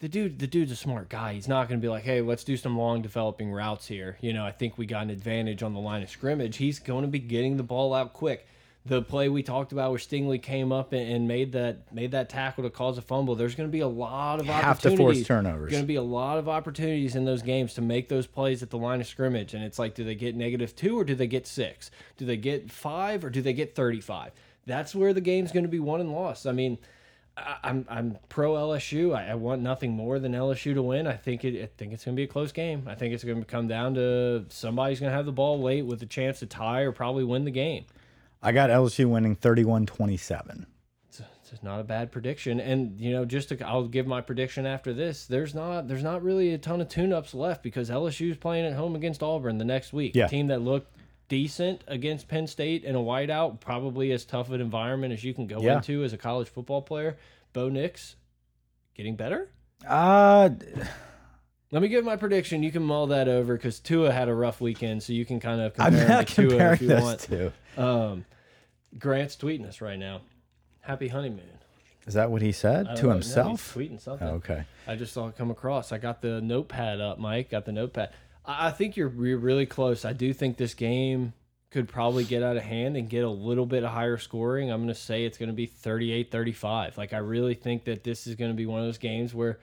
The 0.02 0.08
dude, 0.08 0.38
the 0.38 0.46
dude's 0.46 0.72
a 0.72 0.76
smart 0.76 1.10
guy. 1.10 1.34
He's 1.34 1.48
not 1.48 1.68
going 1.68 1.82
to 1.82 1.84
be 1.84 1.90
like, 1.90 2.04
"Hey, 2.04 2.22
let's 2.22 2.44
do 2.44 2.56
some 2.58 2.78
long 2.78 3.02
developing 3.02 3.52
routes 3.52 3.88
here." 3.88 4.18
You 4.22 4.34
know, 4.34 4.46
I 4.46 4.52
think 4.52 4.78
we 4.78 4.86
got 4.86 5.02
an 5.04 5.10
advantage 5.10 5.64
on 5.64 5.74
the 5.74 5.80
line 5.80 6.04
of 6.04 6.12
scrimmage. 6.12 6.58
He's 6.58 6.78
going 6.78 7.02
to 7.02 7.10
be 7.10 7.20
getting 7.20 7.58
the 7.58 7.64
ball 7.64 7.96
out 7.96 8.14
quick. 8.14 8.48
The 8.90 9.02
play 9.02 9.30
we 9.30 9.44
talked 9.44 9.72
about 9.72 9.92
where 9.92 10.00
Stingley 10.00 10.42
came 10.42 10.72
up 10.72 10.94
and, 10.94 11.10
and 11.10 11.28
made 11.28 11.52
that 11.54 11.94
made 11.94 12.12
that 12.12 12.28
tackle 12.30 12.64
to 12.64 12.70
cause 12.70 12.98
a 12.98 13.02
fumble. 13.02 13.36
There's 13.36 13.56
going 13.56 13.70
to 13.70 13.72
be 13.72 13.82
a 13.82 13.88
lot 13.88 14.40
of 14.40 14.50
opportunities. 14.50 14.66
Have 14.66 14.82
to 14.82 14.98
force 14.98 15.24
turnovers. 15.24 15.72
Going 15.72 15.84
to 15.84 15.88
be 15.88 15.96
a 15.96 16.02
lot 16.02 16.38
of 16.38 16.50
opportunities 16.50 17.16
in 17.16 17.24
those 17.24 17.42
games 17.42 17.76
to 17.76 17.82
make 17.82 18.10
those 18.10 18.28
plays 18.28 18.64
at 18.64 18.70
the 18.70 18.78
line 18.78 19.00
of 19.00 19.08
scrimmage. 19.08 19.54
And 19.54 19.64
it's 19.64 19.80
like, 19.80 19.96
do 19.96 20.04
they 20.04 20.16
get 20.16 20.36
negative 20.36 20.76
two 20.76 21.00
or 21.00 21.04
do 21.04 21.16
they 21.16 21.28
get 21.28 21.48
six? 21.48 21.92
Do 22.18 22.26
they 22.26 22.38
get 22.38 22.72
five 22.72 23.24
or 23.24 23.30
do 23.30 23.42
they 23.42 23.54
get 23.54 23.76
35? 23.76 24.32
That's 24.66 24.94
where 24.96 25.14
the 25.14 25.22
game's 25.22 25.52
going 25.52 25.64
to 25.64 25.70
be 25.70 25.80
won 25.80 26.02
and 26.02 26.12
lost. 26.12 26.48
I 26.48 26.52
mean, 26.52 26.78
I, 27.38 27.58
I'm 27.64 27.86
I'm 27.90 28.18
pro 28.28 28.54
LSU. 28.54 29.16
I, 29.16 29.30
I 29.30 29.36
want 29.36 29.62
nothing 29.62 29.92
more 29.92 30.20
than 30.20 30.34
LSU 30.34 30.74
to 30.74 30.82
win. 30.82 31.08
I 31.08 31.16
think 31.16 31.44
it. 31.44 31.62
I 31.62 31.70
think 31.78 31.94
it's 31.94 32.06
going 32.06 32.16
to 32.16 32.20
be 32.20 32.24
a 32.24 32.28
close 32.28 32.52
game. 32.52 32.84
I 32.88 32.96
think 32.96 33.14
it's 33.14 33.24
going 33.24 33.40
to 33.40 33.46
come 33.46 33.68
down 33.68 33.94
to 33.96 34.46
somebody's 34.50 35.00
going 35.00 35.12
to 35.12 35.16
have 35.16 35.26
the 35.26 35.32
ball 35.32 35.62
late 35.62 35.86
with 35.86 36.02
a 36.02 36.06
chance 36.06 36.40
to 36.40 36.46
tie 36.46 36.82
or 36.82 36.92
probably 36.92 37.24
win 37.24 37.46
the 37.46 37.52
game. 37.52 37.86
I 38.42 38.52
got 38.52 38.70
LSU 38.70 39.10
winning 39.10 39.36
31 39.36 39.86
27. 39.86 40.66
It's, 41.10 41.22
it's 41.52 41.64
not 41.64 41.80
a 41.80 41.84
bad 41.84 42.12
prediction, 42.12 42.60
and 42.60 43.00
you 43.00 43.12
know, 43.12 43.26
just 43.26 43.50
to, 43.50 43.68
I'll 43.68 43.88
give 43.88 44.08
my 44.08 44.22
prediction 44.22 44.66
after 44.66 44.94
this. 44.94 45.26
There's 45.26 45.54
not 45.56 45.88
there's 45.88 46.04
not 46.04 46.24
really 46.24 46.54
a 46.54 46.58
ton 46.58 46.80
of 46.82 46.88
tune-ups 46.90 47.34
left 47.34 47.64
because 47.64 47.90
LSU's 47.90 48.38
playing 48.38 48.66
at 48.66 48.74
home 48.74 48.96
against 48.96 49.22
Auburn 49.24 49.58
the 49.58 49.66
next 49.66 49.92
week. 49.92 50.16
Yeah. 50.16 50.28
A 50.28 50.30
team 50.30 50.48
that 50.48 50.62
looked 50.62 50.96
decent 51.28 51.84
against 51.88 52.28
Penn 52.28 52.48
State 52.48 52.84
in 52.84 52.96
a 52.96 53.00
whiteout, 53.00 53.60
probably 53.60 54.12
as 54.12 54.26
tough 54.26 54.50
an 54.52 54.62
environment 54.62 55.12
as 55.14 55.24
you 55.24 55.34
can 55.34 55.48
go 55.48 55.62
Yeah. 55.62 55.78
into 55.78 56.04
as 56.04 56.14
a 56.14 56.18
college 56.18 56.48
football 56.50 56.82
player. 56.82 57.18
Bo 57.54 57.70
Nix 57.70 58.16
getting 58.96 59.16
better. 59.16 59.50
Uh, 59.88 60.50
Let 61.72 61.82
me 61.84 61.88
give 61.88 62.04
my 62.04 62.16
prediction. 62.16 62.64
You 62.64 62.72
can 62.72 62.84
mull 62.84 63.08
that 63.08 63.28
over 63.28 63.56
because 63.56 63.80
Tua 63.80 64.12
had 64.12 64.28
a 64.28 64.34
rough 64.34 64.60
weekend, 64.60 65.04
so 65.04 65.14
you 65.14 65.24
can 65.26 65.40
kind 65.40 65.62
of 65.62 65.74
I'm 65.78 65.92
compare 65.94 66.02
him 66.02 66.10
not 66.10 66.28
to 66.28 66.50
Tua 66.50 66.74
if 66.74 66.82
you 66.82 66.88
those 66.88 67.02
want. 67.02 67.20
two. 67.20 67.52
Um, 67.78 68.26
Grant's 68.98 69.36
tweeting 69.36 69.68
us 69.68 69.80
right 69.80 70.00
now. 70.00 70.22
Happy 70.82 71.10
honeymoon. 71.10 71.60
Is 72.08 72.16
that 72.16 72.32
what 72.32 72.42
he 72.42 72.52
said 72.52 72.88
don't 72.88 72.96
to 72.96 73.04
know. 73.04 73.10
No, 73.10 73.16
he's 73.18 73.26
himself? 73.26 73.76
tweeting 73.76 74.02
something. 74.02 74.28
Oh, 74.28 74.36
okay. 74.36 74.64
I 74.88 74.96
just 74.96 75.14
saw 75.14 75.28
it 75.28 75.38
come 75.38 75.52
across. 75.52 75.92
I 75.92 76.00
got 76.00 76.24
the 76.24 76.42
notepad 76.42 77.00
up, 77.00 77.20
Mike. 77.20 77.52
Got 77.52 77.66
the 77.66 77.72
notepad. 77.72 78.14
I, 78.46 78.70
I 78.70 78.72
think 78.72 78.98
you're, 78.98 79.14
you're 79.24 79.38
really 79.38 79.68
close. 79.68 80.06
I 80.06 80.14
do 80.14 80.34
think 80.34 80.58
this 80.58 80.74
game 80.74 81.34
could 81.70 81.88
probably 81.88 82.24
get 82.24 82.42
out 82.42 82.58
of 82.58 82.64
hand 82.64 82.98
and 82.98 83.08
get 83.08 83.24
a 83.24 83.30
little 83.30 83.68
bit 83.68 83.84
of 83.84 83.92
higher 83.92 84.18
scoring. 84.18 84.72
I'm 84.72 84.80
going 84.80 84.88
to 84.88 85.00
say 85.00 85.26
it's 85.26 85.38
going 85.38 85.50
to 85.50 85.56
be 85.56 85.68
38 85.68 86.32
35. 86.32 86.98
Like, 86.98 87.14
I 87.14 87.20
really 87.20 87.54
think 87.54 87.84
that 87.86 88.04
this 88.04 88.26
is 88.26 88.34
going 88.34 88.50
to 88.50 88.58
be 88.58 88.66
one 88.66 88.80
of 88.80 88.88
those 88.88 88.98
games 88.98 89.36
where 89.36 89.60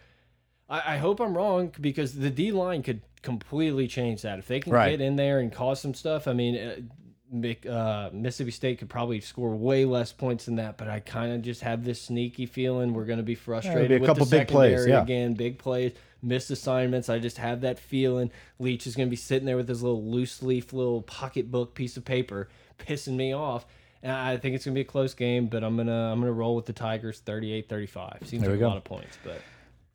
I, 0.68 0.94
I 0.94 0.96
hope 0.98 1.20
I'm 1.20 1.36
wrong 1.36 1.72
because 1.80 2.14
the 2.14 2.30
D 2.30 2.52
line 2.52 2.82
could 2.82 3.02
completely 3.22 3.86
change 3.88 4.22
that. 4.22 4.38
If 4.38 4.46
they 4.48 4.60
can 4.60 4.72
Right. 4.72 4.90
get 4.90 5.00
in 5.00 5.16
there 5.16 5.40
and 5.40 5.52
cause 5.52 5.80
some 5.80 5.94
stuff, 5.94 6.26
I 6.28 6.32
mean, 6.32 6.56
uh, 6.56 7.68
uh, 7.68 8.10
Mississippi 8.12 8.50
State 8.52 8.78
could 8.78 8.88
probably 8.88 9.20
score 9.20 9.50
way 9.54 9.84
less 9.84 10.12
points 10.12 10.44
than 10.46 10.56
that, 10.56 10.76
but 10.78 10.88
I 10.88 11.00
kind 11.00 11.32
of 11.32 11.42
just 11.42 11.60
have 11.62 11.84
this 11.84 12.00
sneaky 12.00 12.46
feeling 12.46 12.94
we're 12.94 13.04
going 13.04 13.18
to 13.18 13.24
be 13.24 13.34
frustrated 13.34 13.88
be 13.88 13.94
a 13.96 13.98
with 13.98 14.06
couple 14.08 14.24
the 14.26 14.38
big 14.38 14.48
plays, 14.48 14.86
yeah. 14.86 15.02
again, 15.02 15.34
big 15.34 15.58
plays, 15.58 15.92
missed 16.22 16.50
assignments. 16.50 17.08
I 17.08 17.18
just 17.18 17.38
have 17.38 17.62
that 17.62 17.78
feeling 17.80 18.30
Leach 18.60 18.86
is 18.86 18.94
going 18.94 19.08
to 19.08 19.10
be 19.10 19.16
sitting 19.16 19.44
there 19.46 19.56
with 19.56 19.68
his 19.68 19.82
little 19.82 20.04
loose 20.04 20.40
leaf, 20.42 20.72
little 20.72 21.02
pocketbook 21.02 21.74
piece 21.74 21.96
of 21.96 22.04
paper, 22.04 22.48
pissing 22.78 23.16
me 23.16 23.32
off. 23.34 23.66
And 24.02 24.12
I 24.12 24.36
think 24.36 24.54
it's 24.54 24.64
going 24.64 24.74
to 24.74 24.78
be 24.78 24.82
a 24.82 24.84
close 24.84 25.14
game, 25.14 25.46
but 25.48 25.64
I'm 25.64 25.76
gonna 25.76 26.12
I'm 26.12 26.20
gonna 26.20 26.30
roll 26.30 26.54
with 26.54 26.66
the 26.66 26.72
Tigers 26.72 27.22
38-35. 27.26 28.26
Seems 28.26 28.42
There 28.42 28.50
like 28.50 28.56
a 28.58 28.60
go. 28.60 28.68
lot 28.68 28.76
of 28.76 28.84
points, 28.84 29.18
but 29.24 29.40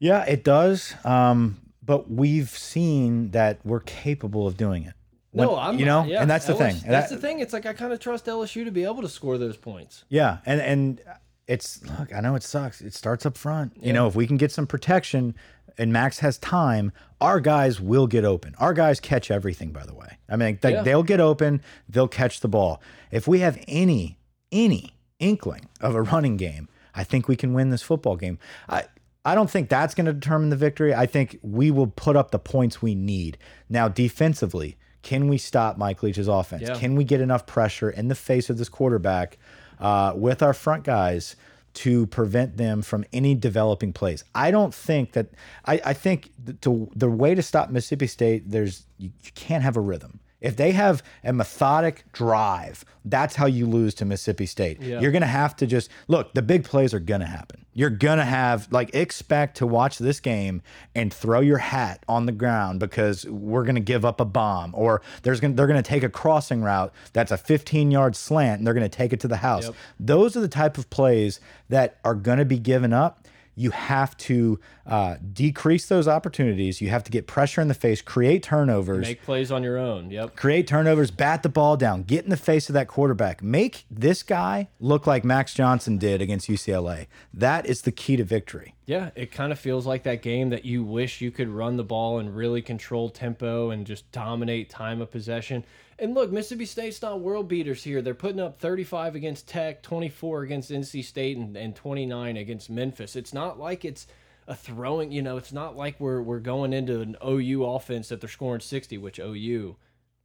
Yeah, 0.01 0.23
it 0.25 0.43
does. 0.43 0.93
Um, 1.05 1.61
but 1.83 2.11
we've 2.11 2.49
seen 2.49 3.31
that 3.31 3.59
we're 3.63 3.79
capable 3.81 4.47
of 4.47 4.57
doing 4.57 4.83
it. 4.83 4.93
When- 5.31 5.47
no, 5.47 5.57
I'm 5.57 5.79
you 5.79 5.85
know, 5.85 6.03
yeah, 6.03 6.21
and 6.21 6.29
that's 6.29 6.45
the 6.47 6.53
LSU 6.53 6.57
thing. 6.57 6.75
That's 6.85 7.09
That- 7.09 7.15
the 7.15 7.21
thing. 7.21 7.39
It's 7.39 7.53
like 7.53 7.65
I 7.65 7.71
kind 7.73 7.93
of 7.93 7.99
trust 7.99 8.25
LSU 8.25 8.65
to 8.65 8.71
be 8.71 8.83
able 8.83 9.01
to 9.01 9.07
score 9.07 9.37
those 9.37 9.55
points. 9.55 10.03
Yeah, 10.09 10.39
and 10.45 10.59
and 10.59 11.01
it's 11.47 11.81
look, 11.99 12.13
I 12.13 12.19
know 12.19 12.35
it 12.35 12.43
sucks. 12.43 12.81
It 12.81 12.93
starts 12.93 13.25
up 13.25 13.37
front. 13.37 13.73
You 13.81 13.93
know, 13.93 14.07
if 14.07 14.15
we 14.15 14.27
can 14.27 14.35
get 14.37 14.51
some 14.51 14.67
protection 14.67 15.35
and 15.77 15.93
Max 15.93 16.19
has 16.19 16.37
time, 16.39 16.91
our 17.21 17.39
guys 17.39 17.79
will 17.79 18.07
get 18.07 18.25
open. 18.25 18.55
Our 18.59 18.73
guys 18.73 18.99
catch 18.99 19.31
everything, 19.31 19.71
by 19.71 19.85
the 19.85 19.93
way. 19.93 20.17
I 20.27 20.35
mean, 20.35 20.59
they, 20.61 20.73
Yeah. 20.73 20.81
they'll 20.83 21.03
get 21.03 21.21
open, 21.21 21.61
they'll 21.87 22.09
catch 22.09 22.41
the 22.41 22.49
ball. 22.49 22.81
If 23.11 23.27
we 23.27 23.39
have 23.39 23.57
any 23.69 24.17
any 24.51 24.95
inkling 25.19 25.69
of 25.79 25.95
a 25.95 26.01
running 26.01 26.35
game, 26.35 26.67
I 26.93 27.05
think 27.05 27.29
we 27.29 27.37
can 27.37 27.53
win 27.53 27.69
this 27.69 27.81
football 27.81 28.17
game. 28.17 28.37
I 28.67 28.83
I 29.23 29.35
don't 29.35 29.49
think 29.49 29.69
that's 29.69 29.93
going 29.93 30.07
to 30.07 30.13
determine 30.13 30.49
the 30.49 30.55
victory. 30.55 30.93
I 30.93 31.05
think 31.05 31.39
we 31.43 31.69
will 31.69 31.87
put 31.87 32.15
up 32.15 32.31
the 32.31 32.39
points 32.39 32.81
we 32.81 32.95
need. 32.95 33.37
Now, 33.69 33.87
defensively, 33.87 34.77
can 35.03 35.27
we 35.27 35.37
stop 35.37 35.77
Mike 35.77 36.01
Leach's 36.01 36.27
offense? 36.27 36.63
Yeah. 36.63 36.75
Can 36.75 36.95
we 36.95 37.03
get 37.03 37.21
enough 37.21 37.45
pressure 37.45 37.89
in 37.89 38.07
the 38.07 38.15
face 38.15 38.49
of 38.49 38.57
this 38.57 38.69
quarterback 38.69 39.37
uh, 39.79 40.13
with 40.15 40.41
our 40.41 40.53
front 40.53 40.83
guys 40.83 41.35
to 41.73 42.07
prevent 42.07 42.57
them 42.57 42.81
from 42.81 43.05
any 43.13 43.35
developing 43.35 43.93
plays? 43.93 44.23
I 44.33 44.49
don't 44.51 44.73
think 44.73 45.13
that. 45.13 45.27
I, 45.65 45.81
I 45.85 45.93
think 45.93 46.31
the, 46.43 46.53
to, 46.53 46.89
the 46.95 47.09
way 47.09 47.35
to 47.35 47.41
stop 47.41 47.69
Mississippi 47.69 48.07
State, 48.07 48.49
there's 48.49 48.85
you, 48.97 49.11
you 49.23 49.31
can't 49.35 49.63
have 49.63 49.77
a 49.77 49.81
rhythm. 49.81 50.19
If 50.41 50.55
they 50.55 50.71
have 50.71 51.03
a 51.23 51.31
methodic 51.31 52.03
drive, 52.11 52.83
that's 53.05 53.35
how 53.35 53.45
you 53.45 53.67
lose 53.67 53.93
to 53.95 54.05
Mississippi 54.05 54.47
State. 54.47 54.81
Yeah. 54.81 54.99
You're 54.99 55.11
going 55.11 55.21
to 55.21 55.27
have 55.27 55.55
to 55.57 55.67
just 55.67 55.89
look, 56.07 56.33
the 56.33 56.41
big 56.41 56.63
plays 56.63 56.93
are 56.93 56.99
going 56.99 57.21
to 57.21 57.27
happen. 57.27 57.65
You're 57.73 57.89
going 57.89 58.17
to 58.17 58.25
have, 58.25 58.67
like, 58.69 58.93
expect 58.93 59.57
to 59.57 59.67
watch 59.67 59.97
this 59.97 60.19
game 60.19 60.61
and 60.93 61.13
throw 61.13 61.39
your 61.39 61.59
hat 61.59 62.03
on 62.09 62.25
the 62.25 62.33
ground 62.33 62.81
because 62.81 63.25
we're 63.25 63.63
going 63.63 63.75
to 63.75 63.81
give 63.81 64.03
up 64.03 64.19
a 64.19 64.25
bomb 64.25 64.73
or 64.75 65.01
there's 65.21 65.39
going 65.39 65.53
to 65.53 65.55
they're 65.55 65.67
going 65.67 65.81
to 65.81 65.87
take 65.87 66.03
a 66.03 66.09
crossing 66.09 66.61
route 66.61 66.91
that's 67.13 67.31
a 67.31 67.37
15 67.37 67.91
yard 67.91 68.15
slant 68.15 68.59
and 68.59 68.67
they're 68.67 68.73
going 68.73 68.89
to 68.89 68.89
take 68.89 69.13
it 69.13 69.19
to 69.21 69.27
the 69.27 69.37
house. 69.37 69.65
Yep. 69.65 69.75
Those 69.99 70.35
are 70.35 70.41
the 70.41 70.49
type 70.49 70.77
of 70.77 70.89
plays 70.89 71.39
that 71.69 71.97
are 72.03 72.15
going 72.15 72.39
to 72.39 72.45
be 72.45 72.59
given 72.59 72.91
up 72.91 73.25
you 73.55 73.71
have 73.71 74.15
to 74.17 74.59
uh, 74.85 75.15
decrease 75.33 75.87
those 75.87 76.07
opportunities. 76.07 76.81
You 76.81 76.89
have 76.89 77.03
to 77.03 77.11
get 77.11 77.27
pressure 77.27 77.61
in 77.61 77.67
the 77.67 77.73
face, 77.73 78.01
create 78.01 78.43
turnovers, 78.43 79.07
Make 79.07 79.23
plays 79.23 79.51
on 79.51 79.63
your 79.63 79.77
own. 79.77 80.09
Yep. 80.09 80.35
create 80.35 80.67
turnovers, 80.67 81.11
bat 81.11 81.43
the 81.43 81.49
ball 81.49 81.77
down, 81.77 82.03
get 82.03 82.23
in 82.23 82.29
the 82.29 82.37
face 82.37 82.69
of 82.69 82.73
that 82.73 82.87
quarterback. 82.87 83.43
Make 83.43 83.85
this 83.91 84.23
guy 84.23 84.69
look 84.79 85.05
like 85.05 85.23
Max 85.23 85.53
Johnson 85.53 85.97
did 85.97 86.21
against 86.21 86.49
UCLA. 86.49 87.07
That 87.33 87.65
is 87.65 87.81
the 87.81 87.91
key 87.91 88.15
to 88.17 88.23
victory. 88.23 88.75
Yeah, 88.85 89.11
it 89.15 89.31
kind 89.31 89.51
of 89.51 89.59
feels 89.59 89.85
like 89.85 90.03
that 90.03 90.21
game 90.21 90.49
that 90.49 90.65
you 90.65 90.83
wish 90.83 91.21
you 91.21 91.31
could 91.31 91.47
run 91.47 91.77
the 91.77 91.83
ball 91.83 92.19
and 92.19 92.35
really 92.35 92.61
control 92.61 93.09
tempo 93.09 93.69
and 93.69 93.85
just 93.85 94.11
dominate 94.11 94.69
time 94.69 95.01
of 95.01 95.11
possession. 95.11 95.63
And 96.01 96.15
look, 96.15 96.31
Mississippi 96.31 96.65
State's 96.65 97.01
not 97.01 97.19
world 97.21 97.47
beaters 97.47 97.83
here. 97.83 98.01
They're 98.01 98.15
putting 98.15 98.39
up 98.39 98.59
35 98.59 99.13
against 99.15 99.47
Tech, 99.47 99.83
24 99.83 100.41
against 100.41 100.71
NC 100.71 101.03
State, 101.05 101.37
and, 101.37 101.55
and 101.55 101.75
29 101.75 102.37
against 102.37 102.69
Memphis. 102.71 103.15
It's 103.15 103.33
not 103.35 103.59
like 103.59 103.85
it's 103.85 104.07
a 104.47 104.55
throwing, 104.55 105.11
you 105.11 105.21
know, 105.21 105.37
it's 105.37 105.53
not 105.53 105.77
like 105.77 105.99
we're 105.99 106.21
we're 106.21 106.39
going 106.39 106.73
into 106.73 107.01
an 107.01 107.15
OU 107.25 107.63
offense 107.65 108.09
that 108.09 108.19
they're 108.19 108.29
scoring 108.29 108.59
60, 108.61 108.97
which 108.97 109.19
OU 109.19 109.75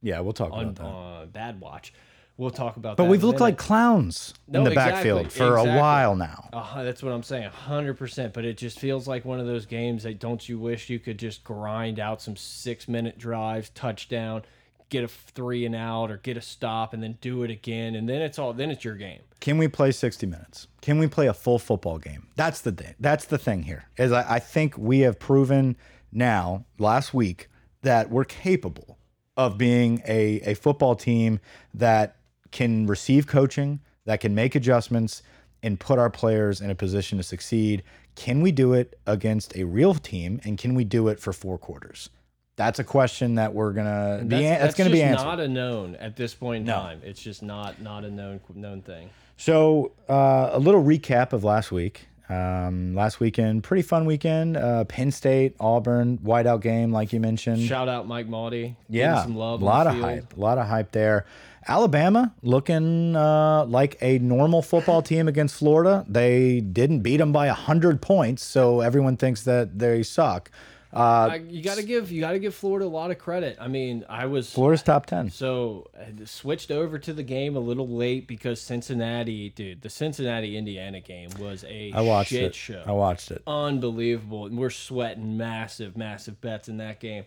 Yeah, 0.01 0.19
we'll 0.21 0.33
talk 0.33 0.51
on 0.51 0.69
about 0.69 0.75
that. 0.75 0.83
uh, 0.83 1.25
bad 1.27 1.61
watch. 1.61 1.93
We'll 2.37 2.49
talk 2.51 2.77
about 2.77 2.97
But 2.97 3.03
that. 3.03 3.07
But 3.07 3.11
we've 3.11 3.23
looked 3.23 3.39
like 3.39 3.57
clowns 3.57 4.33
No, 4.47 4.59
in 4.59 4.65
the 4.65 4.71
exactly, 4.71 4.93
backfield 4.93 5.31
for 5.31 5.49
exactly. 5.59 5.71
a 5.73 5.77
while 5.79 6.15
now. 6.15 6.49
Uh, 6.53 6.83
that's 6.83 7.01
what 7.03 7.13
I'm 7.13 7.23
saying, 7.23 7.49
hundred 7.51 7.95
percent. 7.99 8.33
But 8.33 8.45
it 8.45 8.57
just 8.57 8.79
feels 8.79 9.07
like 9.07 9.25
one 9.25 9.39
of 9.39 9.45
those 9.45 9.67
games 9.67 10.03
that 10.03 10.19
don't 10.19 10.49
you 10.49 10.57
wish 10.59 10.89
you 10.89 10.97
could 10.99 11.19
just 11.19 11.43
grind 11.43 11.99
out 11.99 12.19
some 12.21 12.35
six 12.35 12.87
minute 12.87 13.17
drives, 13.19 13.69
touchdown, 13.69 14.41
get 14.89 15.03
a 15.03 15.07
three 15.07 15.65
and 15.65 15.75
out, 15.75 16.11
or 16.11 16.17
get 16.17 16.37
a 16.37 16.41
stop, 16.41 16.93
and 16.93 17.01
then 17.01 17.17
do 17.21 17.43
it 17.43 17.51
again, 17.51 17.95
and 17.95 18.07
then 18.07 18.21
it's 18.21 18.39
all 18.39 18.53
then 18.53 18.71
it's 18.71 18.83
your 18.83 18.95
game. 18.95 19.21
Can 19.39 19.57
we 19.57 19.67
play 19.67 19.91
60 19.91 20.25
minutes? 20.25 20.67
Can 20.81 20.97
we 20.97 21.07
play 21.07 21.27
a 21.27 21.33
full 21.33 21.59
football 21.59 21.99
game? 21.99 22.27
That's 22.35 22.61
the 22.61 22.71
thing. 22.71 22.95
That's 22.99 23.25
the 23.25 23.37
thing 23.37 23.63
here. 23.63 23.85
Is 23.97 24.11
I, 24.11 24.35
I 24.35 24.39
think 24.39 24.77
we 24.77 24.99
have 25.01 25.19
proven 25.19 25.77
now 26.11 26.65
last 26.79 27.13
week 27.13 27.49
that 27.83 28.09
we're 28.09 28.25
capable 28.25 28.97
of 29.35 29.57
being 29.57 30.01
a, 30.07 30.41
a 30.43 30.53
football 30.55 30.95
team 30.95 31.39
that 31.73 32.17
can 32.51 32.87
receive 32.87 33.27
coaching, 33.27 33.79
that 34.05 34.19
can 34.19 34.33
make 34.33 34.55
adjustments 34.55 35.21
and 35.61 35.79
put 35.79 35.99
our 35.99 36.09
players 36.09 36.61
in 36.61 36.69
a 36.69 36.75
position 36.75 37.17
to 37.17 37.23
succeed. 37.23 37.83
Can 38.15 38.41
we 38.41 38.51
do 38.51 38.73
it 38.73 38.99
against 39.05 39.55
a 39.55 39.63
real 39.63 39.93
team, 39.93 40.41
and 40.43 40.57
can 40.57 40.73
we 40.73 40.83
do 40.83 41.07
it 41.07 41.19
for 41.19 41.33
four 41.33 41.57
quarters? 41.57 42.09
That's 42.57 42.79
a 42.79 42.83
question 42.83 43.35
that 43.35 43.53
we're 43.53 43.71
gonna 43.71 44.19
be. 44.23 44.29
That's, 44.43 44.61
That's, 44.63 44.75
gonna 44.75 44.89
be 44.89 44.97
just 44.97 45.11
answered. 45.11 45.25
not 45.25 45.39
a 45.39 45.47
known 45.47 45.95
at 45.95 46.15
this 46.15 46.33
point 46.33 46.61
in 46.61 46.65
No. 46.65 46.73
time. 46.73 47.01
It's 47.03 47.21
just 47.21 47.41
not 47.43 47.81
not 47.81 48.03
a 48.03 48.09
known 48.11 48.39
known 48.53 48.81
thing. 48.81 49.09
So, 49.37 49.91
uh, 50.09 50.49
a 50.53 50.59
little 50.59 50.83
recap 50.83 51.31
of 51.33 51.43
last 51.43 51.71
week. 51.71 52.07
Um, 52.29 52.93
last 52.93 53.21
weekend, 53.21 53.63
pretty 53.63 53.83
fun 53.83 54.05
weekend. 54.05 54.57
Uh, 54.57 54.83
Penn 54.83 55.11
State, 55.11 55.55
Auburn, 55.61 56.17
whiteout 56.17 56.59
game, 56.61 56.91
like 56.91 57.13
you 57.13 57.21
mentioned. 57.21 57.61
Shout 57.61 57.87
out 57.87 58.05
Mike 58.07 58.27
Maudie. 58.27 58.75
yeah, 58.89 59.21
some 59.23 59.37
love. 59.37 59.61
a 59.61 59.65
lot 59.65 59.87
of 59.87 59.93
field. 59.93 60.05
hype. 60.05 60.35
A 60.35 60.39
lot 60.39 60.57
of 60.57 60.67
hype 60.67 60.91
there. 60.91 61.25
Alabama 61.69 62.33
looking 62.41 63.15
uh, 63.15 63.65
like 63.65 63.97
a 64.01 64.17
normal 64.19 64.61
football 64.61 65.01
team 65.01 65.27
against 65.27 65.55
Florida. 65.55 66.03
They 66.07 66.59
didn't 66.59 66.99
beat 67.01 67.17
them 67.17 67.31
by 67.31 67.47
hundred 67.49 68.01
points, 68.01 68.43
so 68.43 68.81
everyone 68.81 69.15
thinks 69.15 69.43
that 69.43 69.77
they 69.79 70.01
suck. 70.03 70.49
Uh, 70.97 71.29
I, 71.33 71.35
you 71.47 71.61
got 71.61 71.77
to 71.77 71.83
give 71.83 72.11
you 72.11 72.21
got 72.21 72.31
to 72.31 72.39
give 72.39 72.55
Florida 72.55 72.85
a 72.85 72.89
lot 72.89 73.11
of 73.11 73.19
credit. 73.19 73.57
I 73.61 73.67
mean, 73.67 74.03
I 74.09 74.25
was 74.25 74.51
Florida's 74.51 74.81
top 74.83 75.05
ten. 75.05 75.29
So 75.29 75.89
I 75.95 76.25
switched 76.25 76.71
over 76.71 76.97
to 76.97 77.13
the 77.13 77.23
game 77.23 77.55
a 77.55 77.59
little 77.59 77.87
late 77.87 78.27
because 78.27 78.59
Cincinnati, 78.59 79.49
dude, 79.49 79.81
the 79.81 79.89
Cincinnati 79.89 80.57
Indiana 80.57 80.99
game 80.99 81.29
was 81.39 81.63
a 81.65 81.91
I 81.93 82.01
watched 82.01 82.31
shit 82.31 82.43
it. 82.43 82.55
show. 82.55 82.83
I 82.85 82.93
watched 82.93 83.29
it. 83.31 83.43
Unbelievable. 83.45 84.47
And 84.47 84.57
we're 84.57 84.69
sweating 84.71 85.37
massive, 85.37 85.95
massive 85.95 86.41
bets 86.41 86.67
in 86.67 86.77
that 86.77 86.99
game. 86.99 87.25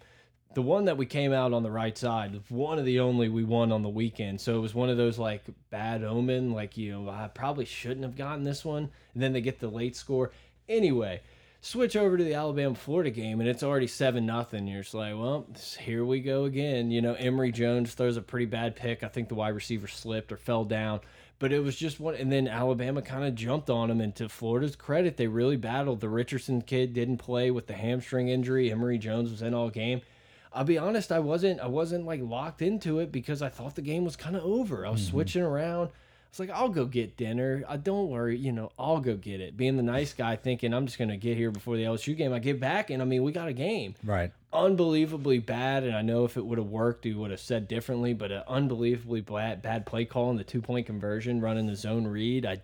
The 0.54 0.62
one 0.62 0.86
that 0.86 0.96
we 0.96 1.06
came 1.06 1.32
out 1.32 1.52
on 1.52 1.62
the 1.62 1.70
right 1.70 1.96
side, 1.96 2.32
was 2.32 2.42
one 2.48 2.80
of 2.80 2.84
the 2.84 2.98
only 2.98 3.28
we 3.28 3.44
won 3.44 3.70
on 3.70 3.82
the 3.82 3.88
weekend. 3.88 4.40
So 4.40 4.56
it 4.56 4.60
was 4.60 4.74
one 4.74 4.90
of 4.90 4.96
those 4.96 5.16
like 5.16 5.44
bad 5.70 6.02
omen, 6.02 6.52
like, 6.52 6.76
you 6.76 6.90
know, 6.90 7.08
I 7.08 7.28
probably 7.28 7.66
shouldn't 7.66 8.02
have 8.02 8.16
gotten 8.16 8.42
this 8.42 8.64
one. 8.64 8.90
And 9.14 9.22
then 9.22 9.32
they 9.32 9.40
get 9.40 9.60
the 9.60 9.68
late 9.68 9.94
score. 9.94 10.32
Anyway, 10.68 11.20
switch 11.60 11.96
over 11.96 12.16
to 12.16 12.24
the 12.24 12.34
Alabama 12.34 12.74
Florida 12.74 13.10
game 13.10 13.40
and 13.40 13.48
it's 13.48 13.62
already 13.62 13.86
7 13.86 14.24
nothing. 14.24 14.66
You're 14.66 14.82
just 14.82 14.94
like, 14.94 15.14
well, 15.14 15.46
here 15.78 16.04
we 16.04 16.20
go 16.20 16.44
again. 16.44 16.90
You 16.90 17.02
know, 17.02 17.14
Emory 17.14 17.52
Jones 17.52 17.94
throws 17.94 18.16
a 18.16 18.22
pretty 18.22 18.46
bad 18.46 18.76
pick. 18.76 19.02
I 19.02 19.08
think 19.08 19.28
the 19.28 19.34
wide 19.34 19.54
receiver 19.54 19.88
slipped 19.88 20.32
or 20.32 20.36
fell 20.36 20.64
down. 20.64 21.00
But 21.38 21.52
it 21.52 21.60
was 21.60 21.74
just 21.74 21.98
one, 21.98 22.16
and 22.16 22.30
then 22.30 22.46
Alabama 22.48 23.00
kind 23.00 23.24
of 23.24 23.34
jumped 23.34 23.70
on 23.70 23.90
him. 23.90 24.02
And 24.02 24.14
to 24.16 24.28
Florida's 24.28 24.76
credit, 24.76 25.16
they 25.16 25.26
really 25.26 25.56
battled. 25.56 26.00
The 26.00 26.08
Richardson 26.10 26.60
kid 26.60 26.92
didn't 26.92 27.16
play 27.16 27.50
with 27.50 27.66
the 27.66 27.72
hamstring 27.72 28.28
injury. 28.28 28.70
Emory 28.70 28.98
Jones 28.98 29.30
was 29.30 29.40
in 29.40 29.54
all 29.54 29.70
game. 29.70 30.02
I'll 30.52 30.64
be 30.64 30.76
honest, 30.76 31.10
I 31.10 31.20
wasn't, 31.20 31.60
I 31.60 31.68
wasn't 31.68 32.04
like 32.04 32.20
locked 32.22 32.60
into 32.60 32.98
it 32.98 33.10
because 33.10 33.40
I 33.40 33.48
thought 33.48 33.74
the 33.74 33.82
game 33.82 34.04
was 34.04 34.16
kind 34.16 34.36
of 34.36 34.42
over. 34.42 34.84
I 34.84 34.90
was 34.90 35.00
mm-hmm. 35.00 35.12
switching 35.12 35.42
around. 35.42 35.90
Was 36.30 36.38
like, 36.38 36.50
I'll 36.50 36.68
go 36.68 36.84
get 36.84 37.16
dinner. 37.16 37.64
I 37.68 37.76
don't 37.76 38.08
worry, 38.08 38.36
you 38.38 38.52
know, 38.52 38.70
I'll 38.78 39.00
go 39.00 39.16
get 39.16 39.40
it. 39.40 39.56
Being 39.56 39.76
the 39.76 39.82
nice 39.82 40.12
guy, 40.12 40.36
thinking 40.36 40.72
I'm 40.72 40.86
just 40.86 40.96
gonna 40.98 41.16
get 41.16 41.36
here 41.36 41.50
before 41.50 41.76
the 41.76 41.82
LSU 41.82 42.16
game. 42.16 42.32
I 42.32 42.38
get 42.38 42.60
back, 42.60 42.90
and 42.90 43.02
I 43.02 43.04
mean, 43.04 43.24
we 43.24 43.32
got 43.32 43.48
a 43.48 43.52
game 43.52 43.96
Right. 44.04 44.30
unbelievably 44.52 45.40
bad. 45.40 45.82
And 45.82 45.96
I 45.96 46.02
know 46.02 46.24
if 46.24 46.36
it 46.36 46.46
would 46.46 46.58
have 46.58 46.68
worked, 46.68 47.04
we 47.04 47.14
would 47.14 47.32
have 47.32 47.40
said 47.40 47.66
differently. 47.66 48.14
But 48.14 48.30
an 48.30 48.42
unbelievably 48.46 49.22
bad, 49.22 49.60
bad 49.60 49.86
play 49.86 50.04
call 50.04 50.30
in 50.30 50.36
the 50.36 50.44
two 50.44 50.60
point 50.62 50.86
conversion, 50.86 51.40
running 51.40 51.66
the 51.66 51.74
zone 51.74 52.06
read. 52.06 52.46
I 52.46 52.60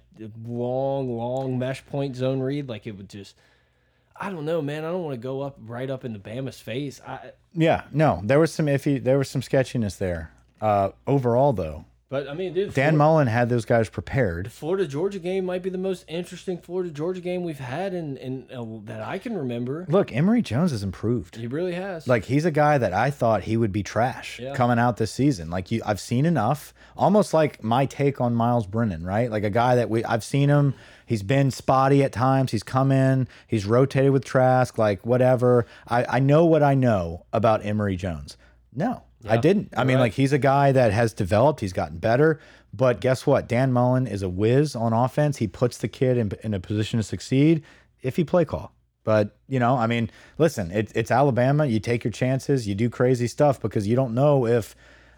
long, 0.47 1.17
long 1.17 1.59
mesh 1.59 1.85
point 1.87 2.15
zone 2.15 2.39
read. 2.41 2.69
Like 2.69 2.87
it 2.87 2.93
would 2.97 3.09
just. 3.09 3.35
I 4.19 4.31
don't 4.31 4.45
know, 4.47 4.63
man. 4.63 4.85
I 4.85 4.89
don't 4.93 5.03
want 5.03 5.15
to 5.15 5.21
go 5.21 5.43
up 5.43 5.59
right 5.67 5.91
up 5.91 6.05
into 6.05 6.19
Bama's 6.19 6.61
face. 6.61 7.01
I, 7.07 7.33
Yeah. 7.53 7.83
No, 7.93 8.21
there 8.25 8.39
was 8.39 8.53
some 8.53 8.67
iffy. 8.67 9.03
There 9.03 9.19
was 9.19 9.29
some 9.29 9.43
sketchiness 9.43 9.97
there. 9.97 10.31
Uh, 10.61 10.91
overall, 11.07 11.53
though, 11.53 11.85
but 12.09 12.29
I 12.29 12.35
mean, 12.35 12.53
dude, 12.55 12.73
Dan 12.75 12.93
Florida, 12.93 12.97
Mullen 12.97 13.27
had 13.27 13.49
those 13.49 13.65
guys 13.65 13.89
prepared. 13.89 14.53
Florida 14.53 14.87
Georgia 14.87 15.19
game 15.19 15.45
might 15.45 15.63
be 15.63 15.71
the 15.71 15.79
most 15.79 16.05
interesting 16.09 16.59
Florida 16.59 16.91
Georgia 16.91 17.21
game 17.21 17.43
we've 17.43 17.59
had 17.59 17.95
in 17.95 18.17
in 18.19 18.47
uh, 18.55 18.65
that 18.85 19.01
I 19.03 19.19
can 19.19 19.37
remember. 19.37 19.87
Look, 19.89 20.13
Emory 20.13 20.43
Jones 20.43 20.71
has 20.71 20.83
improved. 20.83 21.37
He 21.37 21.47
really 21.47 21.75
has. 21.75 22.07
Like 22.07 22.25
he's 22.27 22.45
a 22.45 22.51
guy 22.51 22.79
that 22.79 22.93
I 22.93 23.11
thought 23.11 23.43
he 23.43 23.57
would 23.57 23.73
be 23.73 23.83
trash 23.83 24.39
Yeah. 24.39 24.55
coming 24.55 24.79
out 24.79 24.97
this 24.99 25.11
season. 25.11 25.51
Like 25.51 25.71
you, 25.71 25.83
I've 25.85 26.01
seen 26.01 26.27
enough. 26.27 26.73
Almost 26.97 27.35
like 27.35 27.63
my 27.63 27.87
take 27.87 28.21
on 28.21 28.35
Miles 28.35 28.67
Brennan, 28.67 29.05
right? 29.05 29.31
Like 29.31 29.45
a 29.45 29.51
guy 29.51 29.75
that 29.75 29.91
we 29.91 30.05
I've 30.05 30.25
seen 30.25 30.49
him. 30.49 30.75
He's 31.07 31.23
been 31.23 31.51
spotty 31.51 32.03
at 32.03 32.13
times. 32.13 32.51
He's 32.53 32.63
come 32.63 32.91
in. 32.93 33.29
He's 33.47 33.65
rotated 33.67 34.13
with 34.13 34.25
Trask. 34.25 34.79
Like 34.79 35.05
whatever. 35.05 35.67
I 35.89 36.05
I 36.17 36.21
know 36.21 36.45
what 36.47 36.63
I 36.63 36.75
know 36.75 37.27
about 37.33 37.65
Emory 37.65 37.97
Jones. 37.97 38.37
No, 38.75 39.03
I 39.29 39.37
didn't. 39.37 39.73
I 39.77 39.85
mean, 39.85 39.97
right. 39.97 40.03
like 40.03 40.13
he's 40.13 40.33
a 40.33 40.39
guy 40.39 40.73
that 40.73 40.93
has 40.93 41.13
developed. 41.13 41.61
He's 41.61 41.73
gotten 41.73 41.99
better. 41.99 42.41
But 42.73 43.01
guess 43.01 43.27
what? 43.27 43.49
Dan 43.49 43.73
Mullen 43.73 44.07
is 44.07 44.23
a 44.23 44.29
whiz 44.29 44.77
on 44.77 44.93
offense. 44.93 45.39
He 45.39 45.47
puts 45.47 45.79
the 45.79 45.89
kid 45.89 46.19
in, 46.19 46.33
in 46.43 46.55
a 46.55 46.61
position 46.61 46.99
to 46.99 47.03
succeed 47.03 47.63
if 48.03 48.17
he 48.17 48.25
play 48.25 48.45
call. 48.45 48.73
But 49.05 49.37
you 49.49 49.61
know, 49.61 49.77
I 49.77 49.87
mean, 49.87 50.11
listen, 50.37 50.71
it, 50.71 50.93
it's 50.95 51.11
Alabama. 51.11 51.67
You 51.67 51.81
take 51.81 52.05
your 52.05 52.13
chances. 52.13 52.67
You 52.67 52.75
do 52.75 52.91
crazy 52.91 53.29
stuff 53.29 53.61
because 53.61 53.87
you 53.87 53.97
don't 53.97 54.15
know 54.15 54.47
if. 54.47 54.75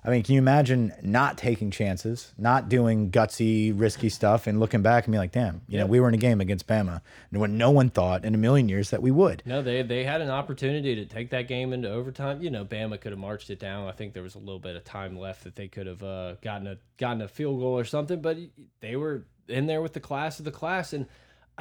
I 0.08 0.10
mean, 0.10 0.22
can 0.22 0.36
you 0.36 0.38
imagine 0.38 0.94
not 1.02 1.36
taking 1.36 1.70
chances, 1.70 2.32
not 2.38 2.70
doing 2.70 3.10
gutsy, 3.10 3.78
risky 3.78 4.08
stuff, 4.08 4.46
and 4.46 4.58
looking 4.58 4.80
back 4.80 5.04
and 5.04 5.12
be 5.12 5.18
like, 5.18 5.32
"Damn, 5.32 5.60
you 5.68 5.76
know, 5.76 5.84
we 5.84 6.00
were 6.00 6.08
in 6.08 6.14
a 6.14 6.18
game 6.18 6.40
against 6.40 6.66
Bama, 6.66 7.02
and 7.30 7.42
when 7.42 7.58
no 7.58 7.70
one 7.70 7.90
thought 7.90 8.24
in 8.24 8.34
a 8.34 8.38
million 8.38 8.70
years 8.70 8.88
that 8.88 9.02
we 9.02 9.10
would." 9.10 9.42
No, 9.44 9.60
they 9.60 9.82
they 9.82 10.04
had 10.04 10.22
an 10.22 10.30
opportunity 10.30 10.94
to 10.94 11.04
take 11.04 11.28
that 11.32 11.46
game 11.46 11.74
into 11.74 11.90
overtime. 11.90 12.40
You 12.40 12.48
know, 12.48 12.64
Bama 12.64 12.98
could 12.98 13.12
have 13.12 13.18
marched 13.18 13.50
it 13.50 13.58
down. 13.58 13.86
I 13.86 13.92
think 13.92 14.14
there 14.14 14.22
was 14.22 14.34
a 14.34 14.38
little 14.38 14.58
bit 14.58 14.76
of 14.76 14.84
time 14.84 15.18
left 15.18 15.44
that 15.44 15.56
they 15.56 15.68
could 15.68 15.86
have 15.86 16.02
uh, 16.02 16.36
gotten 16.40 16.66
a 16.68 16.78
gotten 16.96 17.20
a 17.20 17.28
field 17.28 17.60
goal 17.60 17.78
or 17.78 17.84
something. 17.84 18.22
But 18.22 18.38
they 18.80 18.96
were 18.96 19.26
in 19.46 19.66
there 19.66 19.82
with 19.82 19.92
the 19.92 20.00
class 20.00 20.38
of 20.38 20.46
the 20.46 20.50
class, 20.50 20.94
and 20.94 21.04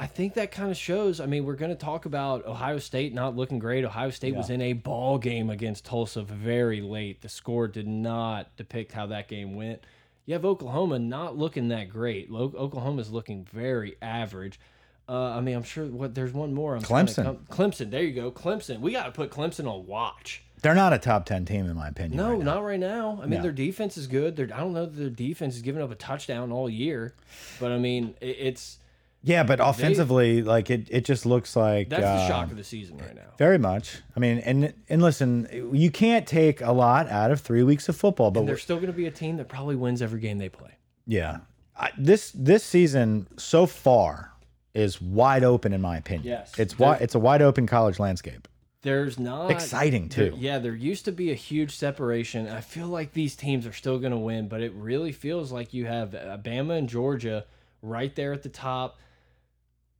I 0.00 0.06
think 0.06 0.34
that 0.34 0.52
kind 0.52 0.70
of 0.70 0.76
shows. 0.76 1.18
I 1.20 1.26
mean, 1.26 1.44
we're 1.44 1.56
going 1.56 1.72
to 1.72 1.76
talk 1.76 2.04
about 2.06 2.46
Ohio 2.46 2.78
State 2.78 3.12
not 3.12 3.34
looking 3.34 3.58
great. 3.58 3.84
Ohio 3.84 4.10
State 4.10 4.36
was 4.36 4.48
in 4.48 4.62
a 4.62 4.72
ball 4.74 5.18
game 5.18 5.50
against 5.50 5.84
Tulsa 5.84 6.22
very 6.22 6.80
late. 6.80 7.20
The 7.20 7.28
score 7.28 7.66
did 7.66 7.88
not 7.88 8.56
depict 8.56 8.92
how 8.92 9.06
that 9.06 9.26
game 9.26 9.56
went. 9.56 9.82
You 10.24 10.34
have 10.34 10.44
Oklahoma 10.44 11.00
not 11.00 11.36
looking 11.36 11.68
that 11.68 11.88
great. 11.88 12.30
Oklahoma 12.30 13.00
is 13.00 13.10
looking 13.10 13.44
very 13.52 13.96
average. 14.00 14.60
Uh, 15.08 15.30
I 15.30 15.40
mean, 15.40 15.56
I'm 15.56 15.62
sure 15.64 15.86
what 15.86 16.14
there's 16.14 16.32
one 16.32 16.54
more. 16.54 16.76
I'm 16.76 16.82
Clemson. 16.82 17.38
Clemson. 17.46 17.90
There 17.90 18.02
you 18.02 18.12
go. 18.12 18.30
Clemson. 18.30 18.80
We 18.80 18.92
got 18.92 19.06
to 19.06 19.10
put 19.10 19.30
Clemson 19.30 19.66
on 19.68 19.86
watch. 19.86 20.44
They're 20.60 20.74
not 20.74 20.92
a 20.92 20.98
top 20.98 21.24
ten 21.24 21.44
team 21.44 21.64
in 21.66 21.74
my 21.74 21.88
opinion. 21.88 22.18
No, 22.18 22.34
right 22.34 22.42
not 22.44 22.62
right 22.62 22.78
now. 22.78 23.18
I 23.20 23.26
mean, 23.26 23.38
No. 23.38 23.42
their 23.42 23.52
defense 23.52 23.96
is 23.96 24.06
good. 24.06 24.36
They're, 24.36 24.50
I 24.54 24.58
don't 24.60 24.74
know 24.74 24.86
that 24.86 24.96
their 24.96 25.08
defense 25.10 25.54
has 25.54 25.62
given 25.62 25.80
up 25.82 25.90
a 25.90 25.94
touchdown 25.94 26.52
all 26.52 26.68
year, 26.68 27.14
but 27.58 27.72
I 27.72 27.78
mean, 27.78 28.14
it, 28.20 28.36
it's 28.38 28.78
Yeah, 29.22 29.42
but 29.42 29.58
offensively, 29.60 30.42
like 30.42 30.70
it, 30.70 30.88
it 30.90 31.04
just 31.04 31.26
looks 31.26 31.56
like 31.56 31.88
that's 31.90 32.02
the 32.02 32.08
uh, 32.08 32.28
shock 32.28 32.50
of 32.50 32.56
the 32.56 32.64
season 32.64 32.98
right 32.98 33.14
now. 33.14 33.22
Very 33.36 33.58
much. 33.58 34.00
I 34.16 34.20
mean, 34.20 34.38
and 34.38 34.72
and 34.88 35.02
listen, 35.02 35.70
you 35.72 35.90
can't 35.90 36.26
take 36.26 36.60
a 36.60 36.72
lot 36.72 37.08
out 37.08 37.30
of 37.30 37.40
three 37.40 37.62
weeks 37.64 37.88
of 37.88 37.96
football, 37.96 38.30
but 38.30 38.46
They're 38.46 38.56
still 38.56 38.76
going 38.76 38.86
to 38.88 38.92
be 38.96 39.06
a 39.06 39.10
team 39.10 39.36
that 39.38 39.48
probably 39.48 39.74
wins 39.76 40.02
every 40.02 40.20
game 40.20 40.38
they 40.38 40.48
play. 40.48 40.70
yeah, 41.06 41.38
I, 41.76 41.90
this 41.98 42.30
this 42.32 42.62
season 42.62 43.26
so 43.36 43.66
far 43.66 44.32
is 44.72 45.02
wide 45.02 45.42
open 45.42 45.72
in 45.72 45.80
my 45.80 45.96
opinion. 45.96 46.26
Yes. 46.28 46.56
it's 46.58 46.78
wide. 46.78 47.00
It's 47.02 47.14
a 47.16 47.18
wide 47.18 47.42
open 47.42 47.66
college 47.66 47.98
landscape. 47.98 48.46
There's 48.82 49.18
not 49.18 49.50
Exciting, 49.50 50.06
there- 50.06 50.30
too. 50.30 50.36
yeah, 50.38 50.60
there 50.60 50.74
used 50.76 51.04
to 51.06 51.12
be 51.12 51.32
a 51.32 51.34
huge 51.34 51.74
separation. 51.76 52.48
I 52.48 52.60
feel 52.60 52.86
like 52.86 53.12
these 53.12 53.34
teams 53.34 53.66
are 53.66 53.72
still 53.72 53.98
going 53.98 54.12
to 54.12 54.18
win, 54.18 54.46
but 54.46 54.60
it 54.60 54.72
really 54.74 55.10
feels 55.10 55.50
like 55.50 55.74
you 55.74 55.86
have 55.86 56.14
Alabama 56.14 56.74
and 56.74 56.88
Georgia 56.88 57.44
right 57.82 58.14
there 58.14 58.32
at 58.32 58.44
the 58.44 58.48
top. 58.48 58.96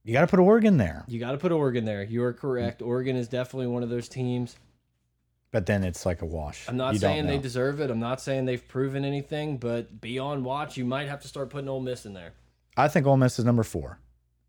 You 0.08 0.14
got 0.14 0.22
to 0.22 0.26
put 0.26 0.38
Oregon 0.40 0.78
there, 0.78 1.04
You 1.06 1.20
got 1.20 1.32
to 1.32 1.36
put 1.36 1.52
Oregon 1.52 1.84
there. 1.84 2.02
You 2.02 2.24
are 2.24 2.32
correct. 2.32 2.80
Oregon 2.80 3.14
is 3.14 3.28
definitely 3.28 3.66
one 3.66 3.82
of 3.82 3.90
those 3.90 4.08
teams. 4.08 4.56
but 5.50 5.66
then 5.66 5.84
it's 5.84 6.06
like 6.06 6.22
a 6.22 6.24
wash. 6.24 6.66
I'm 6.66 6.78
not 6.78 6.94
You 6.94 6.98
saying 6.98 7.26
they 7.26 7.36
deserve 7.36 7.78
it. 7.80 7.90
I'm 7.90 8.00
not 8.00 8.18
saying 8.22 8.46
they've 8.46 8.66
proven 8.66 9.04
anything, 9.04 9.58
but 9.58 10.00
be 10.00 10.18
on 10.18 10.44
watch. 10.44 10.78
You 10.78 10.86
might 10.86 11.08
have 11.08 11.20
to 11.20 11.28
start 11.28 11.50
putting 11.50 11.68
Ole 11.68 11.80
Miss 11.80 12.06
in 12.06 12.14
there. 12.14 12.32
I 12.74 12.88
think 12.88 13.06
Ole 13.06 13.18
Miss 13.18 13.38
is 13.38 13.44
number 13.44 13.62
four. 13.62 13.98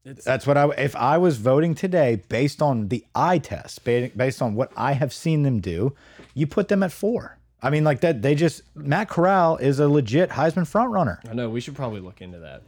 It's, 0.05 0.23
That's 0.23 0.47
what 0.47 0.57
I. 0.57 0.69
If 0.77 0.95
I 0.95 1.17
was 1.17 1.35
voting 1.35 1.75
today 1.75 2.23
based 2.29 2.61
on 2.61 2.87
the 2.87 3.03
eye 3.13 3.39
test, 3.39 3.83
ba- 3.83 4.11
based 4.15 4.41
on 4.41 4.55
what 4.55 4.71
I 4.77 4.93
have 4.93 5.11
seen 5.11 5.43
them 5.43 5.59
do, 5.59 5.93
you 6.33 6.47
put 6.47 6.69
them 6.69 6.83
at 6.83 6.93
four. 6.93 7.37
I 7.61 7.69
mean, 7.69 7.83
like 7.83 7.99
that. 7.99 8.21
They 8.21 8.33
just 8.33 8.61
Matt 8.75 9.09
Corral 9.09 9.57
is 9.57 9.79
a 9.81 9.89
legit 9.89 10.29
Heisman 10.29 10.65
front 10.65 10.91
runner. 10.91 11.19
I 11.29 11.33
know 11.33 11.49
we 11.49 11.59
should 11.59 11.75
probably 11.75 11.99
look 11.99 12.21
into 12.21 12.39
that. 12.39 12.63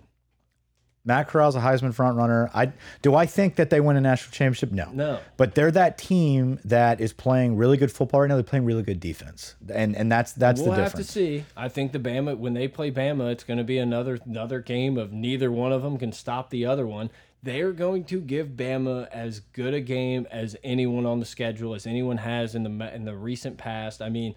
Matt 1.04 1.28
Corral's 1.30 1.56
a 1.56 1.60
Heisman 1.60 1.94
front 1.94 2.16
runner. 2.16 2.52
I 2.54 2.74
do 3.02 3.16
I 3.16 3.26
think 3.26 3.56
that 3.56 3.70
they 3.70 3.82
win 3.82 3.98
a 3.98 4.02
national 4.02 4.32
championship? 4.32 4.72
No. 4.72 4.90
No. 4.94 5.20
But 5.38 5.56
they're 5.56 5.72
that 5.72 5.98
team 5.98 6.60
that 6.66 7.02
is 7.02 7.12
playing 7.12 7.58
really 7.58 7.78
good 7.78 7.92
football 7.92 8.22
right 8.22 8.28
now. 8.28 8.36
They're 8.36 8.44
playing 8.44 8.66
really 8.66 8.84
good 8.84 9.00
defense, 9.00 9.56
and 9.74 9.96
and 9.96 10.12
that's 10.12 10.34
that's 10.34 10.62
we'll 10.62 10.72
the 10.72 10.84
have 10.84 10.94
to 10.94 11.04
see. 11.04 11.44
I 11.58 11.70
think 11.70 11.92
the 11.92 12.00
Bama 12.00 12.38
when 12.38 12.54
they 12.54 12.68
play 12.68 12.92
Bama, 12.92 13.32
it's 13.32 13.44
going 13.44 13.58
to 13.58 13.64
be 13.64 13.80
another 13.80 14.20
another 14.26 14.60
game 14.60 14.98
of 14.98 15.12
neither 15.12 15.52
one 15.52 15.72
of 15.72 15.82
them 15.82 15.98
can 15.98 16.12
stop 16.12 16.50
the 16.50 16.66
other 16.66 16.86
one. 16.86 17.10
They're 17.44 17.72
going 17.72 18.04
to 18.06 18.22
give 18.22 18.50
Bama 18.50 19.08
as 19.10 19.40
good 19.40 19.74
a 19.74 19.82
game 19.82 20.28
as 20.30 20.56
anyone 20.64 21.08
on 21.08 21.20
the 21.20 21.26
schedule 21.26 21.74
as 21.74 21.88
anyone 21.88 22.18
has 22.18 22.54
in 22.54 22.64
the 22.64 22.94
in 22.94 23.06
the 23.06 23.16
recent 23.16 23.58
past. 23.58 24.04
I 24.04 24.10
mean, 24.10 24.36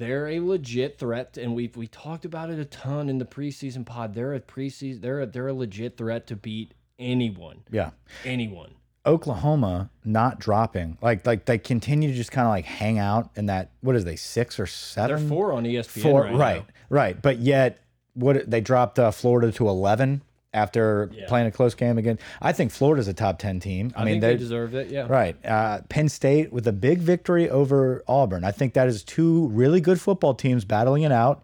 they're 0.00 0.28
a 0.28 0.40
legit 0.40 0.98
threat, 0.98 1.36
and 1.36 1.54
we've 1.54 1.76
we 1.76 1.86
talked 1.86 2.24
about 2.24 2.48
it 2.50 2.58
a 2.58 2.64
ton 2.64 3.10
in 3.10 3.18
the 3.18 3.26
preseason 3.26 3.84
pod. 3.84 4.14
They're 4.14 4.32
a 4.32 4.40
preseason. 4.40 5.02
They're 5.02 5.20
a, 5.20 5.26
they're 5.26 5.48
a 5.48 5.52
legit 5.52 5.98
threat 5.98 6.26
to 6.28 6.36
beat 6.36 6.72
anyone. 6.98 7.64
Yeah. 7.70 7.90
Anyone. 8.24 8.72
Oklahoma 9.04 9.90
not 10.02 10.38
dropping. 10.38 10.96
Like 11.02 11.26
like 11.26 11.44
they 11.44 11.58
continue 11.58 12.08
to 12.08 12.14
just 12.14 12.32
kind 12.32 12.46
of 12.46 12.50
like 12.50 12.64
hang 12.64 12.98
out 12.98 13.30
in 13.36 13.46
that 13.46 13.72
what 13.82 13.94
is 13.94 14.06
they 14.06 14.16
six 14.16 14.58
or 14.58 14.66
seven? 14.66 15.16
They're 15.16 15.28
four 15.28 15.52
on 15.52 15.64
ESPN. 15.64 16.02
Four, 16.02 16.22
right, 16.22 16.34
right, 16.34 16.64
right. 16.88 17.22
But 17.22 17.38
yet, 17.38 17.84
what 18.14 18.50
they 18.50 18.62
dropped 18.62 18.98
uh, 18.98 19.10
Florida 19.10 19.52
to 19.52 19.68
eleven 19.68 20.22
after 20.52 21.10
Yeah. 21.12 21.26
playing 21.28 21.46
a 21.46 21.50
close 21.50 21.74
game 21.74 21.98
again. 21.98 22.18
I 22.42 22.52
think 22.52 22.70
Florida's 22.72 23.08
a 23.08 23.14
top 23.14 23.38
ten 23.38 23.60
team. 23.60 23.92
I, 23.94 24.02
I, 24.02 24.04
mean, 24.04 24.14
think 24.14 24.22
they 24.22 24.32
they 24.32 24.36
deserved 24.36 24.74
it. 24.74 24.90
Yeah. 24.90 25.06
right. 25.08 25.36
Uh, 25.44 25.80
Penn 25.88 26.08
State 26.08 26.52
with 26.52 26.66
a 26.66 26.72
big 26.72 26.98
victory 26.98 27.48
over 27.48 28.02
Auburn. 28.08 28.44
I 28.44 28.50
think 28.50 28.74
that 28.74 28.88
is 28.88 29.04
two 29.04 29.48
really 29.48 29.80
good 29.80 30.00
football 30.00 30.34
teams 30.34 30.64
battling 30.64 31.02
it 31.02 31.12
out. 31.12 31.42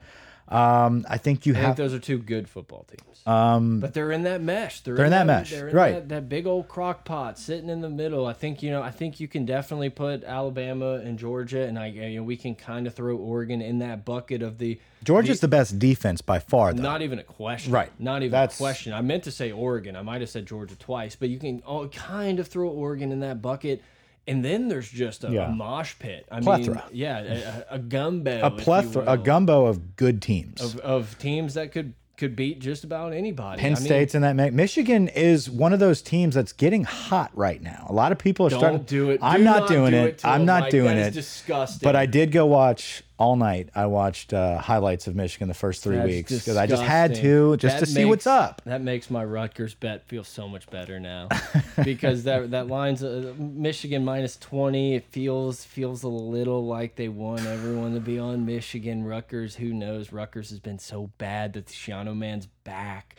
Um, 0.49 1.05
I 1.09 1.19
think 1.19 1.45
you 1.45 1.53
I 1.55 1.57
think 1.57 1.67
have. 1.67 1.77
those 1.77 1.93
are 1.93 1.99
two 1.99 2.19
good 2.19 2.49
football 2.49 2.87
teams. 2.89 3.23
Um, 3.27 3.81
But 3.81 3.95
they're 3.95 4.13
in 4.13 4.23
that 4.23 4.41
mesh. 4.41 4.81
They're, 4.83 4.95
They're 4.95 5.07
in 5.07 5.11
that 5.11 5.27
mesh, 5.27 5.51
they're 5.51 5.69
in 5.69 5.75
right. 5.75 5.95
That, 5.95 6.09
that 6.11 6.29
big 6.29 6.47
old 6.47 6.69
crock 6.69 7.05
pot 7.05 7.39
sitting 7.39 7.69
in 7.69 7.81
the 7.81 7.89
middle. 7.89 8.27
I 8.27 8.33
think 8.33 8.63
you 8.63 8.71
know. 8.71 8.83
I 8.83 8.93
think 8.93 9.19
you 9.19 9.27
can 9.27 9.45
definitely 9.45 9.91
put 9.91 10.23
Alabama 10.23 10.95
and 10.95 11.19
Georgia, 11.19 11.63
and 11.63 11.79
I 11.79 11.89
you 11.89 12.19
know, 12.19 12.23
we 12.23 12.37
can 12.37 12.55
kind 12.55 12.87
of 12.87 12.95
throw 12.95 13.17
Oregon 13.17 13.61
in 13.61 13.81
that 13.81 14.05
bucket 14.05 14.43
of 14.43 14.59
the 14.59 14.79
Georgia's 15.03 15.41
the 15.41 15.49
best 15.49 15.79
defense 15.79 16.21
by 16.21 16.39
far, 16.39 16.73
though. 16.73 16.83
Not 16.83 17.03
even 17.03 17.19
a 17.19 17.25
question. 17.25 17.73
Right. 17.73 17.91
Not 17.99 18.23
even 18.23 18.31
That's- 18.33 18.59
a 18.59 18.63
question. 18.63 18.93
I 18.93 19.01
meant 19.01 19.25
to 19.25 19.31
say 19.33 19.51
Oregon. 19.53 19.97
I 19.97 20.03
might 20.03 20.21
have 20.21 20.31
said 20.31 20.47
Georgia 20.47 20.77
twice, 20.77 21.17
but 21.17 21.29
you 21.29 21.39
can 21.39 21.63
oh, 21.67 21.89
kind 21.89 22.39
of 22.39 22.47
throw 22.49 22.69
Oregon 22.69 23.11
in 23.13 23.21
that 23.21 23.43
bucket. 23.43 23.83
And 24.29 24.45
then 24.45 24.69
there's 24.69 24.91
just 24.91 25.23
a, 25.25 25.31
Yeah. 25.31 25.49
a 25.49 25.53
mosh 25.53 25.95
pit. 25.99 26.27
I 26.31 26.41
Plethora. 26.41 26.75
mean, 26.75 26.83
yeah, 26.93 27.63
a, 27.71 27.75
a 27.77 27.79
gumbo. 27.79 28.41
a 28.45 28.51
plethora, 28.51 29.05
a 29.07 29.17
gumbo 29.17 29.67
of 29.67 29.95
good 29.97 30.21
teams. 30.21 30.61
of, 30.61 30.77
of 30.81 31.19
teams 31.19 31.55
that 31.55 31.73
could 31.73 31.95
could 32.17 32.35
beat 32.35 32.59
just 32.61 32.83
about 32.83 33.13
anybody. 33.13 33.61
Penn 33.61 33.73
I 33.73 33.79
mean, 33.79 33.85
State's 33.85 34.15
in 34.15 34.23
that 34.23 34.35
mix. 34.37 34.55
Michigan 34.55 35.09
is 35.09 35.51
one 35.51 35.75
of 35.75 35.81
those 35.81 36.01
teams 36.01 36.35
that's 36.35 36.55
getting 36.55 36.85
hot 36.85 37.31
right 37.35 37.61
now. 37.63 37.85
A 37.91 37.93
lot 37.93 38.11
of 38.11 38.17
people 38.17 38.47
are 38.47 38.51
Don't 38.51 38.59
starting. 38.59 38.83
do 38.85 39.11
it. 39.11 39.21
I'm 39.23 39.41
Do 39.41 39.45
not, 39.45 39.69
doing 39.69 39.91
do 39.91 39.97
it. 39.99 40.19
to 40.19 40.29
I'm 40.29 40.47
not 40.47 40.71
doing 40.71 40.97
it. 40.97 41.09
is 41.09 41.15
disgusting. 41.15 41.87
But 41.87 41.95
I 41.95 42.07
did 42.07 42.33
go 42.33 42.47
watch 42.47 43.03
all 43.19 43.37
night. 43.37 43.71
I 43.75 43.87
watched 43.87 44.33
uh, 44.33 44.59
highlights 44.59 45.07
of 45.07 45.17
Michigan 45.17 45.49
the 45.49 45.55
first 45.55 45.83
three 45.83 45.97
That's 45.97 46.09
weeks 46.09 46.33
because 46.33 46.57
I 46.57 46.67
just 46.67 46.83
had 46.83 47.15
to 47.17 47.57
just 47.57 47.81
That 47.81 47.87
to 47.87 47.91
see 47.91 48.05
what's 48.05 48.27
up. 48.27 48.63
That 48.65 48.83
makes 48.83 49.11
my 49.11 49.25
Rutgers 49.25 49.75
bet 49.75 50.07
feel 50.07 50.25
so 50.25 50.49
much 50.49 50.69
better 50.71 51.01
now, 51.01 51.29
because 51.85 52.25
that 52.25 52.51
that 52.51 52.69
line's 52.69 53.03
uh, 53.03 53.35
Michigan 53.39 54.05
minus 54.05 54.37
twenty. 54.37 54.95
It 54.95 55.05
feels 55.05 55.65
feels 55.65 56.03
a 56.03 56.09
little 56.09 56.67
like 56.67 56.97
they 56.97 57.09
want 57.09 57.47
everyone 57.47 57.95
to 57.95 58.01
be 58.01 58.19
on 58.19 58.45
Michigan. 58.45 59.05
Rutgers, 59.05 59.57
who 59.57 59.73
knows? 59.73 60.13
Rutgers 60.13 60.51
has 60.51 60.61
been 60.61 60.79
so 60.79 61.11
bad 61.19 61.55
that 61.55 61.67
the 61.67 61.73
Schiano 61.73 62.17
man's 62.17 62.47
back. 62.65 63.17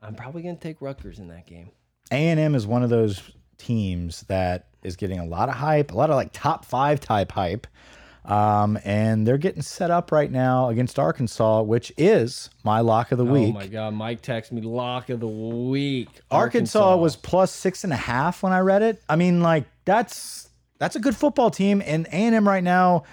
I'm 0.00 0.14
probably 0.14 0.42
gonna 0.42 0.56
take 0.56 0.80
Rutgers 0.80 1.18
in 1.18 1.28
that 1.28 1.46
game. 1.46 1.70
A 2.12 2.28
and 2.28 2.38
M 2.38 2.54
is 2.54 2.66
one 2.66 2.84
of 2.84 2.90
those 2.90 3.20
teams 3.58 4.22
that 4.28 4.68
is 4.82 4.96
getting 4.96 5.18
a 5.18 5.24
lot 5.24 5.48
of 5.48 5.56
hype, 5.56 5.90
a 5.90 5.96
lot 5.96 6.10
of 6.10 6.16
like 6.16 6.30
top 6.32 6.64
five 6.64 7.00
type 7.00 7.32
hype. 7.32 7.66
Um, 8.26 8.76
and 8.84 9.24
they're 9.26 9.38
getting 9.38 9.62
set 9.62 9.92
up 9.92 10.10
right 10.10 10.30
now 10.30 10.68
against 10.68 10.98
Arkansas, 10.98 11.62
which 11.62 11.92
is 11.96 12.50
my 12.64 12.80
lock 12.80 13.12
of 13.12 13.18
the 13.18 13.24
week. 13.24 13.54
Oh 13.54 13.58
my 13.58 13.66
God! 13.68 13.94
Mike 13.94 14.20
texted 14.20 14.52
me 14.52 14.62
lock 14.62 15.10
of 15.10 15.20
the 15.20 15.28
week. 15.28 16.08
Arkansas, 16.30 16.96
was 16.96 17.14
plus 17.14 17.52
six 17.52 17.84
and 17.84 17.92
a 17.92 17.96
half 17.96 18.42
when 18.42 18.52
I 18.52 18.58
read 18.58 18.82
it. 18.82 19.00
I 19.08 19.14
mean, 19.14 19.42
like 19.42 19.64
that's 19.84 20.48
that's 20.78 20.96
a 20.96 21.00
good 21.00 21.14
football 21.14 21.50
team, 21.50 21.80
and 21.86 22.06
A 22.08 22.10
and 22.10 22.34
M 22.34 22.48
right 22.48 22.64
now 22.64 23.04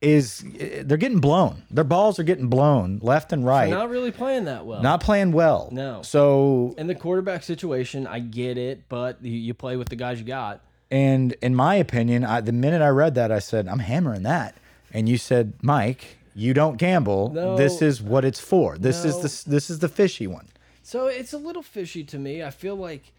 is 0.00 0.44
they're 0.82 0.96
getting 0.96 1.20
blown. 1.20 1.62
Their 1.70 1.84
balls 1.84 2.18
are 2.18 2.22
getting 2.22 2.48
blown 2.48 2.98
left 3.02 3.32
and 3.32 3.44
right. 3.44 3.68
They're 3.68 3.78
not 3.78 3.90
really 3.90 4.10
playing 4.10 4.46
that 4.46 4.64
well. 4.64 4.82
Not 4.82 5.02
playing 5.02 5.32
well. 5.32 5.68
No. 5.72 6.02
So, 6.02 6.74
in 6.78 6.86
the 6.86 6.94
quarterback 6.94 7.42
situation, 7.42 8.06
I 8.06 8.20
get 8.20 8.56
it, 8.56 8.88
but 8.88 9.22
you, 9.22 9.32
you 9.32 9.54
play 9.54 9.76
with 9.76 9.90
the 9.90 9.96
guys 9.96 10.18
you 10.18 10.24
got. 10.26 10.64
And 10.90 11.32
in 11.42 11.54
my 11.54 11.76
opinion, 11.76 12.24
I, 12.24 12.40
the 12.40 12.52
minute 12.52 12.82
I 12.82 12.88
read 12.88 13.14
that, 13.14 13.30
I 13.30 13.38
said, 13.38 13.68
I'm 13.68 13.78
hammering 13.80 14.22
that. 14.24 14.54
And 14.92 15.08
you 15.08 15.18
said, 15.18 15.52
Mike, 15.62 16.18
you 16.34 16.52
don't 16.54 16.76
gamble. 16.76 17.30
No. 17.32 17.56
this 17.56 17.80
is 17.82 18.02
what 18.02 18.24
it's 18.24 18.40
for. 18.40 18.76
This 18.78 19.04
No. 19.04 19.10
is 19.10 19.44
the 19.44 19.50
this 19.50 19.70
is 19.70 19.78
the 19.80 19.88
fishy 19.88 20.26
one. 20.26 20.48
So 20.82 21.06
it's 21.06 21.32
a 21.32 21.38
little 21.38 21.62
fishy 21.62 22.02
to 22.04 22.18
me. 22.18 22.42
I 22.42 22.50
feel 22.50 22.74
like 22.74 23.12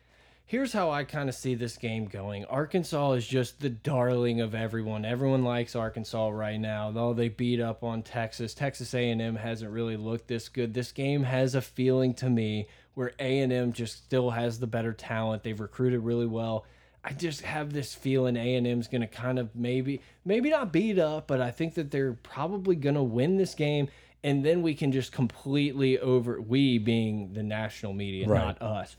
here's 0.45 0.73
how 0.73 0.91
I 0.91 1.05
kind 1.05 1.29
of 1.29 1.35
see 1.35 1.55
this 1.55 1.77
game 1.77 2.07
going. 2.07 2.43
Arkansas 2.45 3.13
is 3.13 3.25
just 3.25 3.61
the 3.61 3.69
darling 3.69 4.41
of 4.41 4.53
everyone. 4.53 5.05
Everyone 5.05 5.43
likes 5.45 5.75
Arkansas 5.77 6.27
right 6.29 6.59
now. 6.59 6.91
Though 6.91 7.13
they 7.13 7.29
beat 7.29 7.61
up 7.61 7.83
on 7.85 8.03
Texas, 8.03 8.53
Texas 8.53 8.93
A&M 8.93 9.37
hasn't 9.37 9.71
really 9.71 9.95
looked 9.95 10.27
this 10.27 10.49
good. 10.49 10.73
This 10.73 10.91
game 10.91 11.23
has 11.23 11.55
a 11.55 11.61
feeling 11.61 12.13
to 12.15 12.29
me 12.29 12.67
where 12.95 13.13
A&M 13.19 13.71
just 13.71 14.03
still 14.03 14.31
has 14.31 14.59
the 14.59 14.67
better 14.67 14.91
talent. 14.91 15.43
They've 15.43 15.57
recruited 15.57 16.01
really 16.01 16.25
well. 16.27 16.65
I 17.03 17.13
just 17.13 17.41
have 17.41 17.73
this 17.73 17.95
feeling 17.95 18.35
A&M's 18.37 18.87
going 18.87 19.01
to 19.01 19.07
kind 19.07 19.39
of 19.39 19.55
maybe 19.55 20.01
maybe 20.23 20.49
not 20.51 20.71
beat 20.71 20.99
up, 20.99 21.25
but 21.27 21.41
I 21.41 21.49
think 21.51 21.73
that 21.73 21.89
they're 21.91 22.13
probably 22.13 22.75
going 22.75 22.95
to 22.95 23.01
win 23.03 23.37
this 23.37 23.55
game 23.55 23.87
and 24.23 24.45
then 24.45 24.61
we 24.61 24.75
can 24.75 24.91
just 24.91 25.11
completely 25.11 25.97
over 25.97 26.39
we 26.39 26.77
being 26.77 27.33
the 27.33 27.41
national 27.41 27.93
media, 27.93 28.27
Right. 28.27 28.45
not 28.45 28.61
us. 28.61 28.95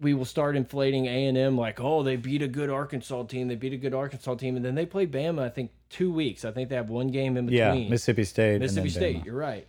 We 0.00 0.14
will 0.14 0.24
start 0.24 0.56
inflating 0.56 1.04
A&M 1.06 1.56
like, 1.58 1.80
"Oh, 1.80 2.02
they 2.02 2.16
beat 2.16 2.40
a 2.42 2.48
good 2.48 2.70
Arkansas 2.70 3.24
team. 3.24 3.48
They 3.48 3.54
beat 3.56 3.72
a 3.74 3.78
good 3.78 3.92
Arkansas 3.94 4.34
team." 4.36 4.56
And 4.56 4.64
then 4.64 4.74
they 4.74 4.86
play 4.86 5.06
Bama 5.06 5.42
I 5.42 5.48
think 5.50 5.70
2 5.90 6.10
weeks. 6.10 6.44
I 6.46 6.50
think 6.50 6.68
they 6.70 6.76
have 6.76 6.88
one 6.90 7.08
game 7.08 7.36
in 7.36 7.46
Yeah, 7.48 7.72
between. 7.72 7.90
Mississippi 7.90 8.24
State. 8.24 8.52
and 8.54 8.60
Mississippi 8.60 8.88
State, 8.90 9.16
Bama. 9.18 9.24
you're 9.26 9.34
right. 9.36 9.66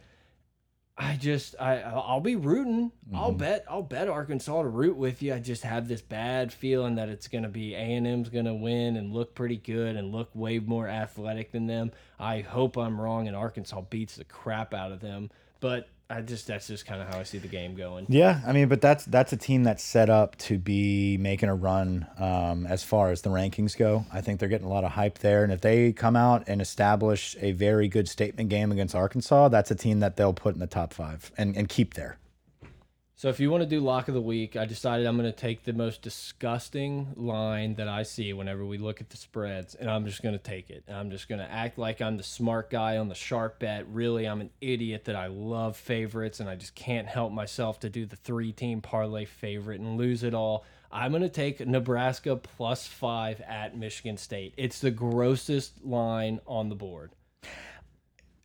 I 0.99 1.15
just 1.15 1.55
I 1.59 1.81
I'll 1.81 2.19
be 2.21 2.35
rooting. 2.35 2.91
I'll 3.13 3.29
Mm-hmm. 3.29 3.37
bet 3.37 3.65
I'll 3.69 3.83
bet 3.83 4.07
Arkansas 4.07 4.63
to 4.63 4.67
root 4.67 4.97
with 4.97 5.21
you. 5.21 5.33
I 5.33 5.39
just 5.39 5.63
have 5.63 5.87
this 5.87 6.01
bad 6.01 6.51
feeling 6.51 6.95
that 6.95 7.07
it's 7.07 7.27
going 7.27 7.43
to 7.43 7.49
be 7.49 7.75
A&M's 7.75 8.29
going 8.29 8.45
to 8.45 8.53
win 8.55 8.97
and 8.97 9.13
look 9.13 9.35
pretty 9.35 9.57
good 9.57 9.95
and 9.95 10.11
look 10.11 10.29
way 10.33 10.57
more 10.59 10.87
athletic 10.87 11.51
than 11.51 11.67
them. 11.67 11.91
I 12.19 12.41
hope 12.41 12.77
I'm 12.77 12.99
wrong 12.99 13.27
and 13.27 13.35
Arkansas 13.35 13.81
beats 13.81 14.15
the 14.15 14.23
crap 14.23 14.73
out 14.73 14.91
of 14.91 14.99
them, 14.99 15.29
but 15.59 15.87
I 16.09 16.21
just 16.21 16.47
that's 16.47 16.67
just 16.67 16.85
kind 16.85 17.01
of 17.01 17.09
how 17.09 17.19
I 17.19 17.23
see 17.23 17.37
the 17.37 17.49
game 17.49 17.75
going. 17.75 18.05
Yeah, 18.07 18.39
I 18.47 18.53
mean, 18.53 18.69
but 18.69 18.79
that's 18.79 19.03
that's 19.05 19.33
a 19.33 19.37
team 19.37 19.63
that's 19.63 19.83
set 19.83 20.09
up 20.09 20.37
to 20.37 20.57
be 20.57 21.17
making 21.17 21.49
a 21.49 21.55
run 21.55 22.07
um, 22.17 22.65
as 22.65 22.83
far 22.83 23.11
as 23.11 23.21
the 23.21 23.29
rankings 23.29 23.77
go. 23.77 24.05
I 24.11 24.21
think 24.21 24.39
they're 24.39 24.47
getting 24.47 24.67
a 24.67 24.69
lot 24.69 24.85
of 24.85 24.91
hype 24.91 25.19
there, 25.19 25.43
and 25.43 25.51
if 25.51 25.59
they 25.59 25.91
come 25.91 26.15
out 26.15 26.45
and 26.47 26.61
establish 26.61 27.35
a 27.41 27.51
very 27.51 27.89
good 27.89 28.07
statement 28.07 28.49
game 28.49 28.71
against 28.71 28.95
Arkansas, 28.95 29.49
that's 29.49 29.69
a 29.69 29.75
team 29.75 29.99
that 29.99 30.15
they'll 30.15 30.33
put 30.33 30.53
in 30.53 30.59
the 30.59 30.67
top 30.67 30.93
five 30.93 31.31
and 31.37 31.57
and 31.57 31.67
keep 31.67 31.95
there. 31.95 32.17
So 33.20 33.30
if 33.30 33.39
you 33.39 33.49
want 33.49 33.63
to 33.63 33.68
do 33.68 33.80
lock 33.80 34.09
of 34.09 34.13
the 34.13 34.22
week, 34.22 34.55
I 34.55 34.65
decided 34.65 35.07
I'm 35.07 35.18
going 35.18 35.26
to 35.26 35.36
take 35.36 35.63
the 35.63 35.74
most 35.74 36.03
disgusting 36.03 37.13
line 37.15 37.74
that 37.74 37.88
I 37.88 38.03
see 38.03 38.32
whenever 38.32 38.63
we 38.63 38.78
look 38.78 39.01
at 39.01 39.09
the 39.09 39.18
spreads, 39.18 39.74
and 39.74 39.89
I'm 39.89 40.05
just 40.05 40.22
going 40.22 40.38
to 40.38 40.43
take 40.43 40.70
it. 40.70 40.84
And 40.88 40.95
I'm 40.95 41.09
just 41.09 41.28
going 41.28 41.39
to 41.39 41.51
act 41.51 41.80
like 41.80 41.99
I'm 41.99 42.18
the 42.18 42.22
smart 42.22 42.70
guy 42.70 42.97
on 42.97 43.07
the 43.07 43.15
sharp 43.15 43.57
bet. 43.57 43.88
Really, 43.91 44.26
I'm 44.26 44.39
an 44.39 44.51
idiot 44.61 45.05
that 45.05 45.15
I 45.15 45.28
love 45.28 45.76
favorites, 45.78 46.39
and 46.39 46.47
I 46.47 46.53
just 46.53 46.76
can't 46.76 47.07
help 47.07 47.32
myself 47.32 47.80
to 47.80 47.89
do 47.89 48.05
the 48.05 48.18
three 48.18 48.51
team 48.51 48.82
parlay 48.82 49.26
favorite 49.26 49.82
and 49.82 49.97
lose 49.97 50.22
it 50.22 50.36
all. 50.36 50.63
I'm 50.91 51.09
going 51.09 51.24
to 51.24 51.30
take 51.30 51.65
Nebraska 51.65 52.36
plus 52.36 52.86
five 52.86 53.41
at 53.41 53.76
Michigan 53.76 54.18
State. 54.18 54.53
It's 54.57 54.80
the 54.80 54.91
grossest 54.91 55.84
line 55.84 56.39
on 56.45 56.70
the 56.70 56.76
board. 56.76 57.13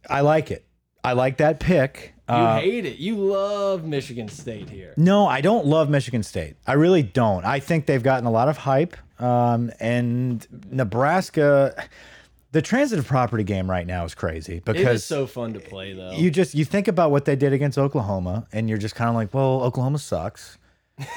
I 0.08 0.22
like 0.22 0.50
it. 0.50 0.64
I 1.04 1.12
like 1.14 1.38
that 1.38 1.58
pick. 1.60 2.14
You 2.28 2.34
Uh, 2.36 2.60
hate 2.60 2.86
it. 2.86 2.98
You 2.98 3.16
love 3.16 3.84
Michigan 3.84 4.28
State 4.28 4.70
here. 4.70 4.94
no, 4.96 5.26
I 5.26 5.40
don't 5.40 5.66
love 5.66 5.90
Michigan 5.90 6.22
State. 6.22 6.54
I 6.66 6.74
really 6.74 7.02
don't. 7.02 7.44
I 7.44 7.58
think 7.60 7.86
they've 7.86 8.02
gotten 8.02 8.26
a 8.26 8.30
lot 8.30 8.48
of 8.48 8.56
hype, 8.58 8.96
um, 9.20 9.70
and 9.80 10.46
Nebraska. 10.70 11.74
The 12.52 12.60
transitive 12.62 13.06
property 13.06 13.44
game 13.44 13.68
right 13.70 13.86
now 13.86 14.04
is 14.04 14.14
crazy 14.14 14.60
because 14.62 14.96
it's 14.96 15.04
so 15.04 15.26
fun 15.26 15.54
to 15.54 15.60
play, 15.60 15.94
though. 15.94 16.12
you 16.12 16.30
just 16.30 16.54
you 16.54 16.64
think 16.66 16.86
about 16.86 17.10
what 17.10 17.24
they 17.24 17.34
did 17.34 17.52
against 17.54 17.78
Oklahoma, 17.78 18.46
and 18.52 18.68
you're 18.68 18.78
just 18.78 18.94
kind 18.94 19.08
of 19.08 19.14
like, 19.14 19.32
well, 19.32 19.62
Oklahoma 19.62 19.98
sucks, 19.98 20.58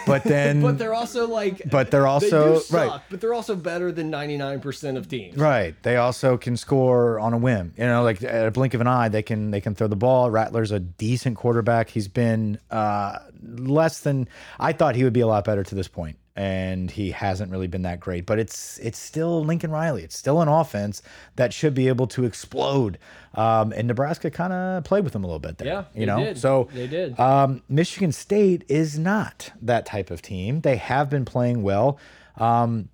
but 0.06 0.24
then 0.24 0.62
But 0.66 0.78
they're 0.78 0.94
also 0.94 1.28
like, 1.28 1.62
But 1.70 1.92
they're 1.92 2.08
also- 2.08 2.56
do 2.56 2.60
suck, 2.62 2.78
right. 2.92 3.02
But 3.10 3.22
they're 3.22 3.34
also 3.34 3.56
better 3.56 3.92
than 3.92 4.10
ninety 4.10 4.38
nine 4.38 4.60
percent 4.60 4.98
of 4.98 5.08
teams. 5.08 5.38
right, 5.38 5.76
they 5.84 5.98
also 5.98 6.38
can 6.38 6.58
score 6.58 7.20
on 7.20 7.34
a 7.34 7.38
whim. 7.38 7.74
You 7.78 7.86
know, 7.86 8.04
like 8.04 8.22
at 8.24 8.48
a 8.48 8.52
blink 8.52 8.74
of 8.74 8.82
an 8.82 8.88
eye, 8.88 9.10
they 9.10 9.22
can 9.24 9.52
they 9.52 9.62
can 9.62 9.76
throw 9.76 9.88
the 9.88 9.96
ball. 9.96 10.30
Rattler's 10.32 10.72
a 10.72 10.80
decent 10.80 11.38
quarterback. 11.38 11.90
He's 11.90 12.08
been 12.08 12.60
uh, 12.72 13.20
less 13.44 14.00
than 14.02 14.28
I 14.60 14.74
thought 14.74 14.96
he 14.96 15.04
would 15.04 15.14
be 15.14 15.22
a 15.22 15.28
lot 15.28 15.44
better 15.46 15.64
to 15.64 15.76
this 15.76 15.88
point, 15.88 16.18
and 16.36 16.92
he 16.92 17.12
hasn't 17.12 17.50
really 17.52 17.68
been 17.68 17.84
that 17.84 18.00
great. 18.00 18.26
But 18.26 18.40
it's 18.40 18.78
it's 18.80 19.00
still 19.00 19.44
Lincoln 19.46 19.72
Riley. 19.72 20.04
It's 20.04 20.18
still 20.18 20.42
an 20.42 20.48
offense 20.48 21.02
that 21.38 21.54
should 21.54 21.74
be 21.74 21.88
able 21.88 22.08
to 22.08 22.26
explode. 22.26 22.98
Um, 23.36 23.72
and 23.74 23.88
Nebraska 23.88 24.30
kind 24.32 24.52
of 24.54 24.84
played 24.84 25.04
with 25.04 25.14
them 25.14 25.24
a 25.24 25.28
little 25.28 25.40
bit 25.40 25.58
there. 25.58 25.68
Yeah, 25.68 25.84
you 25.94 26.06
know, 26.06 26.20
did. 26.20 26.38
so 26.38 26.70
They 26.74 26.88
did. 26.88 27.20
Um, 27.20 27.62
Michigan 27.70 28.12
State 28.12 28.64
is 28.68 28.98
not 29.00 29.52
that 29.62 29.86
type 29.86 30.12
of 30.12 30.22
team. 30.22 30.62
They 30.62 30.78
have 30.78 31.10
been 31.10 31.26
playing 31.26 31.64
well. 31.64 31.98
Um, 32.38 32.90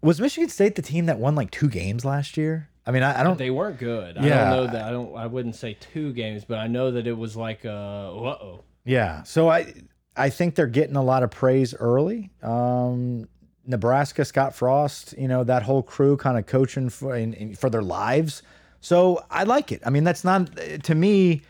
was 0.00 0.20
Michigan 0.20 0.48
State 0.48 0.74
the 0.74 0.82
team 0.82 1.06
that 1.06 1.18
won 1.18 1.34
like 1.34 1.50
two 1.50 1.68
games 1.68 2.04
last 2.04 2.36
year? 2.36 2.68
I 2.84 2.90
mean, 2.90 3.02
I, 3.04 3.20
I 3.20 3.22
don't. 3.22 3.38
They 3.38 3.50
weren't 3.50 3.78
good. 3.78 4.18
I 4.18 4.26
Yeah. 4.26 4.50
don't 4.50 4.50
know 4.50 4.72
that. 4.72 4.82
I 4.84 4.90
don't. 4.90 5.14
I 5.16 5.26
wouldn't 5.26 5.54
say 5.54 5.74
two 5.74 6.12
games, 6.12 6.44
but 6.44 6.58
I 6.58 6.66
know 6.66 6.90
that 6.90 7.06
it 7.06 7.16
was 7.16 7.36
like, 7.36 7.64
uh, 7.64 7.68
uh 7.68 8.38
oh. 8.42 8.64
Yeah. 8.84 9.22
So 9.22 9.48
I 9.48 9.72
I 10.16 10.28
think 10.30 10.54
they're 10.54 10.66
getting 10.66 10.96
a 10.96 11.02
lot 11.02 11.22
of 11.22 11.30
praise 11.30 11.74
early. 11.74 12.30
Um, 12.42 13.28
Nebraska, 13.66 14.24
Scott 14.24 14.54
Frost, 14.54 15.14
you 15.16 15.28
know 15.28 15.44
that 15.44 15.62
whole 15.62 15.82
crew 15.82 16.16
kind 16.16 16.36
of 16.38 16.46
coaching 16.46 16.88
for 16.90 17.14
in, 17.16 17.32
in- 17.34 17.54
for 17.54 17.70
their 17.70 17.82
lives. 17.82 18.42
So 18.80 19.24
I 19.30 19.44
like 19.44 19.70
it. 19.72 19.80
I 19.86 19.90
mean, 19.90 20.04
that's 20.04 20.24
not 20.24 20.50
to 20.84 20.94
me. 20.94 21.42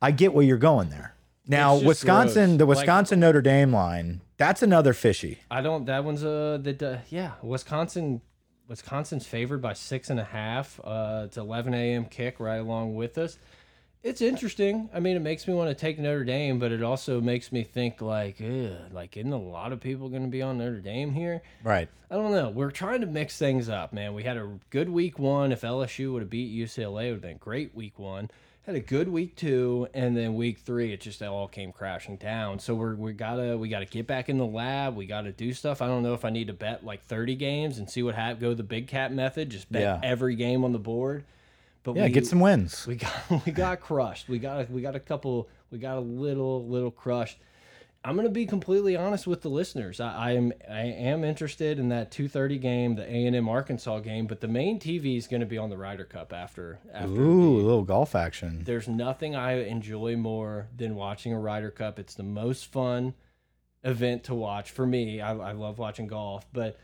I 0.00 0.12
get 0.12 0.32
where 0.32 0.44
you're 0.44 0.56
going 0.58 0.90
there. 0.90 1.14
Now, 1.48 1.76
Wisconsin, 1.76 2.50
gross. 2.50 2.58
the 2.58 2.66
Like- 2.66 2.76
Wisconsin 2.78 3.20
Notre 3.20 3.42
Dame 3.42 3.72
line, 3.72 4.20
that's 4.36 4.62
another 4.62 4.92
fishy. 4.92 5.38
I 5.50 5.60
don't. 5.60 5.86
That 5.86 6.04
one's 6.04 6.22
uh 6.24 6.58
the 6.62 6.88
uh, 6.92 6.98
yeah. 7.08 7.32
Wisconsin. 7.42 8.20
Wisconsin's 8.68 9.26
favored 9.26 9.62
by 9.62 9.72
six 9.72 10.10
and 10.10 10.20
a 10.20 10.24
half. 10.24 10.78
Uh, 10.84 11.22
it's 11.24 11.38
11 11.38 11.72
a.m. 11.72 12.04
kick 12.04 12.38
right 12.38 12.58
along 12.58 12.94
with 12.96 13.16
us. 13.16 13.38
It's 14.04 14.20
interesting. 14.20 14.88
I 14.94 15.00
mean, 15.00 15.16
it 15.16 15.20
makes 15.22 15.48
me 15.48 15.54
want 15.54 15.70
to 15.70 15.74
take 15.74 15.98
Notre 15.98 16.22
Dame, 16.24 16.58
but 16.60 16.70
it 16.70 16.82
also 16.84 17.20
makes 17.20 17.50
me 17.50 17.64
think 17.64 18.00
like, 18.00 18.36
like, 18.92 19.16
isn't 19.16 19.32
a 19.32 19.36
lot 19.36 19.72
of 19.72 19.80
people 19.80 20.08
going 20.08 20.22
to 20.22 20.28
be 20.28 20.40
on 20.40 20.58
Notre 20.58 20.78
Dame 20.80 21.12
here? 21.12 21.42
Right. 21.64 21.88
I 22.10 22.14
don't 22.14 22.30
know. 22.30 22.48
We're 22.48 22.70
trying 22.70 23.00
to 23.00 23.06
mix 23.08 23.36
things 23.38 23.68
up, 23.68 23.92
man. 23.92 24.14
We 24.14 24.22
had 24.22 24.36
a 24.36 24.58
good 24.70 24.88
week 24.88 25.18
one. 25.18 25.50
If 25.50 25.62
LSU 25.62 26.12
would 26.12 26.22
have 26.22 26.30
beat 26.30 26.54
UCLA, 26.56 27.06
it 27.06 27.10
would 27.10 27.14
have 27.14 27.20
been 27.22 27.36
great 27.38 27.74
week 27.74 27.98
one. 27.98 28.30
Had 28.62 28.76
a 28.76 28.80
good 28.80 29.08
week 29.08 29.34
two, 29.34 29.88
and 29.94 30.14
then 30.16 30.34
week 30.34 30.58
three, 30.58 30.92
it 30.92 31.00
just 31.00 31.22
all 31.22 31.48
came 31.48 31.72
crashing 31.72 32.16
down. 32.18 32.58
So 32.58 32.74
we're 32.74 32.94
we 32.94 33.14
gotta 33.14 33.56
we 33.56 33.70
gotta 33.70 33.86
get 33.86 34.06
back 34.06 34.28
in 34.28 34.36
the 34.36 34.44
lab. 34.44 34.94
We 34.94 35.06
gotta 35.06 35.32
do 35.32 35.54
stuff. 35.54 35.80
I 35.80 35.86
don't 35.86 36.02
know 36.02 36.12
if 36.12 36.22
I 36.22 36.28
need 36.28 36.48
to 36.48 36.52
bet 36.52 36.84
like 36.84 37.02
thirty 37.06 37.34
games 37.34 37.78
and 37.78 37.88
see 37.88 38.02
what 38.02 38.14
happen. 38.14 38.40
Go 38.40 38.52
the 38.52 38.62
big 38.62 38.86
cat 38.86 39.10
method. 39.10 39.48
Just 39.48 39.72
bet 39.72 39.80
Yeah. 39.82 40.00
every 40.02 40.34
game 40.34 40.64
on 40.64 40.72
the 40.72 40.78
board. 40.78 41.24
But 41.94 42.00
Yeah, 42.00 42.06
we, 42.06 42.12
get 42.12 42.26
some 42.26 42.40
wins. 42.40 42.86
we 42.88 42.96
got 42.96 43.46
we 43.46 43.52
got 43.52 43.80
crushed. 43.80 44.28
We 44.28 44.38
got 44.38 44.70
we 44.70 44.82
got 44.82 44.96
a 44.96 45.00
couple. 45.00 45.48
We 45.70 45.78
got 45.78 45.96
a 45.96 46.00
little 46.00 46.66
little 46.66 46.90
crushed. 46.90 47.38
I'm 48.04 48.14
gonna 48.14 48.28
be 48.28 48.46
completely 48.46 48.96
honest 48.96 49.26
with 49.26 49.42
the 49.42 49.48
listeners. 49.48 49.98
I, 50.00 50.14
I 50.14 50.30
am 50.32 50.52
I 50.70 50.80
am 50.82 51.24
interested 51.24 51.78
in 51.78 51.88
that 51.88 52.10
2:30 52.10 52.60
game, 52.60 52.94
the 52.94 53.02
A 53.02 53.26
and 53.26 53.34
M 53.34 53.48
Arkansas 53.48 54.00
game, 54.00 54.26
but 54.26 54.40
the 54.40 54.48
main 54.48 54.78
TV 54.78 55.16
is 55.16 55.26
gonna 55.26 55.46
be 55.46 55.58
on 55.58 55.68
the 55.68 55.76
Ryder 55.76 56.04
Cup 56.04 56.32
after 56.32 56.78
after. 56.92 57.20
Ooh, 57.20 57.56
a 57.56 57.62
little 57.62 57.84
golf 57.84 58.14
action. 58.14 58.62
There's 58.64 58.88
nothing 58.88 59.34
I 59.34 59.64
enjoy 59.64 60.16
more 60.16 60.68
than 60.76 60.94
watching 60.94 61.32
a 61.32 61.40
Ryder 61.40 61.70
Cup. 61.70 61.98
It's 61.98 62.14
the 62.14 62.22
most 62.22 62.66
fun 62.66 63.14
event 63.82 64.24
to 64.24 64.34
watch 64.34 64.70
for 64.70 64.86
me. 64.86 65.20
I, 65.20 65.36
I 65.36 65.52
love 65.52 65.78
watching 65.78 66.06
golf, 66.06 66.46
but 66.52 66.78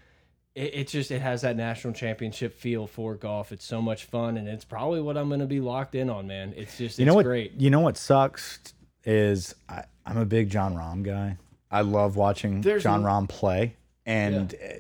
it, 0.54 0.74
it 0.74 0.88
just 0.88 1.10
it 1.10 1.20
has 1.20 1.42
that 1.42 1.56
national 1.56 1.94
championship 1.94 2.54
feel 2.54 2.86
for 2.86 3.14
golf. 3.14 3.52
It's 3.52 3.64
so 3.64 3.82
much 3.82 4.04
fun, 4.04 4.36
and 4.36 4.48
it's 4.48 4.64
probably 4.64 5.00
what 5.00 5.16
I'm 5.16 5.28
going 5.28 5.40
to 5.40 5.46
be 5.46 5.60
locked 5.60 5.94
in 5.94 6.08
on, 6.10 6.26
man. 6.26 6.54
It's 6.56 6.78
just 6.78 6.98
you 6.98 7.04
know 7.06 7.12
it's 7.12 7.16
what? 7.16 7.24
great. 7.24 7.52
You 7.60 7.70
know 7.70 7.80
what 7.80 7.96
sucks 7.96 8.60
is 9.04 9.54
I, 9.68 9.84
I'm 10.06 10.16
a 10.18 10.24
big 10.24 10.50
Jon 10.50 10.74
Rahm 10.74 11.02
guy. 11.02 11.38
I 11.70 11.80
love 11.80 12.16
watching 12.16 12.60
There's 12.60 12.84
Jon 12.84 13.02
a- 13.02 13.06
Rahm 13.06 13.28
play, 13.28 13.76
and 14.06 14.54
uh, 14.54 14.74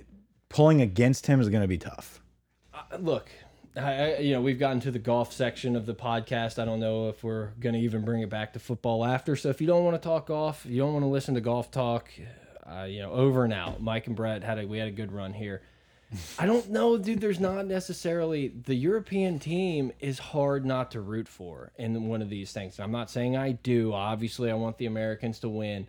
pulling 0.48 0.80
against 0.80 1.26
him 1.26 1.40
is 1.40 1.48
going 1.48 1.62
to 1.62 1.68
be 1.68 1.78
tough. 1.78 2.22
Uh, 2.72 2.96
look, 2.98 3.28
I, 3.76 3.80
I, 3.80 4.18
you 4.18 4.32
know, 4.32 4.40
we've 4.40 4.58
gotten 4.58 4.78
to 4.80 4.92
the 4.92 5.00
golf 5.00 5.32
section 5.32 5.74
of 5.74 5.86
the 5.86 5.94
podcast. 5.94 6.60
I 6.60 6.64
don't 6.64 6.78
know 6.78 7.08
if 7.08 7.24
we're 7.24 7.48
going 7.58 7.74
to 7.74 7.80
even 7.80 8.04
bring 8.04 8.22
it 8.22 8.30
back 8.30 8.52
to 8.52 8.60
football 8.60 9.04
after. 9.04 9.34
So 9.34 9.48
if 9.48 9.60
you 9.60 9.66
don't 9.66 9.82
want 9.84 10.00
to 10.00 10.08
talk 10.08 10.26
golf, 10.26 10.64
you 10.64 10.78
don't 10.78 10.92
want 10.92 11.02
to 11.02 11.08
listen 11.08 11.34
to 11.34 11.40
golf 11.40 11.72
talk, 11.72 12.10
uh, 12.70 12.84
you 12.84 13.00
know, 13.02 13.12
over 13.12 13.44
and 13.44 13.52
out. 13.52 13.80
Mike 13.82 14.06
and 14.06 14.16
Brett 14.16 14.42
had 14.42 14.58
a 14.58 14.66
we 14.66 14.78
had 14.78 14.88
a 14.88 14.92
good 14.92 15.12
run 15.12 15.32
here. 15.32 15.62
I 16.38 16.46
don't 16.46 16.70
know, 16.70 16.96
dude. 16.98 17.20
There's 17.20 17.40
not 17.40 17.66
necessarily 17.66 18.48
the 18.48 18.74
European 18.74 19.38
team 19.38 19.92
is 20.00 20.18
hard 20.18 20.64
not 20.64 20.90
to 20.92 21.00
root 21.00 21.28
for 21.28 21.72
in 21.76 22.08
one 22.08 22.22
of 22.22 22.30
these 22.30 22.52
things. 22.52 22.78
I'm 22.78 22.92
not 22.92 23.10
saying 23.10 23.36
I 23.36 23.52
do. 23.52 23.92
Obviously, 23.92 24.50
I 24.50 24.54
want 24.54 24.78
the 24.78 24.86
Americans 24.86 25.38
to 25.40 25.48
win, 25.48 25.88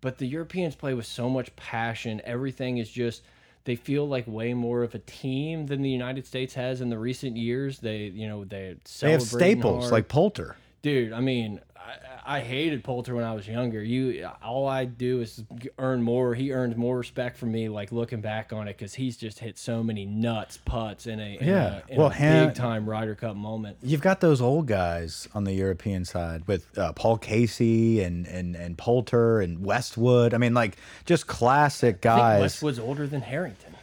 but 0.00 0.18
the 0.18 0.26
Europeans 0.26 0.74
play 0.76 0.94
with 0.94 1.06
so 1.06 1.28
much 1.28 1.54
passion. 1.56 2.20
Everything 2.24 2.78
is 2.78 2.88
just 2.90 3.22
they 3.64 3.74
feel 3.76 4.06
like 4.06 4.26
way 4.26 4.52
more 4.52 4.82
of 4.82 4.94
a 4.94 4.98
team 5.00 5.66
than 5.66 5.80
the 5.80 5.90
United 5.90 6.26
States 6.26 6.52
has 6.54 6.80
in 6.82 6.90
the 6.90 6.98
recent 6.98 7.36
years. 7.36 7.78
They, 7.78 8.04
you 8.14 8.28
know, 8.28 8.44
they 8.44 8.76
They 9.00 9.12
have 9.12 9.22
staples 9.22 9.84
hard. 9.84 9.92
like 9.92 10.08
Poulter. 10.08 10.56
dude. 10.82 11.12
I 11.14 11.20
mean, 11.20 11.60
I, 11.74 12.13
I 12.26 12.40
hated 12.40 12.82
Poulter 12.84 13.14
when 13.14 13.24
I 13.24 13.34
was 13.34 13.46
younger. 13.46 13.82
You, 13.82 14.26
all 14.42 14.66
I 14.66 14.86
do 14.86 15.20
is 15.20 15.44
earn 15.78 16.02
more. 16.02 16.34
He 16.34 16.52
earned 16.52 16.76
more 16.76 16.96
respect 16.98 17.36
from 17.36 17.52
me, 17.52 17.68
like 17.68 17.92
looking 17.92 18.20
back 18.22 18.52
on 18.52 18.66
it, 18.66 18.78
because 18.78 18.94
he's 18.94 19.16
just 19.16 19.38
hit 19.40 19.58
so 19.58 19.82
many 19.82 20.06
nuts 20.06 20.58
putts 20.64 21.06
in 21.06 21.20
a 21.20 21.36
in 21.38 21.46
Yeah. 21.46 21.80
a, 21.88 21.92
in 21.92 21.98
Well, 21.98 22.08
a 22.14 22.46
big 22.46 22.54
time 22.54 22.88
Ryder 22.88 23.14
Cup 23.14 23.36
moment. 23.36 23.76
You've 23.82 24.00
got 24.00 24.20
those 24.20 24.40
old 24.40 24.66
guys 24.66 25.28
on 25.34 25.44
the 25.44 25.52
European 25.52 26.04
side 26.06 26.46
with 26.46 26.66
uh, 26.78 26.92
Paul 26.94 27.18
Casey 27.18 28.02
and 28.02 28.26
and 28.26 28.56
and 28.56 28.78
Poulter 28.78 29.40
and 29.40 29.64
Westwood. 29.64 30.32
I 30.32 30.38
mean, 30.38 30.54
like 30.54 30.76
just 31.04 31.26
classic 31.26 32.00
guys. 32.00 32.40
Westwood's 32.40 32.78
older 32.78 33.06
than 33.06 33.20
Harrington. 33.20 33.74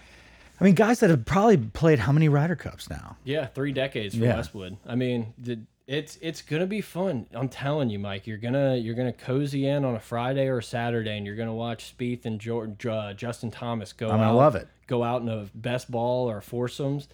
I 0.59 0.63
mean, 0.63 0.75
guys 0.75 0.99
that 0.99 1.09
have 1.09 1.25
probably 1.25 1.57
played 1.57 1.97
how 1.97 2.11
many 2.11 2.29
Ryder 2.29 2.55
Cups 2.55 2.87
now? 2.87 3.17
Yeah, 3.23 3.47
three 3.47 3.71
decades 3.71 4.15
for 4.15 4.23
Yeah. 4.23 4.35
Westwood. 4.35 4.77
I 4.85 4.93
mean, 4.93 5.33
the, 5.39 5.59
it's 5.87 6.17
it's 6.21 6.41
gonna 6.41 6.65
be 6.67 6.81
fun. 6.81 7.25
I'm 7.33 7.49
telling 7.49 7.89
you, 7.89 7.99
Mike. 7.99 8.27
You're 8.27 8.37
gonna 8.37 8.75
you're 8.75 8.95
gonna 8.95 9.13
cozy 9.13 9.67
in 9.67 9.83
on 9.85 9.95
a 9.95 9.99
Friday 9.99 10.47
or 10.47 10.59
a 10.59 10.63
Saturday, 10.63 11.17
and 11.17 11.25
you're 11.25 11.35
gonna 11.35 11.53
watch 11.55 11.93
Spieth 11.97 12.25
and 12.25 12.39
Jordan, 12.39 12.77
uh, 12.89 13.13
Justin 13.13 13.51
Thomas 13.51 13.93
go. 13.93 14.07
I'm 14.09 14.17
gonna 14.19 14.31
out, 14.31 14.35
love 14.35 14.55
it. 14.55 14.67
Go 14.87 15.03
out 15.03 15.21
in 15.21 15.29
a 15.29 15.47
best 15.55 15.89
ball 15.91 16.29
or 16.29 16.39
foursomes, 16.41 17.07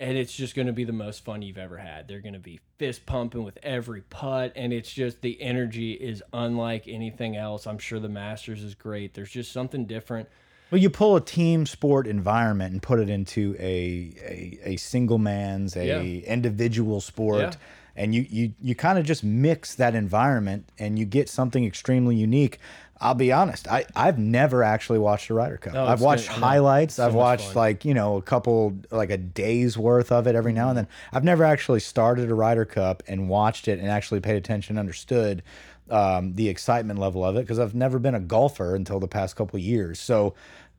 and 0.00 0.16
it's 0.16 0.34
just 0.34 0.54
gonna 0.54 0.72
be 0.72 0.84
the 0.84 0.92
most 0.92 1.24
fun 1.24 1.42
you've 1.42 1.58
ever 1.58 1.76
had. 1.78 2.08
They're 2.08 2.20
gonna 2.20 2.38
be 2.38 2.60
fist 2.78 3.06
pumping 3.06 3.44
with 3.44 3.58
every 3.62 4.00
putt, 4.02 4.52
and 4.56 4.72
it's 4.72 4.92
just 4.92 5.20
the 5.22 5.40
energy 5.40 5.92
is 5.92 6.22
unlike 6.32 6.88
anything 6.88 7.36
else. 7.36 7.66
I'm 7.66 7.78
sure 7.78 8.00
the 8.00 8.08
Masters 8.08 8.62
is 8.62 8.74
great. 8.74 9.14
There's 9.14 9.30
just 9.30 9.52
something 9.52 9.86
different. 9.86 10.28
Well, 10.72 10.80
you 10.80 10.90
pull 10.90 11.14
a 11.14 11.20
team 11.20 11.64
sport 11.64 12.08
environment 12.08 12.72
and 12.72 12.82
put 12.82 12.98
it 12.98 13.08
into 13.08 13.54
a 13.60 14.12
a, 14.20 14.58
a 14.72 14.76
single 14.78 15.18
man's, 15.18 15.76
a 15.76 15.86
Yeah. 15.86 16.00
individual 16.26 17.00
sport, 17.00 17.40
Yeah. 17.40 17.52
And 17.96 18.14
you 18.14 18.26
you 18.28 18.52
you 18.60 18.74
kind 18.74 18.98
of 18.98 19.04
just 19.04 19.24
mix 19.24 19.74
that 19.74 19.94
environment 19.94 20.68
and 20.78 20.98
you 20.98 21.04
get 21.04 21.28
something 21.28 21.64
extremely 21.64 22.14
unique. 22.14 22.58
I'll 22.98 23.14
be 23.14 23.30
honest, 23.32 23.68
I 23.68 23.84
I've 23.94 24.18
never 24.18 24.62
actually 24.62 24.98
watched 24.98 25.28
a 25.28 25.34
Ryder 25.34 25.58
Cup. 25.58 25.74
Oh, 25.74 25.84
I've 25.84 26.00
watched 26.00 26.28
good. 26.28 26.38
Highlights. 26.38 26.94
So 26.94 27.06
I've 27.06 27.14
watched 27.14 27.48
fun. 27.48 27.56
like 27.56 27.84
you 27.84 27.94
know 27.94 28.16
a 28.16 28.22
couple 28.22 28.76
like 28.90 29.10
a 29.10 29.18
day's 29.18 29.76
worth 29.76 30.12
of 30.12 30.26
it 30.26 30.34
every 30.34 30.52
now 30.52 30.68
and 30.68 30.78
then. 30.78 30.88
I've 31.12 31.24
never 31.24 31.44
actually 31.44 31.80
started 31.80 32.30
a 32.30 32.34
Ryder 32.34 32.64
Cup 32.64 33.02
and 33.06 33.28
watched 33.28 33.68
it 33.68 33.78
and 33.78 33.88
actually 33.88 34.20
paid 34.20 34.36
attention, 34.36 34.78
understood 34.78 35.42
um, 35.90 36.34
the 36.34 36.48
excitement 36.48 36.98
level 36.98 37.24
of 37.24 37.36
it 37.36 37.40
because 37.40 37.58
I've 37.58 37.74
never 37.74 37.98
been 37.98 38.14
a 38.14 38.20
golfer 38.20 38.74
until 38.74 38.98
the 38.98 39.08
past 39.08 39.36
couple 39.36 39.58
years. 39.58 40.00
So 40.00 40.34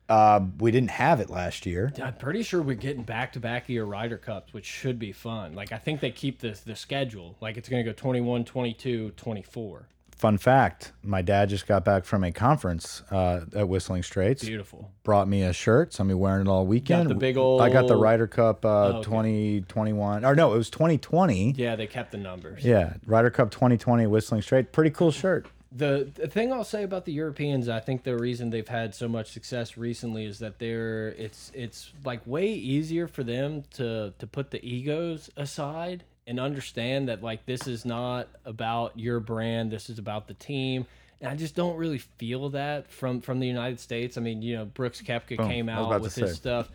uh, 0.08 0.40
we 0.58 0.70
didn't 0.70 0.90
have 0.90 1.20
it 1.20 1.30
last 1.30 1.66
year. 1.66 1.92
I'm 2.02 2.14
pretty 2.14 2.42
sure 2.42 2.62
we're 2.62 2.74
getting 2.76 3.02
back 3.02 3.32
to 3.34 3.40
back 3.40 3.68
year 3.68 3.84
Ryder 3.84 4.18
Cups, 4.18 4.52
which 4.52 4.64
should 4.64 4.98
be 4.98 5.12
fun. 5.12 5.54
Like, 5.54 5.72
I 5.72 5.78
think 5.78 6.00
they 6.00 6.10
keep 6.10 6.40
the, 6.40 6.58
the 6.64 6.76
schedule. 6.76 7.36
Like, 7.40 7.56
it's 7.56 7.68
going 7.68 7.84
to 7.84 7.90
go 7.90 7.94
21, 7.94 8.44
22, 8.44 9.10
24. 9.10 9.88
Fun 10.16 10.36
fact: 10.36 10.90
My 11.04 11.22
dad 11.22 11.48
just 11.48 11.68
got 11.68 11.84
back 11.84 12.04
from 12.04 12.24
a 12.24 12.32
conference 12.32 13.04
uh, 13.12 13.42
at 13.54 13.68
Whistling 13.68 14.02
Straits. 14.02 14.42
Beautiful. 14.44 14.90
Brought 15.04 15.28
me 15.28 15.42
a 15.44 15.52
shirt, 15.52 15.94
so 15.94 16.02
I'm 16.02 16.08
be 16.08 16.14
wearing 16.14 16.40
it 16.40 16.50
all 16.50 16.66
weekend. 16.66 17.04
Got 17.04 17.14
the 17.14 17.20
big 17.20 17.36
old. 17.36 17.60
I 17.60 17.70
got 17.70 17.86
the 17.86 17.94
Ryder 17.96 18.26
Cup 18.26 18.64
uh, 18.64 18.68
Oh, 18.68 18.92
okay. 18.96 19.04
2021, 19.04 20.24
or 20.24 20.34
no, 20.34 20.52
it 20.52 20.56
was 20.58 20.70
2020. 20.70 21.52
Yeah, 21.56 21.76
they 21.76 21.86
kept 21.86 22.10
the 22.10 22.18
numbers. 22.18 22.64
Yeah, 22.64 22.94
Ryder 23.06 23.30
Cup 23.30 23.52
2020 23.52 24.08
Whistling 24.08 24.42
Straits. 24.42 24.70
Pretty 24.72 24.90
cool 24.90 25.12
shirt. 25.12 25.46
The, 25.70 26.10
the 26.14 26.28
thing 26.28 26.52
I'll 26.52 26.64
say 26.64 26.82
about 26.82 27.04
the 27.04 27.12
Europeans, 27.12 27.68
I 27.68 27.80
think 27.80 28.02
the 28.02 28.16
reason 28.16 28.48
they've 28.48 28.66
had 28.66 28.94
so 28.94 29.06
much 29.06 29.30
success 29.32 29.76
recently 29.76 30.24
is 30.24 30.38
that 30.38 30.58
they're 30.58 31.08
it's 31.08 31.52
it's 31.54 31.92
like 32.04 32.26
way 32.26 32.48
easier 32.52 33.06
for 33.06 33.22
them 33.22 33.64
to 33.74 34.14
to 34.18 34.26
put 34.26 34.50
the 34.50 34.64
egos 34.66 35.28
aside 35.36 36.04
and 36.26 36.40
understand 36.40 37.08
that 37.08 37.22
like 37.22 37.44
this 37.44 37.66
is 37.66 37.84
not 37.84 38.28
about 38.46 38.98
your 38.98 39.20
brand, 39.20 39.70
this 39.70 39.90
is 39.90 39.98
about 39.98 40.26
the 40.26 40.34
team. 40.34 40.86
And 41.20 41.30
I 41.30 41.34
just 41.34 41.54
don't 41.54 41.76
really 41.76 41.98
feel 41.98 42.48
that 42.50 42.90
from 42.90 43.20
from 43.20 43.38
the 43.38 43.46
United 43.46 43.80
States. 43.80 44.16
I 44.16 44.22
mean, 44.22 44.40
you 44.40 44.56
know, 44.56 44.64
Brooks 44.64 45.02
Koepka 45.02 45.36
came 45.48 45.68
out 45.68 46.00
with 46.00 46.14
his 46.14 46.34
stuff. 46.36 46.70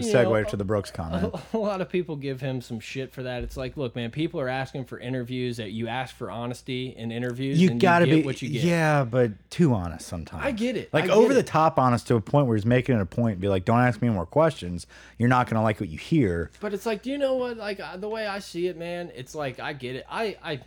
Good 0.00 0.12
segue 0.12 0.42
know, 0.42 0.44
to 0.50 0.56
the 0.56 0.64
Brooks 0.64 0.90
comment. 0.90 1.34
a 1.52 1.58
lot 1.58 1.80
of 1.80 1.88
people 1.88 2.16
give 2.16 2.40
him 2.40 2.60
some 2.60 2.80
shit 2.80 3.12
for 3.12 3.22
that. 3.22 3.42
It's 3.42 3.56
like, 3.56 3.76
look, 3.76 3.94
man, 3.94 4.10
people 4.10 4.40
are 4.40 4.48
asking 4.48 4.86
for 4.86 4.98
interviews. 4.98 5.58
That 5.58 5.70
you 5.70 5.88
ask 5.88 6.14
for 6.16 6.30
honesty 6.30 6.94
in 6.96 7.12
interviews. 7.12 7.60
You 7.60 7.70
and 7.70 7.80
gotta 7.80 8.06
you 8.06 8.16
get 8.16 8.20
be, 8.22 8.26
what 8.26 8.42
you 8.42 8.48
get. 8.48 8.64
yeah, 8.64 9.04
but 9.04 9.32
too 9.50 9.72
honest 9.72 10.06
sometimes. 10.06 10.44
I 10.44 10.50
get 10.50 10.76
it. 10.76 10.92
Like 10.92 11.04
get 11.04 11.14
over 11.14 11.32
the 11.32 11.42
top 11.42 11.78
honest 11.78 12.06
to 12.08 12.16
a 12.16 12.20
point 12.20 12.46
where 12.46 12.56
he's 12.56 12.66
making 12.66 12.96
it 12.96 13.00
a 13.00 13.06
point, 13.06 13.40
be 13.40 13.48
like, 13.48 13.64
"Don't 13.64 13.80
ask 13.80 14.02
me 14.02 14.08
more 14.08 14.26
questions. 14.26 14.86
You're 15.18 15.28
not 15.28 15.48
gonna 15.48 15.62
like 15.62 15.80
what 15.80 15.88
you 15.88 15.98
hear." 15.98 16.50
But 16.60 16.74
it's 16.74 16.86
like, 16.86 17.02
do 17.02 17.10
you 17.10 17.18
know 17.18 17.34
what? 17.34 17.56
Like 17.56 17.78
uh, 17.80 17.96
the 17.96 18.08
way 18.08 18.26
I 18.26 18.40
see 18.40 18.66
it, 18.66 18.76
man. 18.76 19.12
It's 19.14 19.34
like 19.34 19.60
I 19.60 19.72
get 19.72 19.96
it. 19.96 20.04
I 20.10 20.36
I 20.42 20.60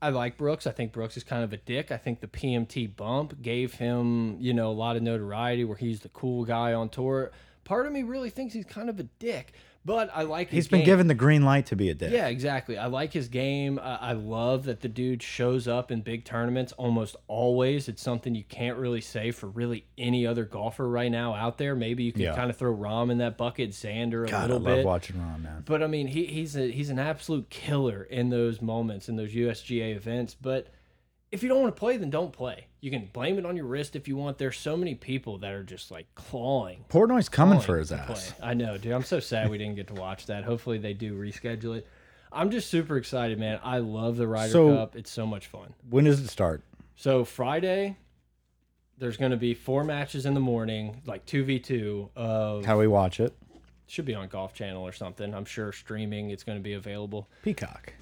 I 0.00 0.10
like 0.10 0.36
Brooks. 0.36 0.66
I 0.66 0.70
think 0.70 0.92
Brooks 0.92 1.16
is 1.16 1.24
kind 1.24 1.42
of 1.42 1.52
a 1.52 1.56
dick. 1.56 1.90
I 1.90 1.96
think 1.96 2.20
the 2.20 2.28
PMT 2.28 2.94
bump 2.94 3.42
gave 3.42 3.74
him, 3.74 4.36
you 4.38 4.54
know, 4.54 4.70
a 4.70 4.72
lot 4.72 4.96
of 4.96 5.02
notoriety 5.02 5.64
where 5.64 5.76
he's 5.76 6.00
the 6.00 6.08
cool 6.10 6.44
guy 6.44 6.72
on 6.72 6.88
tour. 6.88 7.32
Part 7.68 7.84
of 7.84 7.92
me 7.92 8.02
really 8.02 8.30
thinks 8.30 8.54
he's 8.54 8.64
kind 8.64 8.88
of 8.88 8.98
a 8.98 9.02
dick. 9.02 9.52
But 9.84 10.10
I 10.14 10.22
like. 10.22 10.48
He's 10.48 10.68
been 10.68 10.80
game. 10.80 10.86
given 10.86 11.06
the 11.06 11.14
green 11.14 11.44
light 11.44 11.66
to 11.66 11.76
be 11.76 11.90
a 11.90 11.94
dick. 11.94 12.10
Yeah, 12.12 12.28
exactly. 12.28 12.78
I 12.78 12.86
like 12.86 13.12
his 13.12 13.28
game. 13.28 13.78
I, 13.78 13.96
I 13.96 14.12
love 14.12 14.64
that 14.64 14.80
the 14.80 14.88
dude 14.88 15.22
shows 15.22 15.68
up 15.68 15.90
in 15.90 16.00
big 16.00 16.24
tournaments 16.24 16.72
almost 16.72 17.14
always. 17.26 17.86
It's 17.88 18.00
something 18.00 18.34
you 18.34 18.44
can't 18.44 18.78
really 18.78 19.02
say 19.02 19.30
for 19.32 19.48
really 19.48 19.84
any 19.98 20.26
other 20.26 20.46
golfer 20.46 20.88
right 20.88 21.10
now 21.10 21.34
out 21.34 21.58
there. 21.58 21.74
Maybe 21.74 22.04
you 22.04 22.12
can 22.12 22.22
Yeah. 22.22 22.34
kind 22.34 22.48
of 22.50 22.56
throw 22.56 22.74
Rahm 22.74 23.10
in 23.10 23.18
that 23.18 23.36
bucket, 23.36 23.70
Xander 23.70 24.26
a 24.26 24.30
God, 24.30 24.38
I 24.38 24.42
little 24.54 24.60
love 24.60 24.76
bit. 24.78 24.86
watching 24.86 25.16
Rahm, 25.16 25.42
man. 25.42 25.62
But 25.66 25.82
I 25.82 25.88
mean, 25.88 26.06
he, 26.06 26.24
he's 26.24 26.56
a 26.56 26.70
he's 26.70 26.88
an 26.90 26.98
absolute 26.98 27.50
killer 27.50 28.02
in 28.02 28.30
those 28.30 28.62
moments 28.62 29.10
in 29.10 29.16
those 29.16 29.32
USGA 29.32 29.94
events. 29.94 30.34
But 30.34 30.68
if 31.30 31.42
you 31.42 31.50
don't 31.50 31.60
want 31.60 31.74
to 31.74 31.78
play, 31.78 31.98
then 31.98 32.08
don't 32.08 32.32
play. 32.32 32.67
You 32.80 32.90
can 32.92 33.08
blame 33.12 33.38
it 33.38 33.44
on 33.46 33.56
your 33.56 33.64
wrist 33.66 33.96
if 33.96 34.06
you 34.06 34.16
want. 34.16 34.38
There's 34.38 34.56
so 34.56 34.76
many 34.76 34.94
people 34.94 35.38
that 35.38 35.52
are 35.52 35.64
just 35.64 35.90
like 35.90 36.06
clawing 36.14 36.84
Portnoy's 36.88 37.28
coming 37.28 37.54
calling 37.54 37.66
for 37.66 37.78
his 37.78 37.88
to 37.88 37.96
ass. 37.96 38.32
I 38.42 38.54
know, 38.54 38.78
dude. 38.78 38.92
I'm 38.92 39.02
so 39.02 39.18
sad 39.20 39.50
we 39.50 39.58
didn't 39.58 39.74
get 39.76 39.88
to 39.88 39.94
watch 39.94 40.26
that. 40.26 40.44
Hopefully 40.44 40.78
they 40.78 40.94
do 40.94 41.18
reschedule 41.18 41.76
it. 41.78 41.86
I'm 42.30 42.50
just 42.50 42.70
super 42.70 42.96
excited, 42.96 43.38
man. 43.38 43.58
I 43.64 43.78
love 43.78 44.16
the 44.16 44.28
Ryder 44.28 44.52
So- 44.52 44.76
Cup. 44.76 44.94
It's 44.96 45.10
so 45.10 45.26
much 45.26 45.46
fun. 45.48 45.74
When 45.90 46.04
does 46.04 46.20
it 46.20 46.28
start? 46.28 46.62
So 46.94 47.24
Friday, 47.24 47.96
there's 48.98 49.16
going 49.16 49.30
to 49.32 49.36
be 49.36 49.54
four 49.54 49.82
matches 49.82 50.26
in 50.26 50.34
the 50.34 50.40
morning, 50.40 51.00
like 51.06 51.24
two 51.26 51.42
v 51.44 51.58
two 51.58 52.10
of 52.14 52.64
How 52.64 52.78
we 52.78 52.86
watch 52.86 53.18
it? 53.20 53.34
should 53.86 54.04
be 54.04 54.14
on 54.14 54.28
Golf 54.28 54.52
Channel 54.52 54.82
or 54.86 54.92
something. 54.92 55.34
I'm 55.34 55.46
sure 55.46 55.72
streaming 55.72 56.30
it's 56.30 56.44
going 56.44 56.58
to 56.58 56.62
be 56.62 56.74
available. 56.74 57.28
Peacock. 57.42 57.94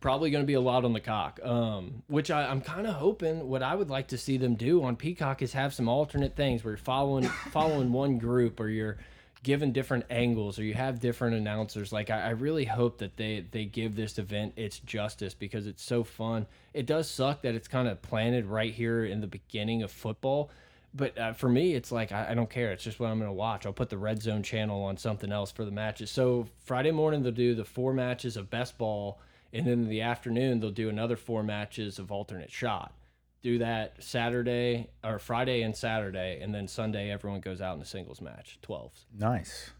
Probably 0.00 0.30
going 0.30 0.42
to 0.42 0.46
be 0.46 0.54
a 0.54 0.60
lot 0.60 0.84
on 0.84 0.94
the 0.94 1.00
cock, 1.00 1.40
um, 1.42 2.02
which 2.06 2.30
I, 2.30 2.46
I'm 2.46 2.62
kind 2.62 2.86
of 2.86 2.94
hoping. 2.94 3.48
What 3.48 3.62
I 3.62 3.74
would 3.74 3.90
like 3.90 4.08
to 4.08 4.18
see 4.18 4.38
them 4.38 4.54
do 4.54 4.82
on 4.82 4.96
Peacock 4.96 5.42
is 5.42 5.52
have 5.52 5.74
some 5.74 5.88
alternate 5.88 6.36
things 6.36 6.64
where 6.64 6.72
you're 6.72 6.78
following 6.78 7.24
following 7.50 7.92
one 7.92 8.18
group, 8.18 8.60
or 8.60 8.68
you're 8.68 8.96
given 9.42 9.72
different 9.72 10.06
angles, 10.08 10.58
or 10.58 10.64
you 10.64 10.74
have 10.74 11.00
different 11.00 11.36
announcers. 11.36 11.92
Like 11.92 12.08
I, 12.08 12.20
I 12.20 12.30
really 12.30 12.64
hope 12.64 12.98
that 12.98 13.16
they 13.18 13.44
they 13.50 13.66
give 13.66 13.94
this 13.94 14.18
event 14.18 14.54
its 14.56 14.78
justice 14.78 15.34
because 15.34 15.66
it's 15.66 15.82
so 15.82 16.02
fun. 16.02 16.46
It 16.72 16.86
does 16.86 17.08
suck 17.10 17.42
that 17.42 17.54
it's 17.54 17.68
kind 17.68 17.86
of 17.86 18.00
planted 18.00 18.46
right 18.46 18.72
here 18.72 19.04
in 19.04 19.20
the 19.20 19.26
beginning 19.26 19.82
of 19.82 19.90
football. 19.90 20.50
But 20.92 21.16
uh, 21.18 21.32
for 21.34 21.48
me, 21.48 21.74
it's 21.74 21.92
like 21.92 22.10
I, 22.10 22.30
I 22.30 22.34
don't 22.34 22.50
care. 22.50 22.72
It's 22.72 22.82
just 22.82 22.98
what 22.98 23.10
I'm 23.10 23.18
going 23.18 23.28
to 23.28 23.34
watch. 23.34 23.64
I'll 23.64 23.72
put 23.72 23.90
the 23.90 23.98
Red 23.98 24.22
Zone 24.22 24.42
channel 24.42 24.82
on 24.82 24.96
something 24.96 25.30
else 25.30 25.52
for 25.52 25.64
the 25.64 25.70
matches. 25.70 26.10
So 26.10 26.48
Friday 26.64 26.90
morning 26.90 27.22
they'll 27.22 27.32
do 27.32 27.54
the 27.54 27.64
four 27.64 27.92
matches 27.92 28.36
of 28.36 28.50
best 28.50 28.76
ball, 28.76 29.20
and 29.52 29.66
then 29.66 29.84
in 29.84 29.88
the 29.88 30.02
afternoon 30.02 30.60
they'll 30.60 30.70
do 30.70 30.88
another 30.88 31.16
four 31.16 31.42
matches 31.42 31.98
of 31.98 32.10
alternate 32.12 32.50
shot. 32.50 32.94
Do 33.42 33.58
that 33.58 34.02
Saturday 34.02 34.90
or 35.02 35.18
Friday 35.18 35.62
and 35.62 35.74
Saturday, 35.74 36.40
and 36.42 36.54
then 36.54 36.68
Sunday 36.68 37.10
everyone 37.10 37.40
goes 37.40 37.60
out 37.60 37.76
in 37.76 37.82
a 37.82 37.86
singles 37.86 38.20
match, 38.20 38.58
12s. 38.62 39.06
Nice. 39.18 39.70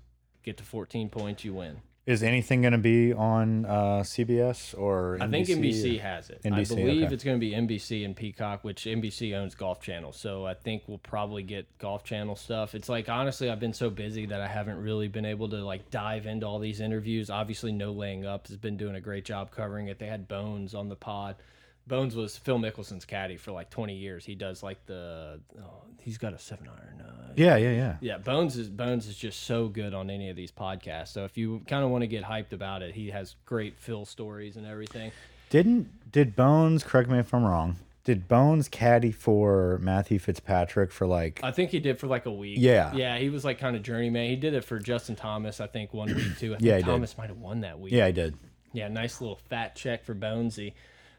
Get 0.43 0.57
to 0.57 0.65
14 0.65 1.11
points, 1.11 1.45
you 1.45 1.53
win. 1.53 1.83
Is 2.11 2.25
anything 2.25 2.63
going 2.63 2.73
to 2.73 2.79
be 2.79 3.13
on 3.13 3.65
uh, 3.67 4.01
CBS 4.03 4.77
or 4.77 5.17
I 5.21 5.29
think 5.29 5.47
NBC? 5.47 5.61
NBC 5.61 6.01
has 6.01 6.29
it. 6.29 6.41
I 6.45 6.65
believe 6.65 7.05
okay. 7.05 7.15
it's 7.15 7.23
going 7.23 7.37
to 7.37 7.41
be 7.41 7.53
NBC 7.53 8.05
and 8.05 8.17
Peacock, 8.17 8.65
which 8.65 8.83
NBC 8.83 9.33
owns 9.37 9.55
Golf 9.55 9.81
Channel. 9.81 10.13
So 10.13 10.45
I 10.45 10.55
think 10.55 10.83
we'll 10.89 10.99
probably 10.99 11.45
get 11.45 11.67
Golf 11.79 12.03
Channel 12.03 12.35
stuff. 12.35 12.75
It's 12.75 12.89
like 12.89 13.09
honestly, 13.09 13.49
I've 13.49 13.61
been 13.61 13.73
so 13.73 13.91
busy 13.91 14.27
that 14.27 14.41
I 14.41 14.49
haven't 14.49 14.83
really 14.83 15.07
been 15.07 15.25
able 15.25 15.49
to 15.51 15.65
like 15.65 15.89
dive 15.93 16.27
into 16.27 16.47
all 16.47 16.59
these 16.59 16.81
interviews. 16.81 17.31
Obviously, 17.31 17.71
No 17.71 17.93
Laying 17.93 18.27
Up 18.27 18.49
has 18.49 18.57
been 18.57 18.77
doing 18.77 18.97
a 18.97 19.01
great 19.01 19.25
job 19.25 19.53
covering 19.53 19.87
it. 19.87 20.01
They 20.01 20.09
had 20.09 20.27
Bones 20.27 20.75
on 20.75 20.89
the 20.89 20.97
pod. 20.97 21.37
Bones 21.87 22.15
was 22.15 22.37
Phil 22.37 22.59
Mickelson's 22.59 23.05
caddy 23.05 23.37
for 23.37 23.53
like 23.53 23.71
20 23.71 23.95
years. 23.97 24.25
He 24.25 24.35
does 24.35 24.63
like 24.63 24.85
the 24.87 25.41
oh, 25.61 25.83
he's 26.01 26.19
got 26.19 26.33
a 26.35 26.39
seven 26.39 26.69
iron. 26.69 27.01
Uh, 27.07 27.33
Yeah, 27.37 27.57
yeah, 27.57 27.71
yeah. 27.73 27.97
yeah, 28.01 28.19
Bones 28.19 28.57
is 28.57 28.69
Bones 28.69 29.07
is 29.07 29.17
just 29.17 29.43
so 29.45 29.69
good 29.69 29.93
on 29.95 30.09
any 30.11 30.31
of 30.31 30.37
these 30.37 30.53
podcasts. 30.53 31.09
So 31.09 31.25
if 31.25 31.37
you 31.37 31.63
kind 31.67 31.83
of 31.85 31.91
want 31.91 32.03
to 32.03 32.07
get 32.09 32.23
hyped 32.25 32.53
about 32.53 32.83
it, 32.83 32.95
he 32.95 33.11
has 33.11 33.35
great 33.45 33.77
Phil 33.79 34.05
stories 34.05 34.57
and 34.57 34.67
everything. 34.67 35.11
Didn't 35.49 36.13
did 36.13 36.37
Bones? 36.37 36.85
Correct 36.85 37.09
me 37.11 37.19
if 37.19 37.35
I'm 37.35 37.45
wrong. 37.45 37.77
Did 38.05 38.29
Bones 38.29 38.67
caddy 38.69 39.13
for 39.13 39.79
Matthew 39.83 40.19
Fitzpatrick 40.19 40.91
for 40.91 41.07
like? 41.07 41.41
I 41.43 41.51
think 41.51 41.71
he 41.71 41.81
did 41.81 41.99
for 41.99 42.07
like 42.07 42.25
a 42.27 42.33
week. 42.33 42.57
Yeah. 42.59 42.95
yeah, 42.95 43.19
he 43.19 43.29
was 43.31 43.45
like 43.45 43.59
kind 43.59 43.77
of 43.77 43.83
journeyman. 43.83 44.31
He 44.31 44.37
did 44.37 44.55
it 44.55 44.65
for 44.65 44.79
Justin 44.79 45.17
Thomas, 45.17 45.61
I 45.61 45.67
think, 45.67 45.93
one 45.93 46.15
week 46.15 46.39
too. 46.39 46.55
I 46.55 46.57
think 46.57 46.63
Yeah, 46.63 46.77
did. 46.79 46.87
Thomas 46.87 47.19
might 47.19 47.29
have 47.29 47.37
won 47.39 47.61
that 47.61 47.79
week. 47.79 47.93
yeah, 47.93 48.07
I 48.07 48.11
did. 48.11 48.37
yeah, 48.73 48.89
nice 48.89 49.21
little 49.21 49.37
fat 49.51 49.77
check 49.77 50.05
for 50.05 50.15
Bonesy, 50.15 50.73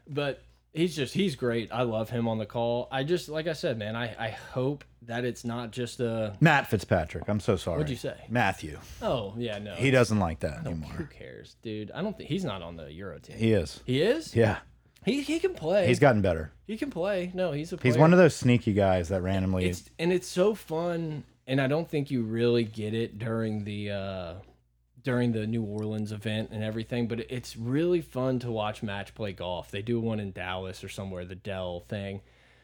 but 0.08 0.42
he's 0.72 0.94
just 0.96 1.14
he's 1.14 1.36
great. 1.36 1.70
I 1.72 1.82
love 1.82 2.10
him 2.10 2.28
on 2.28 2.38
the 2.38 2.46
call. 2.46 2.88
I 2.90 3.02
just 3.04 3.28
like 3.28 3.46
I 3.46 3.52
said, 3.52 3.78
man. 3.78 3.96
I 3.96 4.14
I 4.18 4.30
hope 4.30 4.84
that 5.02 5.24
it's 5.24 5.44
not 5.44 5.72
just 5.72 6.00
a 6.00 6.36
Matt 6.40 6.68
Fitzpatrick. 6.70 7.24
I'm 7.28 7.40
so 7.40 7.56
sorry. 7.56 7.78
What'd 7.78 7.90
you 7.90 7.96
say? 7.96 8.16
Matthew. 8.28 8.78
oh 9.02 9.34
yeah 9.36 9.58
no 9.58 9.74
He 9.74 9.90
doesn't 9.90 10.18
like 10.18 10.40
that 10.40 10.64
anymore. 10.66 10.90
Who 10.92 11.06
cares, 11.06 11.56
dude? 11.62 11.90
I 11.92 12.02
don't 12.02 12.16
think 12.16 12.28
he's 12.28 12.44
not 12.44 12.62
on 12.62 12.76
the 12.76 12.92
Euro 12.92 13.18
team. 13.18 13.36
He 13.36 13.52
is. 13.52 13.80
He 13.84 14.00
is. 14.02 14.34
Yeah, 14.36 14.58
He 15.04 15.22
he 15.22 15.38
can 15.40 15.54
play. 15.54 15.86
he's 15.88 15.98
gotten 15.98 16.22
better. 16.22 16.52
he 16.66 16.76
can 16.76 16.90
play. 16.90 17.30
No, 17.34 17.50
he's 17.52 17.72
a. 17.72 17.76
Player. 17.76 17.92
He's 17.92 17.98
one 17.98 18.12
of 18.12 18.18
those 18.18 18.34
sneaky 18.36 18.72
guys 18.72 19.08
that 19.08 19.22
randomly. 19.22 19.64
it's 19.66 19.90
and 19.98 20.12
it's 20.12 20.28
so 20.28 20.54
fun 20.54 21.24
and 21.48 21.60
i 21.60 21.66
don't 21.66 21.90
think 21.90 22.08
you 22.12 22.22
really 22.22 22.62
get 22.62 22.94
it 22.94 23.18
during 23.18 23.64
the 23.64 23.90
uh 23.90 24.34
during 25.04 25.32
the 25.32 25.46
new 25.46 25.62
orleans 25.62 26.12
event 26.12 26.50
and 26.52 26.62
everything 26.62 27.08
but 27.08 27.20
it's 27.30 27.56
really 27.56 28.00
fun 28.00 28.38
to 28.38 28.50
watch 28.50 28.82
match 28.82 29.14
play 29.14 29.32
golf. 29.32 29.70
They 29.70 29.82
do 29.82 30.00
one 30.00 30.20
in 30.20 30.32
dallas 30.32 30.82
or 30.84 30.88
somewhere 30.88 31.24
the 31.24 31.34
dell 31.34 31.80
thing. 31.88 32.20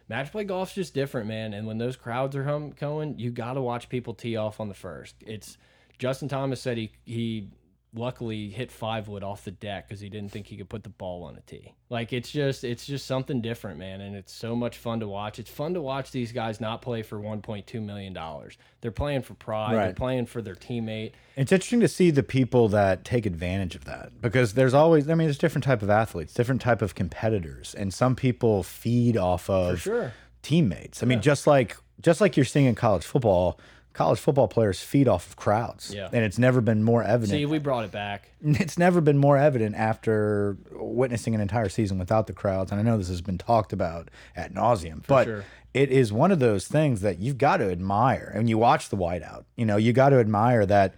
Match 0.08 0.32
play 0.32 0.44
golf's 0.44 0.74
just 0.74 0.94
different 0.94 1.26
man 1.28 1.52
and 1.52 1.66
when 1.66 1.78
those 1.78 1.96
crowds 1.96 2.36
are 2.36 2.44
hum 2.44 2.70
going 2.70 3.18
you 3.18 3.30
got 3.30 3.54
to 3.54 3.60
watch 3.60 3.88
people 3.88 4.14
tee 4.14 4.36
off 4.36 4.60
on 4.60 4.68
the 4.68 4.74
first. 4.74 5.14
It's 5.26 5.58
justin 5.98 6.28
thomas 6.28 6.60
said 6.60 6.76
he 6.76 6.92
he 7.04 7.48
luckily 7.94 8.50
hit 8.50 8.70
five 8.70 9.08
wood 9.08 9.22
off 9.22 9.44
the 9.44 9.50
deck 9.50 9.88
because 9.88 10.00
he 10.00 10.08
didn't 10.08 10.30
think 10.30 10.46
he 10.46 10.56
could 10.56 10.68
put 10.68 10.82
the 10.82 10.90
ball 10.90 11.24
on 11.24 11.36
a 11.36 11.40
tee. 11.40 11.74
Like 11.90 12.12
it's 12.12 12.30
just 12.30 12.64
it's 12.64 12.86
just 12.86 13.06
something 13.06 13.40
different, 13.40 13.78
man, 13.78 14.00
and 14.00 14.14
it's 14.14 14.32
so 14.32 14.54
much 14.54 14.76
fun 14.76 15.00
to 15.00 15.08
watch. 15.08 15.38
It's 15.38 15.50
fun 15.50 15.74
to 15.74 15.80
watch 15.80 16.10
these 16.10 16.32
guys 16.32 16.60
not 16.60 16.82
play 16.82 17.02
for 17.02 17.18
1.2 17.18 17.82
million 17.82 18.12
dollars. 18.12 18.58
They're 18.80 18.90
playing 18.90 19.22
for 19.22 19.34
pride. 19.34 19.74
They're 19.74 19.92
playing 19.94 20.26
for 20.26 20.42
their 20.42 20.54
teammate. 20.54 21.12
It's 21.36 21.50
interesting 21.50 21.80
to 21.80 21.88
see 21.88 22.10
the 22.10 22.22
people 22.22 22.68
that 22.68 23.04
take 23.04 23.26
advantage 23.26 23.74
of 23.74 23.84
that 23.86 24.20
because 24.20 24.54
there's 24.54 24.74
always, 24.74 25.08
I 25.08 25.14
mean, 25.14 25.26
there's 25.26 25.38
different 25.38 25.64
type 25.64 25.82
of 25.82 25.90
athletes, 25.90 26.34
different 26.34 26.60
type 26.60 26.82
of 26.82 26.94
competitors, 26.94 27.74
and 27.74 27.92
some 27.92 28.14
people 28.14 28.62
feed 28.62 29.16
off 29.16 29.48
of 29.48 29.80
sure. 29.80 30.12
teammates. 30.42 31.02
I 31.02 31.06
mean, 31.06 31.22
just 31.22 31.46
like 31.46 31.76
just 32.00 32.20
like 32.20 32.36
you're 32.36 32.46
seeing 32.46 32.66
in 32.66 32.74
college 32.74 33.04
football, 33.04 33.58
college 33.92 34.18
football 34.20 34.48
players 34.48 34.80
feed 34.80 35.08
off 35.08 35.26
of 35.28 35.36
crowds, 35.36 35.92
Yeah. 35.94 36.08
and 36.12 36.24
it's 36.24 36.38
never 36.38 36.60
been 36.60 36.82
more 36.84 37.02
evident. 37.02 37.30
See, 37.30 37.46
we 37.46 37.58
brought 37.58 37.84
it 37.84 37.90
back. 37.90 38.30
it's 38.40 38.78
never 38.78 39.00
been 39.00 39.18
more 39.18 39.36
evident 39.36 39.74
after 39.74 40.56
witnessing 40.72 41.34
an 41.34 41.40
entire 41.40 41.68
season 41.68 41.98
without 41.98 42.26
the 42.26 42.32
crowds. 42.32 42.70
And 42.70 42.80
I 42.80 42.84
know 42.84 42.96
this 42.96 43.08
has 43.08 43.22
been 43.22 43.38
talked 43.38 43.72
about 43.72 44.08
at 44.36 44.54
nauseum, 44.54 45.04
but 45.06 45.24
sure. 45.24 45.44
it 45.74 45.90
is 45.90 46.12
one 46.12 46.30
of 46.30 46.38
those 46.38 46.68
things 46.68 47.00
that 47.00 47.18
you've 47.18 47.38
got 47.38 47.56
to 47.58 47.70
admire. 47.70 48.32
And 48.34 48.48
you 48.48 48.58
watch 48.58 48.88
the 48.88 48.96
whiteout, 48.96 49.44
you 49.56 49.64
know, 49.66 49.76
you 49.76 49.92
got 49.92 50.10
to 50.10 50.18
admire 50.20 50.64
that 50.66 50.94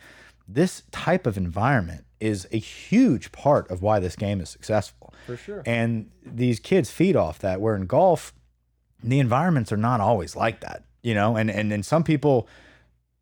this 0.46 0.82
type 0.90 1.26
of 1.26 1.36
environment 1.36 2.04
is 2.18 2.46
a 2.52 2.58
huge 2.58 3.32
part 3.32 3.70
of 3.70 3.80
why 3.82 3.98
this 3.98 4.14
game 4.14 4.40
is 4.40 4.50
successful. 4.50 5.14
For 5.26 5.36
sure. 5.36 5.62
And 5.64 6.10
these 6.24 6.60
kids 6.60 6.90
feed 6.90 7.16
off 7.16 7.38
that. 7.38 7.60
Where 7.60 7.74
in 7.74 7.86
golf, 7.86 8.34
the 9.02 9.20
environments 9.20 9.72
are 9.72 9.76
not 9.78 10.00
always 10.00 10.36
like 10.36 10.60
that, 10.60 10.84
you 11.02 11.14
know. 11.14 11.36
And 11.36 11.50
and 11.50 11.72
and 11.72 11.84
some 11.86 12.04
people, 12.04 12.46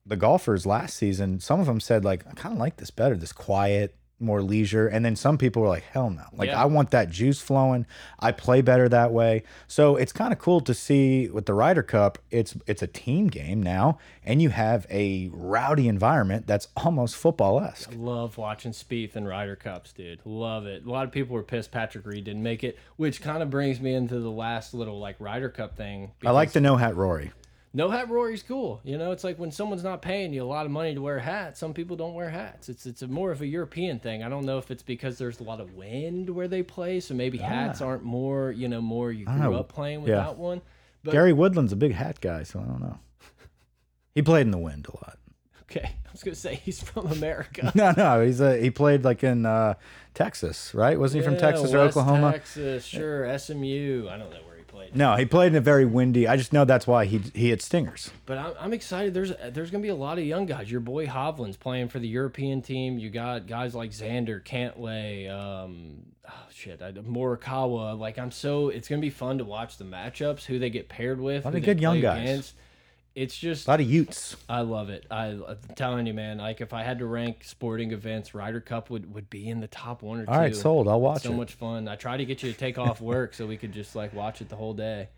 the 0.08 0.16
golfers 0.16 0.66
last 0.66 0.96
season, 0.96 1.38
some 1.38 1.60
of 1.60 1.66
them 1.66 1.80
said 1.80 2.04
like, 2.04 2.26
I 2.26 2.32
kind 2.32 2.54
of 2.54 2.58
like 2.58 2.76
this 2.78 2.90
better, 2.90 3.16
this 3.16 3.32
quiet, 3.32 3.94
more 4.20 4.42
leisure. 4.42 4.88
And 4.88 5.04
then 5.04 5.14
some 5.14 5.38
people 5.38 5.62
were 5.62 5.68
like, 5.68 5.84
hell 5.84 6.10
no, 6.10 6.24
like 6.32 6.48
Yeah. 6.48 6.60
I 6.60 6.64
want 6.64 6.90
that 6.90 7.08
juice 7.08 7.40
flowing. 7.40 7.86
I 8.18 8.32
play 8.32 8.62
better 8.62 8.88
that 8.88 9.12
way. 9.12 9.44
So 9.68 9.94
it's 9.94 10.12
kind 10.12 10.32
of 10.32 10.40
cool 10.40 10.60
to 10.62 10.74
see 10.74 11.28
with 11.28 11.46
the 11.46 11.54
Ryder 11.54 11.84
Cup. 11.84 12.18
It's 12.30 12.56
it's 12.66 12.82
a 12.82 12.88
team 12.88 13.28
game 13.28 13.62
now, 13.62 13.98
and 14.24 14.42
you 14.42 14.48
have 14.48 14.86
a 14.90 15.28
rowdy 15.32 15.86
environment 15.86 16.48
that's 16.48 16.66
almost 16.76 17.14
football 17.14 17.60
esque. 17.60 17.92
Love 17.96 18.38
watching 18.38 18.72
Spieth 18.72 19.14
and 19.14 19.28
Ryder 19.28 19.54
Cups, 19.54 19.92
dude. 19.92 20.18
Love 20.24 20.66
it. 20.66 20.84
A 20.84 20.90
lot 20.90 21.04
of 21.04 21.12
people 21.12 21.34
were 21.34 21.44
pissed 21.44 21.70
Patrick 21.70 22.04
Reed 22.04 22.24
didn't 22.24 22.42
make 22.42 22.64
it, 22.64 22.76
which 22.96 23.22
kind 23.22 23.40
of 23.40 23.50
brings 23.50 23.80
me 23.80 23.94
into 23.94 24.18
the 24.18 24.30
last 24.32 24.74
little 24.74 24.98
like 24.98 25.14
Ryder 25.20 25.50
Cup 25.50 25.76
thing. 25.76 26.10
I 26.26 26.32
like 26.32 26.50
the 26.50 26.60
no 26.60 26.76
hat 26.76 26.96
Rory. 26.96 27.30
No 27.74 27.90
hat 27.90 28.08
Rory's 28.08 28.42
cool. 28.42 28.80
You 28.82 28.96
know, 28.96 29.12
it's 29.12 29.24
like 29.24 29.38
when 29.38 29.50
someone's 29.50 29.84
not 29.84 30.00
paying 30.02 30.32
you 30.32 30.42
a 30.42 30.46
lot 30.46 30.64
of 30.64 30.72
money 30.72 30.94
to 30.94 31.02
wear 31.02 31.18
hats. 31.18 31.60
Some 31.60 31.74
people 31.74 31.96
don't 31.96 32.14
wear 32.14 32.30
hats. 32.30 32.68
It's 32.68 32.86
it's 32.86 33.02
a 33.02 33.06
more 33.08 33.30
of 33.30 33.42
a 33.42 33.46
European 33.46 33.98
thing. 33.98 34.22
I 34.22 34.28
don't 34.28 34.46
know 34.46 34.58
if 34.58 34.70
it's 34.70 34.82
because 34.82 35.18
there's 35.18 35.38
a 35.40 35.42
lot 35.44 35.60
of 35.60 35.74
wind 35.74 36.30
where 36.30 36.48
they 36.48 36.62
play, 36.62 37.00
so 37.00 37.14
maybe 37.14 37.38
hats 37.38 37.80
aren't 37.82 38.04
more. 38.04 38.50
You 38.52 38.68
know, 38.68 38.80
more 38.80 39.12
you 39.12 39.26
grew 39.26 39.54
up 39.54 39.68
playing 39.68 40.00
Ah. 40.02 40.06
Yeah. 40.06 40.16
without 40.18 40.38
one. 40.38 40.62
But 41.04 41.12
Gary 41.12 41.32
Woodland's 41.32 41.72
a 41.72 41.76
big 41.76 41.92
hat 41.92 42.20
guy, 42.20 42.42
so 42.42 42.58
I 42.60 42.64
don't 42.64 42.80
know. 42.80 42.98
He 44.14 44.22
played 44.22 44.42
in 44.46 44.50
the 44.50 44.58
wind 44.58 44.86
a 44.88 44.96
lot. 44.96 45.18
okay, 45.62 45.84
I 46.06 46.10
was 46.12 46.22
gonna 46.22 46.34
say 46.34 46.54
he's 46.56 46.82
from 46.82 47.06
America. 47.08 47.70
No, 47.74 47.92
no, 47.96 48.24
he's 48.24 48.40
a 48.40 48.56
he 48.58 48.70
played 48.70 49.04
like 49.04 49.22
in 49.22 49.44
uh, 49.46 49.74
Texas, 50.14 50.74
right? 50.74 50.98
Wasn't 50.98 51.20
he 51.20 51.24
from 51.24 51.34
Yeah, 51.34 51.40
Texas 51.40 51.72
or 51.74 51.78
Oklahoma? 51.80 52.32
Texas, 52.32 52.84
sure. 52.84 53.38
SMU. 53.38 54.08
I 54.10 54.16
don't 54.16 54.30
know 54.30 54.40
where 54.46 54.56
he 54.56 54.57
played. 54.90 54.98
No, 54.98 55.16
he 55.16 55.24
played 55.24 55.52
in 55.52 55.56
a 55.56 55.60
very 55.60 55.84
windy. 55.84 56.26
I 56.26 56.36
just 56.36 56.52
know 56.52 56.64
that's 56.64 56.86
why 56.86 57.04
he 57.04 57.18
he 57.34 57.50
hit 57.50 57.62
stingers. 57.62 58.10
But 58.26 58.38
I'm, 58.38 58.52
I'm 58.60 58.72
excited. 58.72 59.14
There's 59.14 59.32
there's 59.50 59.70
gonna 59.70 59.82
be 59.82 59.88
a 59.88 59.94
lot 59.94 60.18
of 60.18 60.24
young 60.24 60.46
guys. 60.46 60.70
Your 60.70 60.80
boy 60.80 61.06
Hovland's 61.06 61.56
playing 61.56 61.88
for 61.88 61.98
the 61.98 62.08
European 62.08 62.62
team. 62.62 62.98
You 62.98 63.10
got 63.10 63.46
guys 63.46 63.74
like 63.74 63.90
Xander, 63.90 64.42
Cantlay, 64.42 65.30
um, 65.30 66.06
oh 66.28 66.46
shit, 66.52 66.82
I, 66.82 66.92
Morikawa. 66.92 67.98
Like 67.98 68.18
I'm 68.18 68.30
so 68.30 68.68
it's 68.68 68.88
gonna 68.88 69.00
be 69.00 69.10
fun 69.10 69.38
to 69.38 69.44
watch 69.44 69.76
the 69.76 69.84
matchups, 69.84 70.44
who 70.44 70.58
they 70.58 70.70
get 70.70 70.88
paired 70.88 71.20
with, 71.20 71.44
a 71.44 71.48
lot 71.48 71.54
of 71.54 71.62
good 71.62 71.80
young 71.80 72.00
guys. 72.00 72.22
Against. 72.22 72.54
It's 73.18 73.36
just 73.36 73.66
A 73.66 73.70
lot 73.72 73.80
of 73.80 73.90
Utes. 73.90 74.36
I 74.48 74.60
love 74.60 74.90
it. 74.90 75.04
I, 75.10 75.26
I'm 75.26 75.58
telling 75.74 76.06
you, 76.06 76.14
man. 76.14 76.38
Like 76.38 76.60
if 76.60 76.72
I 76.72 76.84
had 76.84 77.00
to 77.00 77.06
rank 77.06 77.42
sporting 77.42 77.90
events, 77.90 78.32
Ryder 78.32 78.60
Cup 78.60 78.90
would 78.90 79.12
would 79.12 79.28
be 79.28 79.48
in 79.48 79.58
the 79.58 79.66
top 79.66 80.02
one 80.02 80.20
or 80.20 80.26
two. 80.26 80.30
All 80.30 80.38
right, 80.38 80.54
sold. 80.54 80.86
I'll 80.86 81.00
watch 81.00 81.24
it. 81.24 81.28
So 81.28 81.32
it. 81.32 81.36
much 81.36 81.54
fun. 81.54 81.88
I 81.88 81.96
try 81.96 82.16
to 82.16 82.24
get 82.24 82.44
you 82.44 82.52
to 82.52 82.56
take 82.56 82.78
off 82.78 83.00
work 83.00 83.34
so 83.34 83.44
we 83.44 83.56
could 83.56 83.72
just 83.72 83.96
like 83.96 84.14
watch 84.14 84.40
it 84.40 84.48
the 84.48 84.54
whole 84.54 84.72
day. 84.72 85.08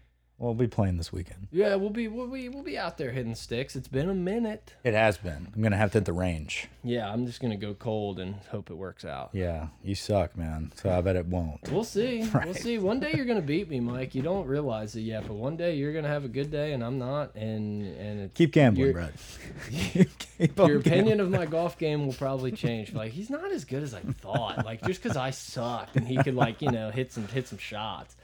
We'll 0.41 0.55
be 0.55 0.69
playing 0.69 0.97
this 0.97 1.13
weekend. 1.13 1.49
Yeah, 1.53 1.75
we'll 1.75 1.91
be 1.91 2.09
we'll 2.09 2.27
be 2.27 2.49
we'll 2.49 2.63
be 2.63 2.79
out 2.79 2.97
there 2.97 3.11
hitting 3.11 3.35
sticks. 3.35 3.77
It's 3.77 3.89
been 3.89 4.09
a 4.09 4.15
minute. 4.15 4.73
It 4.83 4.95
has 4.95 5.19
been. 5.19 5.49
I'm 5.55 5.63
gonna 5.63 5.77
have 5.77 5.93
to 5.93 5.99
hit 5.99 6.07
the 6.07 6.15
range. 6.15 6.67
Yeah, 6.83 7.13
I'm 7.13 7.27
just 7.27 7.41
gonna 7.43 7.59
go 7.59 7.75
cold 7.75 8.19
and 8.19 8.37
hope 8.51 8.71
it 8.71 8.75
works 8.75 9.05
out. 9.05 9.29
Yeah, 9.35 9.67
you 9.85 9.95
suck, 9.95 10.39
man. 10.39 10.73
So 10.77 10.91
I 10.91 11.03
bet 11.03 11.17
it 11.17 11.27
won't. 11.27 11.61
We'll 11.71 11.85
see. 11.85 12.27
We'll 12.43 12.55
see. 12.55 12.79
One 12.79 13.01
day 13.01 13.13
you're 13.15 13.27
gonna 13.27 13.43
beat 13.43 13.69
me, 13.69 13.81
Mike. 13.81 14.15
You 14.15 14.23
don't 14.23 14.47
realize 14.47 14.97
it 14.97 15.03
yet, 15.03 15.27
but 15.27 15.35
one 15.35 15.59
day 15.59 15.75
you're 15.77 15.93
gonna 15.93 16.09
have 16.09 16.25
a 16.25 16.29
good 16.29 16.51
day 16.51 16.73
and 16.73 16.83
I'm 16.83 16.99
not. 16.99 17.35
And 17.37 17.83
and 17.99 18.21
it's, 18.21 18.35
Keep 18.35 18.53
gambling, 18.53 18.93
Brett. 18.93 19.13
Keep 19.71 20.09
your 20.39 20.49
gambling. 20.49 20.79
opinion 20.79 21.21
of 21.21 21.31
my 21.31 21.45
golf 21.45 21.77
game 21.77 22.07
will 22.07 22.15
probably 22.15 22.51
change. 22.53 22.95
Like 22.95 23.13
he's 23.13 23.29
not 23.29 23.53
as 23.53 23.67
good 23.67 23.83
as 23.83 23.93
I 23.93 24.01
thought. 24.01 24.65
Like 24.65 24.83
just 24.87 25.03
because 25.03 25.19
I 25.19 25.31
sucked 25.33 25.97
and 25.97 26.09
he 26.09 26.17
could 26.17 26.35
like 26.35 26.63
you 26.63 26.71
know 26.71 26.91
hit 26.91 27.13
some 27.13 27.29
hit 27.29 27.47
some 27.47 27.59
shots. 27.59 28.17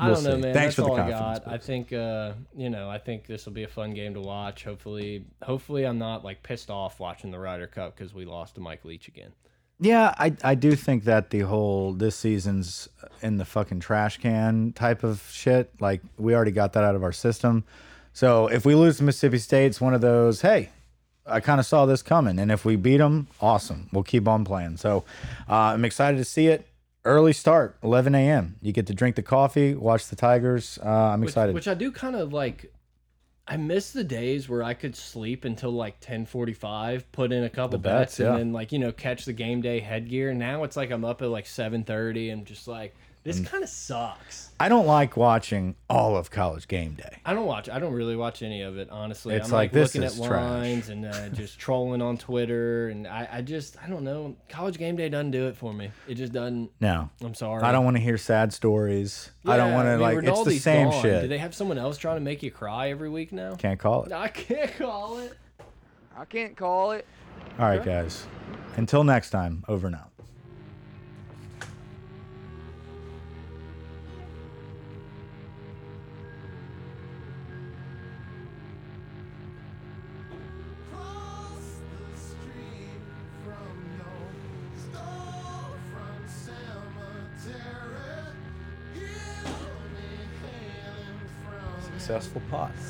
I 0.00 0.06
We'll 0.06 0.14
don't 0.16 0.24
know, 0.24 0.36
see. 0.36 0.40
man. 0.42 0.54
Thanks 0.54 0.74
That's 0.74 0.74
for 0.76 0.82
the 0.82 0.88
all 0.88 0.94
I 1.08 1.10
confidence, 1.12 1.38
got. 1.44 1.54
I 1.54 1.58
think 1.58 1.92
uh, 1.92 2.32
you 2.56 2.70
know, 2.70 2.90
I 2.90 2.98
think 2.98 3.26
this 3.26 3.46
will 3.46 3.52
be 3.52 3.62
a 3.62 3.68
fun 3.68 3.94
game 3.94 4.14
to 4.14 4.20
watch. 4.20 4.64
Hopefully, 4.64 5.24
hopefully 5.42 5.84
I'm 5.84 5.98
not 5.98 6.24
like 6.24 6.42
pissed 6.42 6.70
off 6.70 6.98
watching 7.00 7.30
the 7.30 7.38
Ryder 7.38 7.66
Cup 7.66 7.96
because 7.96 8.12
we 8.12 8.24
lost 8.24 8.56
to 8.56 8.60
Mike 8.60 8.84
Leach 8.84 9.08
again. 9.08 9.32
Yeah, 9.80 10.14
I 10.18 10.32
I 10.42 10.54
do 10.54 10.74
think 10.76 11.04
that 11.04 11.30
the 11.30 11.40
whole 11.40 11.92
this 11.92 12.16
season's 12.16 12.88
in 13.22 13.36
the 13.38 13.44
fucking 13.44 13.80
trash 13.80 14.18
can 14.18 14.72
type 14.72 15.02
of 15.04 15.28
shit. 15.32 15.70
Like 15.80 16.00
we 16.16 16.34
already 16.34 16.52
got 16.52 16.72
that 16.74 16.84
out 16.84 16.94
of 16.94 17.02
our 17.02 17.12
system. 17.12 17.64
So 18.12 18.46
if 18.46 18.64
we 18.64 18.74
lose 18.74 18.98
to 18.98 19.02
Mississippi 19.04 19.38
State, 19.38 19.66
it's 19.66 19.80
one 19.80 19.92
of 19.94 20.00
those. 20.00 20.40
Hey, 20.42 20.70
I 21.26 21.40
kind 21.40 21.58
of 21.58 21.66
saw 21.66 21.86
this 21.86 22.02
coming, 22.02 22.38
and 22.38 22.52
if 22.52 22.64
we 22.64 22.76
beat 22.76 22.98
them, 22.98 23.26
awesome. 23.40 23.88
We'll 23.92 24.04
keep 24.04 24.28
on 24.28 24.44
playing. 24.44 24.76
So 24.76 25.04
uh, 25.48 25.54
I'm 25.54 25.84
excited 25.84 26.18
to 26.18 26.24
see 26.24 26.46
it. 26.48 26.66
Early 27.06 27.34
start, 27.34 27.76
11 27.82 28.14
a.m. 28.14 28.56
You 28.62 28.72
get 28.72 28.86
to 28.86 28.94
drink 28.94 29.16
the 29.16 29.22
coffee, 29.22 29.74
watch 29.74 30.08
the 30.08 30.16
Tigers. 30.16 30.78
Uh, 30.82 30.88
I'm 30.88 31.20
Which, 31.20 31.30
excited. 31.30 31.54
which 31.54 31.68
I 31.68 31.74
do 31.74 31.92
kind 31.92 32.16
of 32.16 32.32
like. 32.32 32.72
I 33.46 33.58
miss 33.58 33.90
the 33.92 34.04
days 34.04 34.48
where 34.48 34.62
I 34.62 34.72
could 34.72 34.96
sleep 34.96 35.44
until 35.44 35.70
like 35.70 36.00
ten 36.00 36.24
forty 36.24 36.54
five, 36.54 37.10
put 37.12 37.30
in 37.30 37.44
a 37.44 37.50
couple 37.50 37.72
The 37.78 37.78
bets, 37.78 38.12
bets, 38.16 38.20
yeah. 38.20 38.28
and 38.30 38.38
then 38.38 38.52
like 38.54 38.72
you 38.72 38.78
know 38.78 38.90
catch 38.90 39.26
the 39.26 39.34
game 39.34 39.60
day 39.60 39.80
headgear. 39.80 40.32
Now 40.32 40.64
it's 40.64 40.78
like 40.78 40.90
I'm 40.90 41.04
up 41.04 41.20
at 41.20 41.28
like 41.28 41.44
seven 41.46 41.84
thirty. 41.84 42.30
and 42.30 42.46
just 42.46 42.66
like 42.66 42.94
this 43.24 43.40
kind 43.40 43.64
of 43.64 43.68
sucks. 43.70 44.50
I 44.60 44.68
don't 44.68 44.86
like 44.86 45.16
watching 45.16 45.74
all 45.90 46.16
of 46.16 46.30
college 46.30 46.68
game 46.68 46.94
day. 46.94 47.18
I 47.24 47.34
don't 47.34 47.46
watch. 47.46 47.68
I 47.68 47.78
don't 47.78 47.92
really 47.94 48.14
watch 48.16 48.42
any 48.42 48.62
of 48.62 48.76
it, 48.78 48.88
honestly. 48.90 49.34
It's 49.34 49.46
I'm 49.46 49.52
like, 49.52 49.60
like, 49.64 49.72
this 49.72 49.94
looking 49.94 50.06
is 50.06 50.20
at 50.20 50.26
trash. 50.28 50.42
lines 50.42 50.88
and 50.90 51.06
uh, 51.06 51.28
just 51.30 51.58
trolling 51.58 52.00
on 52.02 52.18
Twitter, 52.18 52.88
and 52.90 53.06
I, 53.08 53.28
I 53.32 53.40
just 53.42 53.76
I 53.82 53.88
don't 53.88 54.04
know. 54.04 54.36
College 54.48 54.78
game 54.78 54.94
day 54.96 55.08
doesn't 55.08 55.32
do 55.32 55.48
it 55.48 55.56
for 55.56 55.72
me. 55.72 55.90
It 56.06 56.14
just 56.14 56.32
doesn't. 56.32 56.70
No, 56.80 57.10
I'm 57.22 57.34
sorry. 57.34 57.62
I 57.62 57.72
don't 57.72 57.84
want 57.84 57.96
to 57.96 58.02
hear 58.02 58.16
sad 58.18 58.52
stories. 58.52 59.30
I 59.44 59.56
don't 59.56 59.70
Yeah, 59.70 59.74
want 59.74 59.86
to 59.86 59.90
mean, 59.92 60.00
like. 60.00 60.18
It's 60.18 60.44
the 60.44 60.50
Rinaldi's 60.52 60.62
same 60.62 60.90
gone. 60.90 61.02
shit. 61.02 61.22
Do 61.22 61.28
they 61.28 61.38
have 61.38 61.54
someone 61.54 61.78
else 61.78 61.98
trying 61.98 62.16
to 62.16 62.22
make 62.22 62.42
you 62.42 62.50
cry 62.50 62.90
every 62.90 63.08
week 63.08 63.32
now? 63.32 63.54
Can't 63.56 63.80
call 63.80 64.04
it. 64.04 64.12
I 64.12 64.28
can't 64.28 64.76
call 64.76 65.18
it. 65.18 65.32
I 66.16 66.24
can't 66.26 66.56
call 66.56 66.92
it. 66.92 67.06
All 67.58 67.66
right, 67.66 67.84
guys. 67.84 68.26
Until 68.76 69.02
next 69.02 69.30
time, 69.30 69.64
over 69.66 69.86
and 69.88 69.96
from 92.34 92.42
Successful 92.42 92.83